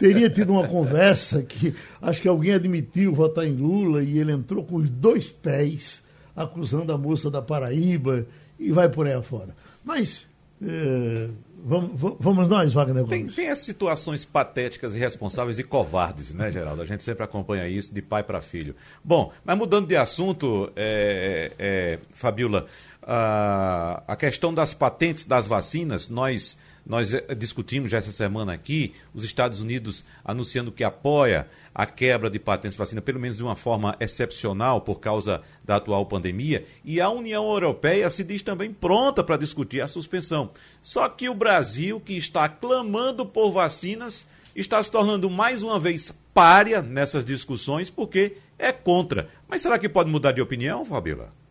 Teria 0.00 0.30
tido 0.30 0.54
uma 0.54 0.66
conversa 0.66 1.42
que 1.42 1.74
acho 2.00 2.22
que 2.22 2.26
alguém 2.26 2.54
admitiu 2.54 3.14
votar 3.14 3.46
em 3.46 3.52
Lula 3.52 4.02
e 4.02 4.18
ele 4.18 4.32
entrou 4.32 4.64
com 4.64 4.76
os 4.76 4.88
dois 4.88 5.28
pés 5.28 6.02
acusando 6.34 6.90
a 6.90 6.96
moça 6.96 7.30
da 7.30 7.42
Paraíba 7.42 8.26
e 8.58 8.72
vai 8.72 8.88
por 8.88 9.06
aí 9.06 9.12
afora. 9.12 9.54
Mas 9.84 10.26
é, 10.64 11.28
vamos, 11.64 12.16
vamos 12.18 12.48
nós, 12.48 12.72
Wagner 12.72 13.04
Tem, 13.04 13.26
tem 13.26 13.48
as 13.48 13.58
situações 13.58 14.24
patéticas, 14.24 14.94
irresponsáveis 14.94 15.58
e 15.58 15.64
covardes, 15.64 16.32
né, 16.32 16.50
Geraldo? 16.50 16.82
A 16.82 16.86
gente 16.86 17.02
sempre 17.02 17.24
acompanha 17.24 17.68
isso 17.68 17.92
de 17.92 18.00
pai 18.00 18.22
para 18.22 18.40
filho. 18.40 18.74
Bom, 19.04 19.32
mas 19.44 19.58
mudando 19.58 19.88
de 19.88 19.96
assunto, 19.96 20.70
é, 20.76 21.52
é, 21.58 21.98
Fabiola, 22.14 22.66
a, 23.02 24.16
questão 24.16 24.54
das 24.54 24.72
patentes 24.72 25.24
das 25.24 25.46
vacinas, 25.46 26.08
nós, 26.08 26.56
nós 26.86 27.12
eh, 27.12 27.34
discutimos 27.34 27.90
já 27.90 27.98
essa 27.98 28.12
semana 28.12 28.52
aqui, 28.52 28.94
os 29.12 29.24
Estados 29.24 29.60
Unidos 29.60 30.04
anunciando 30.24 30.70
que 30.70 30.84
apoia 30.84 31.48
a 31.74 31.84
quebra 31.84 32.30
de 32.30 32.38
patentes 32.38 32.74
de 32.74 32.78
vacina, 32.78 33.02
pelo 33.02 33.18
menos 33.18 33.36
de 33.36 33.42
uma 33.42 33.56
forma 33.56 33.96
excepcional 33.98 34.80
por 34.80 35.00
causa 35.00 35.42
da 35.64 35.76
atual 35.76 36.06
pandemia, 36.06 36.64
e 36.84 37.00
a 37.00 37.10
União 37.10 37.44
Europeia 37.50 38.08
se 38.08 38.22
diz 38.22 38.42
também 38.42 38.72
pronta 38.72 39.24
para 39.24 39.36
discutir 39.36 39.80
a 39.80 39.88
suspensão. 39.88 40.50
Só 40.80 41.08
que 41.08 41.28
o 41.28 41.34
Brasil, 41.34 42.00
que 42.00 42.16
está 42.16 42.48
clamando 42.48 43.26
por 43.26 43.50
vacinas, 43.50 44.26
está 44.54 44.82
se 44.82 44.90
tornando 44.90 45.28
mais 45.28 45.62
uma 45.62 45.80
vez 45.80 46.12
párea 46.32 46.80
nessas 46.80 47.24
discussões 47.24 47.90
porque 47.90 48.36
é 48.58 48.70
contra. 48.70 49.28
Mas 49.48 49.62
será 49.62 49.78
que 49.78 49.88
pode 49.88 50.10
mudar 50.10 50.32
de 50.32 50.40
opinião, 50.40 50.84
Fabíola? 50.84 51.41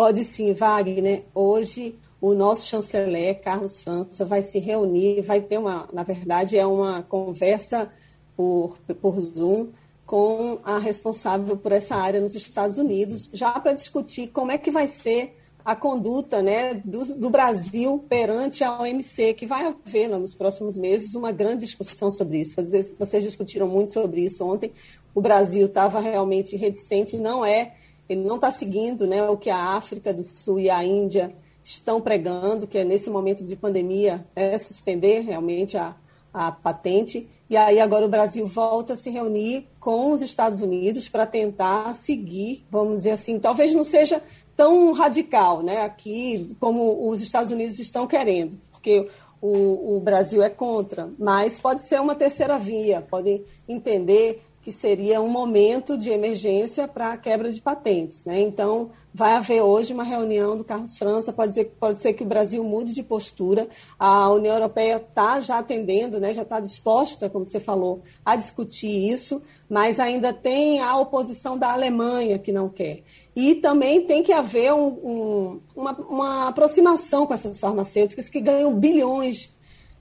Pode 0.00 0.24
sim, 0.24 0.54
Wagner. 0.54 1.26
Hoje 1.34 1.94
o 2.22 2.32
nosso 2.32 2.66
chanceler, 2.66 3.38
Carlos 3.42 3.82
França, 3.82 4.24
vai 4.24 4.40
se 4.40 4.58
reunir, 4.58 5.20
vai 5.20 5.42
ter 5.42 5.58
uma, 5.58 5.86
na 5.92 6.02
verdade, 6.02 6.56
é 6.56 6.64
uma 6.64 7.02
conversa 7.02 7.92
por, 8.34 8.78
por 8.98 9.20
Zoom 9.20 9.68
com 10.06 10.58
a 10.64 10.78
responsável 10.78 11.54
por 11.54 11.70
essa 11.70 11.96
área 11.96 12.18
nos 12.18 12.34
Estados 12.34 12.78
Unidos, 12.78 13.28
já 13.34 13.60
para 13.60 13.74
discutir 13.74 14.28
como 14.28 14.50
é 14.50 14.56
que 14.56 14.70
vai 14.70 14.88
ser 14.88 15.36
a 15.62 15.76
conduta 15.76 16.40
né, 16.40 16.80
do, 16.82 17.04
do, 17.16 17.28
Brasil 17.28 18.02
perante 18.08 18.64
a 18.64 18.80
OMC, 18.80 19.34
que 19.34 19.44
vai 19.44 19.66
haver 19.66 20.08
nos 20.08 20.34
próximos 20.34 20.78
meses 20.78 21.14
uma 21.14 21.30
grande 21.30 21.66
discussão 21.66 22.10
sobre 22.10 22.40
isso. 22.40 22.56
Vocês 22.98 23.22
discutiram 23.22 23.68
muito 23.68 23.92
sobre 23.92 24.22
isso 24.22 24.42
ontem. 24.46 24.72
O 25.14 25.20
Brasil 25.20 25.66
estava 25.66 26.00
realmente 26.00 26.56
reticente, 26.56 27.18
não 27.18 27.44
é 27.44 27.74
ele 28.10 28.24
não 28.24 28.34
está 28.34 28.50
seguindo 28.50 29.06
né, 29.06 29.22
o 29.22 29.36
que 29.36 29.48
a 29.48 29.76
África 29.76 30.12
do 30.12 30.24
Sul 30.24 30.58
e 30.58 30.68
a 30.68 30.84
Índia 30.84 31.32
estão 31.62 32.00
pregando, 32.00 32.66
que 32.66 32.76
é 32.76 32.82
nesse 32.82 33.08
momento 33.08 33.44
de 33.44 33.54
pandemia 33.54 34.26
é 34.34 34.58
suspender 34.58 35.20
realmente 35.20 35.76
a, 35.76 35.94
a 36.34 36.50
patente. 36.50 37.28
E 37.48 37.56
aí 37.56 37.78
agora 37.78 38.04
o 38.04 38.08
Brasil 38.08 38.44
volta 38.48 38.94
a 38.94 38.96
se 38.96 39.10
reunir 39.10 39.68
com 39.78 40.10
os 40.10 40.22
Estados 40.22 40.60
Unidos 40.60 41.08
para 41.08 41.24
tentar 41.24 41.94
seguir, 41.94 42.66
vamos 42.68 42.96
dizer 42.96 43.12
assim, 43.12 43.38
talvez 43.38 43.72
não 43.74 43.84
seja 43.84 44.20
tão 44.56 44.92
radical 44.92 45.62
né, 45.62 45.82
aqui 45.82 46.56
como 46.58 47.08
os 47.08 47.22
Estados 47.22 47.52
Unidos 47.52 47.78
estão 47.78 48.08
querendo, 48.08 48.60
porque 48.72 49.08
o, 49.40 49.96
o 49.96 50.00
Brasil 50.00 50.42
é 50.42 50.50
contra, 50.50 51.08
mas 51.16 51.60
pode 51.60 51.84
ser 51.84 52.00
uma 52.00 52.16
terceira 52.16 52.58
via, 52.58 53.00
podem 53.00 53.44
entender 53.68 54.42
que 54.62 54.70
seria 54.70 55.22
um 55.22 55.28
momento 55.28 55.96
de 55.96 56.10
emergência 56.10 56.86
para 56.86 57.12
a 57.12 57.16
quebra 57.16 57.50
de 57.50 57.60
patentes. 57.62 58.26
Né? 58.26 58.40
Então, 58.40 58.90
vai 59.12 59.32
haver 59.32 59.62
hoje 59.62 59.94
uma 59.94 60.04
reunião 60.04 60.56
do 60.56 60.62
Carlos 60.62 60.98
França, 60.98 61.32
pode 61.32 61.54
ser, 61.54 61.64
pode 61.80 62.00
ser 62.00 62.12
que 62.12 62.22
o 62.22 62.26
Brasil 62.26 62.62
mude 62.62 62.92
de 62.92 63.02
postura, 63.02 63.66
a 63.98 64.28
União 64.30 64.54
Europeia 64.54 64.96
está 64.96 65.40
já 65.40 65.58
atendendo, 65.58 66.20
né? 66.20 66.34
já 66.34 66.42
está 66.42 66.60
disposta, 66.60 67.30
como 67.30 67.46
você 67.46 67.58
falou, 67.58 68.02
a 68.22 68.36
discutir 68.36 69.10
isso, 69.10 69.40
mas 69.68 69.98
ainda 69.98 70.30
tem 70.30 70.80
a 70.80 70.94
oposição 70.98 71.56
da 71.56 71.72
Alemanha 71.72 72.38
que 72.38 72.52
não 72.52 72.68
quer. 72.68 73.02
E 73.34 73.54
também 73.54 74.04
tem 74.04 74.22
que 74.22 74.32
haver 74.32 74.74
um, 74.74 74.88
um, 74.88 75.60
uma, 75.74 75.92
uma 75.92 76.48
aproximação 76.48 77.26
com 77.26 77.32
essas 77.32 77.58
farmacêuticas 77.58 78.28
que 78.28 78.40
ganham 78.40 78.74
bilhões 78.74 79.54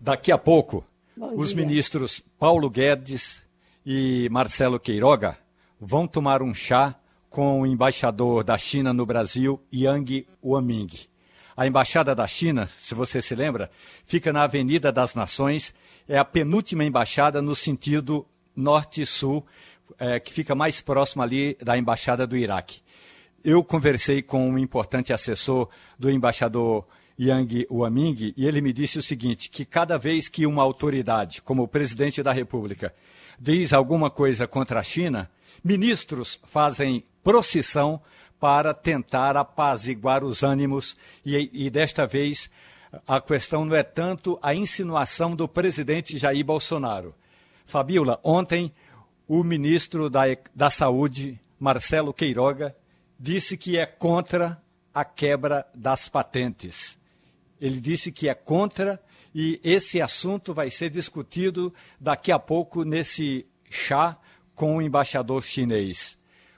Daqui 0.00 0.30
a 0.30 0.38
pouco, 0.38 0.84
bom 1.16 1.36
os 1.36 1.48
dia. 1.48 1.56
ministros 1.56 2.22
Paulo 2.38 2.70
Guedes 2.70 3.42
e 3.84 4.28
Marcelo 4.30 4.78
Queiroga 4.78 5.36
vão 5.80 6.06
tomar 6.06 6.42
um 6.42 6.54
chá 6.54 6.94
com 7.28 7.62
o 7.62 7.66
embaixador 7.66 8.44
da 8.44 8.56
China 8.56 8.92
no 8.92 9.04
Brasil, 9.04 9.60
Yang 9.72 10.26
Waming. 10.40 10.88
A 11.56 11.66
embaixada 11.66 12.14
da 12.14 12.26
China, 12.26 12.68
se 12.78 12.94
você 12.94 13.22
se 13.22 13.34
lembra, 13.34 13.70
fica 14.04 14.32
na 14.32 14.42
Avenida 14.42 14.90
das 14.90 15.14
Nações, 15.14 15.72
é 16.08 16.18
a 16.18 16.24
penúltima 16.24 16.84
embaixada 16.84 17.40
no 17.40 17.54
sentido 17.54 18.26
norte-sul, 18.56 19.46
é, 19.98 20.18
que 20.18 20.32
fica 20.32 20.54
mais 20.54 20.80
próximo 20.80 21.22
ali 21.22 21.56
da 21.62 21.78
embaixada 21.78 22.26
do 22.26 22.36
Iraque. 22.36 22.80
Eu 23.44 23.62
conversei 23.62 24.22
com 24.22 24.48
um 24.48 24.58
importante 24.58 25.12
assessor 25.12 25.68
do 25.98 26.10
embaixador 26.10 26.86
Yang 27.18 27.66
Waming, 27.70 28.34
e 28.36 28.46
ele 28.46 28.60
me 28.60 28.72
disse 28.72 28.98
o 28.98 29.02
seguinte: 29.02 29.48
que 29.48 29.64
cada 29.64 29.96
vez 29.96 30.28
que 30.28 30.46
uma 30.46 30.62
autoridade, 30.62 31.40
como 31.42 31.62
o 31.62 31.68
presidente 31.68 32.22
da 32.22 32.32
República, 32.32 32.92
diz 33.38 33.72
alguma 33.72 34.10
coisa 34.10 34.46
contra 34.46 34.80
a 34.80 34.82
China, 34.82 35.30
ministros 35.62 36.40
fazem 36.44 37.04
procissão 37.22 38.00
para 38.38 38.74
tentar 38.74 39.36
apaziguar 39.36 40.24
os 40.24 40.42
ânimos, 40.42 40.96
e, 41.24 41.50
e 41.52 41.70
desta 41.70 42.06
vez 42.06 42.50
a 43.06 43.20
questão 43.20 43.64
não 43.64 43.74
é 43.74 43.82
tanto 43.82 44.38
a 44.42 44.54
insinuação 44.54 45.34
do 45.34 45.48
presidente 45.48 46.18
Jair 46.18 46.44
Bolsonaro. 46.44 47.14
Fabiola, 47.64 48.20
ontem 48.22 48.72
o 49.26 49.42
ministro 49.42 50.10
da, 50.10 50.24
da 50.54 50.70
Saúde, 50.70 51.40
Marcelo 51.58 52.12
Queiroga, 52.12 52.76
disse 53.18 53.56
que 53.56 53.78
é 53.78 53.86
contra 53.86 54.60
a 54.92 55.04
quebra 55.04 55.66
das 55.74 56.08
patentes. 56.08 56.98
Ele 57.60 57.80
disse 57.80 58.12
que 58.12 58.28
é 58.28 58.34
contra 58.34 59.00
e 59.34 59.60
esse 59.64 60.00
assunto 60.00 60.54
vai 60.54 60.70
ser 60.70 60.90
discutido 60.90 61.74
daqui 61.98 62.30
a 62.30 62.38
pouco 62.38 62.84
nesse 62.84 63.46
chá 63.68 64.16
com 64.54 64.76
o 64.76 64.82
embaixador 64.82 65.42
chinês. 65.42 66.16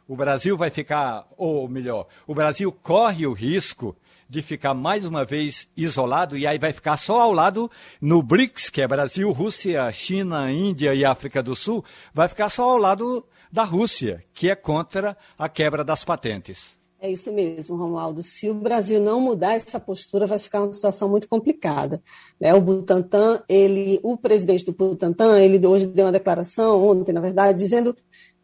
O 0.08 0.14
Brasil 0.14 0.56
vai 0.56 0.70
ficar, 0.70 1.26
ou 1.36 1.68
melhor, 1.68 2.06
o 2.26 2.34
Brasil 2.34 2.70
corre 2.70 3.26
o 3.26 3.32
risco 3.32 3.96
de 4.28 4.40
ficar 4.40 4.74
mais 4.74 5.04
uma 5.04 5.24
vez 5.24 5.68
isolado 5.76 6.36
e 6.36 6.46
aí 6.46 6.58
vai 6.58 6.72
ficar 6.72 6.96
só 6.96 7.20
ao 7.20 7.32
lado 7.32 7.70
no 8.00 8.22
BRICS, 8.22 8.70
que 8.70 8.82
é 8.82 8.88
Brasil, 8.88 9.30
Rússia, 9.32 9.90
China, 9.92 10.50
Índia 10.50 10.94
e 10.94 11.04
África 11.04 11.42
do 11.42 11.56
Sul, 11.56 11.84
vai 12.14 12.28
ficar 12.28 12.48
só 12.50 12.70
ao 12.70 12.78
lado 12.78 13.24
da 13.50 13.64
Rússia, 13.64 14.24
que 14.32 14.48
é 14.48 14.54
contra 14.54 15.16
a 15.38 15.48
quebra 15.48 15.84
das 15.84 16.04
patentes. 16.04 16.76
É 16.98 17.10
isso 17.10 17.30
mesmo, 17.30 17.76
Romualdo. 17.76 18.22
Se 18.22 18.48
o 18.48 18.54
Brasil 18.54 19.00
não 19.00 19.20
mudar 19.20 19.54
essa 19.54 19.78
postura, 19.78 20.26
vai 20.26 20.38
ficar 20.38 20.62
uma 20.62 20.72
situação 20.72 21.08
muito 21.08 21.28
complicada. 21.28 22.02
Né? 22.40 22.54
O 22.54 22.60
Butantan, 22.60 23.42
ele, 23.48 24.00
o 24.02 24.16
presidente 24.16 24.64
do 24.64 24.72
Butantan, 24.72 25.38
ele 25.38 25.64
hoje 25.66 25.86
deu 25.86 26.06
uma 26.06 26.12
declaração, 26.12 26.82
ontem, 26.82 27.12
na 27.12 27.20
verdade, 27.20 27.58
dizendo 27.58 27.94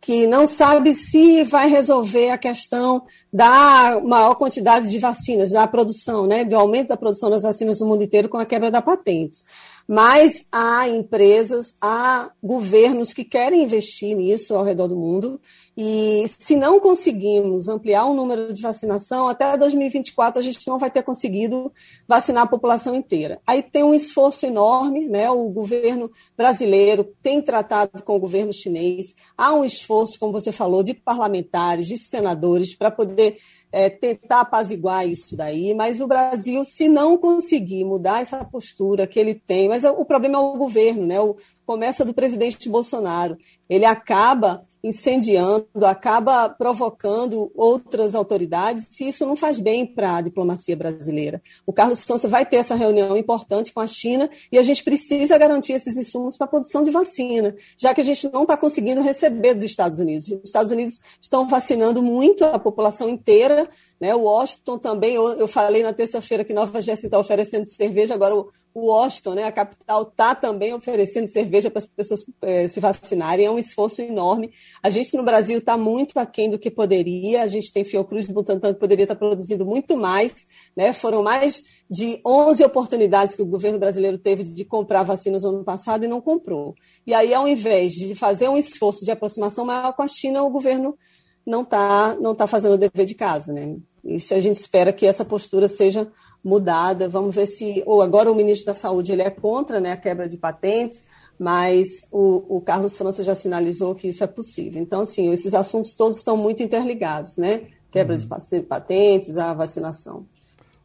que 0.03 0.27
não 0.27 0.49
sabe 0.49 0.93
se 0.95 1.45
vai 1.45 1.69
resolver 1.69 2.31
a 2.31 2.37
questão 2.37 3.05
da 3.33 4.01
maior 4.05 4.35
quantidade 4.35 4.91
de 4.91 4.99
vacinas, 4.99 5.53
da 5.53 5.65
produção, 5.69 6.27
né, 6.27 6.45
do 6.45 6.57
aumento 6.57 6.89
da 6.89 6.97
produção 6.97 7.31
das 7.31 7.45
vacinas 7.45 7.81
no 7.81 7.87
mundo 7.87 8.03
inteiro 8.03 8.29
com 8.29 8.37
a 8.37 8.45
quebra 8.45 8.69
da 8.69 8.83
patentes. 8.83 9.45
Mas 9.87 10.45
há 10.51 10.89
empresas, 10.89 11.77
há 11.81 12.31
governos 12.43 13.13
que 13.13 13.25
querem 13.25 13.65
investir 13.65 14.17
nisso 14.17 14.55
ao 14.55 14.65
redor 14.65 14.89
do 14.89 14.97
mundo 14.97 15.41
e 15.77 16.27
se 16.39 16.55
não 16.55 16.79
conseguimos 16.79 17.67
ampliar 17.67 18.05
o 18.05 18.15
número 18.15 18.53
de 18.53 18.61
vacinação, 18.61 19.29
até 19.29 19.57
2024 19.57 20.39
a 20.39 20.43
gente 20.43 20.67
não 20.69 20.79
vai 20.79 20.91
ter 20.91 21.03
conseguido 21.03 21.73
vacinar 22.07 22.45
a 22.45 22.49
população 22.49 22.95
inteira. 22.95 23.41
Aí 23.47 23.63
tem 23.63 23.83
um 23.83 23.95
esforço 23.95 24.45
enorme, 24.45 25.09
né? 25.09 25.31
O 25.31 25.49
governo 25.49 26.11
brasileiro 26.37 27.09
tem 27.23 27.41
tratado 27.41 28.03
com 28.03 28.15
o 28.15 28.21
governo 28.21 28.53
chinês. 28.53 29.15
Há 29.37 29.55
um 29.55 29.65
esforço, 29.65 30.19
como 30.19 30.33
você 30.33 30.53
falou, 30.53 30.83
de 30.83 30.93
parlamentares, 30.93 31.87
de 31.87 31.97
senadores, 31.97 32.75
para 32.75 32.91
poder 32.91 33.39
é, 33.73 33.89
tentar 33.89 34.43
apaziguar 34.43 35.09
isso 35.09 35.35
daí, 35.35 35.73
mas 35.75 36.01
o 36.01 36.07
Brasil, 36.07 36.63
se 36.63 36.89
não 36.89 37.17
conseguir 37.17 37.85
mudar 37.85 38.21
essa 38.21 38.45
postura 38.45 39.07
que 39.07 39.19
ele 39.19 39.35
tem, 39.35 39.69
mas 39.69 39.83
o 39.83 40.05
problema 40.05 40.37
é 40.37 40.41
o 40.41 40.59
governo, 40.59 41.07
né? 41.07 41.19
O, 41.19 41.37
começa 41.65 42.05
do 42.05 42.13
presidente 42.13 42.69
Bolsonaro. 42.69 43.39
Ele 43.69 43.87
acaba 43.87 44.63
incendiando, 44.83 45.67
acaba 45.85 46.49
provocando 46.49 47.53
outras 47.55 48.15
autoridades, 48.15 48.87
se 48.91 49.09
isso 49.09 49.25
não 49.25 49.37
faz 49.37 49.61
bem 49.61 49.87
para 49.87 50.17
a 50.17 50.21
diplomacia 50.21 50.77
brasileira. 50.77 51.41
O 51.67 51.73
Carlos 51.73 52.03
França 52.03 52.29
vai 52.29 52.45
ter 52.45 52.57
essa 52.57 52.75
reunião 52.75 53.17
importante 53.17 53.73
com 53.73 53.81
a 53.81 53.87
China 53.87 54.29
e 54.51 54.59
a 54.59 54.63
gente 54.63 54.83
precisa 54.83 55.39
garantir 55.39 55.75
esses 55.75 55.97
insumos 55.97 56.37
para 56.37 56.47
a 56.47 56.51
produção 56.51 56.83
de 56.83 56.91
vacina, 56.91 57.55
já 57.77 57.95
que 57.95 58.01
a 58.01 58.05
gente 58.05 58.31
não 58.33 58.43
está 58.43 58.57
conseguindo 58.57 59.01
receber 59.03 59.55
dos 59.55 59.63
Estados 59.63 59.99
Unidos. 59.99 60.29
Os 60.29 60.41
Estados 60.45 60.73
Unidos 60.73 61.01
estão 61.21 61.49
vacinando 61.49 62.03
muito 62.03 62.45
a 62.45 62.59
população 62.59 63.09
inteira, 63.09 63.69
né? 64.01 64.15
O 64.15 64.23
Washington 64.23 64.79
também, 64.79 65.15
eu, 65.15 65.29
eu 65.35 65.47
falei 65.47 65.83
na 65.83 65.93
terça-feira 65.93 66.45
que 66.45 66.53
Nova 66.53 66.83
Jersey 66.83 67.07
está 67.07 67.19
oferecendo 67.19 67.67
cerveja, 67.67 68.15
agora 68.15 68.35
o 68.35 68.51
Washington, 68.75 69.35
né, 69.35 69.45
a 69.45 69.53
capital, 69.53 70.03
está 70.03 70.35
também 70.35 70.73
oferecendo 70.73 71.27
cerveja 71.27 71.71
para 71.71 71.79
as 71.79 71.87
pessoas 71.87 72.25
é, 72.43 72.67
se 72.69 72.81
vacinarem. 72.81 73.47
É 73.47 73.51
um 73.51 73.59
esforço 73.59 74.01
enorme. 74.03 74.51
A 74.83 74.91
gente 74.91 75.17
no 75.17 75.23
Brasil 75.23 75.59
está 75.59 75.77
muito 75.77 76.19
aquém 76.19 76.51
do 76.51 76.59
que 76.59 76.71
poderia. 76.71 77.43
A 77.43 77.47
gente 77.47 77.73
tem 77.73 77.85
Fiocruz 77.85 78.29
e 78.29 78.33
Butantan 78.33 78.73
que 78.75 78.81
poderia 78.81 79.05
estar 79.05 79.15
tá 79.15 79.19
produzindo 79.19 79.65
muito 79.65 79.97
mais. 79.97 80.47
Né? 80.77 80.93
Foram 80.93 81.23
mais 81.23 81.63
de 81.91 82.21
11 82.27 82.65
oportunidades 82.65 83.35
que 83.35 83.43
o 83.43 83.47
governo 83.47 83.79
brasileiro 83.79 84.19
teve 84.19 84.45
de 84.45 84.65
comprar 84.65 85.03
vacinas 85.03 85.43
no 85.43 85.51
ano 85.51 85.65
passado 85.65 86.05
e 86.05 86.09
não 86.09 86.21
comprou. 86.21 86.75
E 87.07 87.13
aí, 87.13 87.35
ao 87.35 87.47
invés 87.47 87.93
de 87.93 88.15
fazer 88.15 88.49
um 88.49 88.57
esforço 88.57 89.05
de 89.05 89.11
aproximação 89.11 89.65
maior 89.65 89.93
com 89.93 90.03
a 90.03 90.09
China, 90.09 90.43
o 90.43 90.51
governo 90.51 90.97
não 91.45 91.63
está 91.63 92.17
não 92.21 92.35
tá 92.35 92.47
fazendo 92.47 92.75
o 92.75 92.79
dever 92.79 93.05
de 93.05 93.15
casa. 93.15 93.53
Né? 93.53 93.77
Isso 94.05 94.35
a 94.35 94.41
gente 94.41 94.57
espera 94.57 94.93
que 94.93 95.07
essa 95.07 95.25
postura 95.25 95.69
seja 95.69 96.11
mudada. 96.45 97.09
Vamos 97.09 97.35
ver 97.35 97.47
se. 97.47 97.83
Ou 97.87 98.03
agora 98.03 98.31
o 98.31 98.35
ministro 98.35 98.67
da 98.67 98.75
Saúde 98.75 99.13
ele 99.13 99.23
é 99.23 99.31
contra 99.31 99.81
né, 99.81 99.93
a 99.93 99.97
quebra 99.97 100.29
de 100.29 100.37
patentes, 100.37 101.05
mas 101.39 102.07
o, 102.11 102.57
o 102.57 102.61
Carlos 102.61 102.97
França 102.97 103.23
já 103.23 103.35
sinalizou 103.35 103.95
que 103.95 104.09
isso 104.09 104.25
é 104.25 104.27
possível. 104.27 104.83
Então, 104.83 105.03
assim, 105.03 105.33
esses 105.33 105.55
assuntos 105.55 105.95
todos 105.95 106.19
estão 106.19 106.37
muito 106.37 106.63
interligados, 106.63 107.37
né? 107.37 107.63
Quebra 107.91 108.17
uhum. 108.17 108.21
de 108.21 108.63
patentes, 108.63 109.37
a 109.37 109.53
vacinação. 109.53 110.25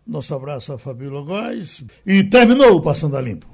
Nosso 0.06 0.34
abraço 0.34 0.74
a 0.74 0.78
Fabíola 0.78 1.22
Góes. 1.22 1.84
E 2.06 2.24
terminou 2.24 2.76
o 2.76 2.82
Passando 2.82 3.18
a 3.18 3.22
Limpo. 3.22 3.48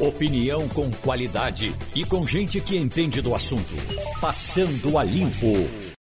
Opinião 0.00 0.66
com 0.68 0.90
qualidade 0.90 1.74
e 1.94 2.04
com 2.04 2.26
gente 2.26 2.60
que 2.60 2.76
entende 2.76 3.20
do 3.20 3.34
assunto. 3.34 3.74
Passando 4.20 4.96
a 4.96 5.04
Limpo. 5.04 5.89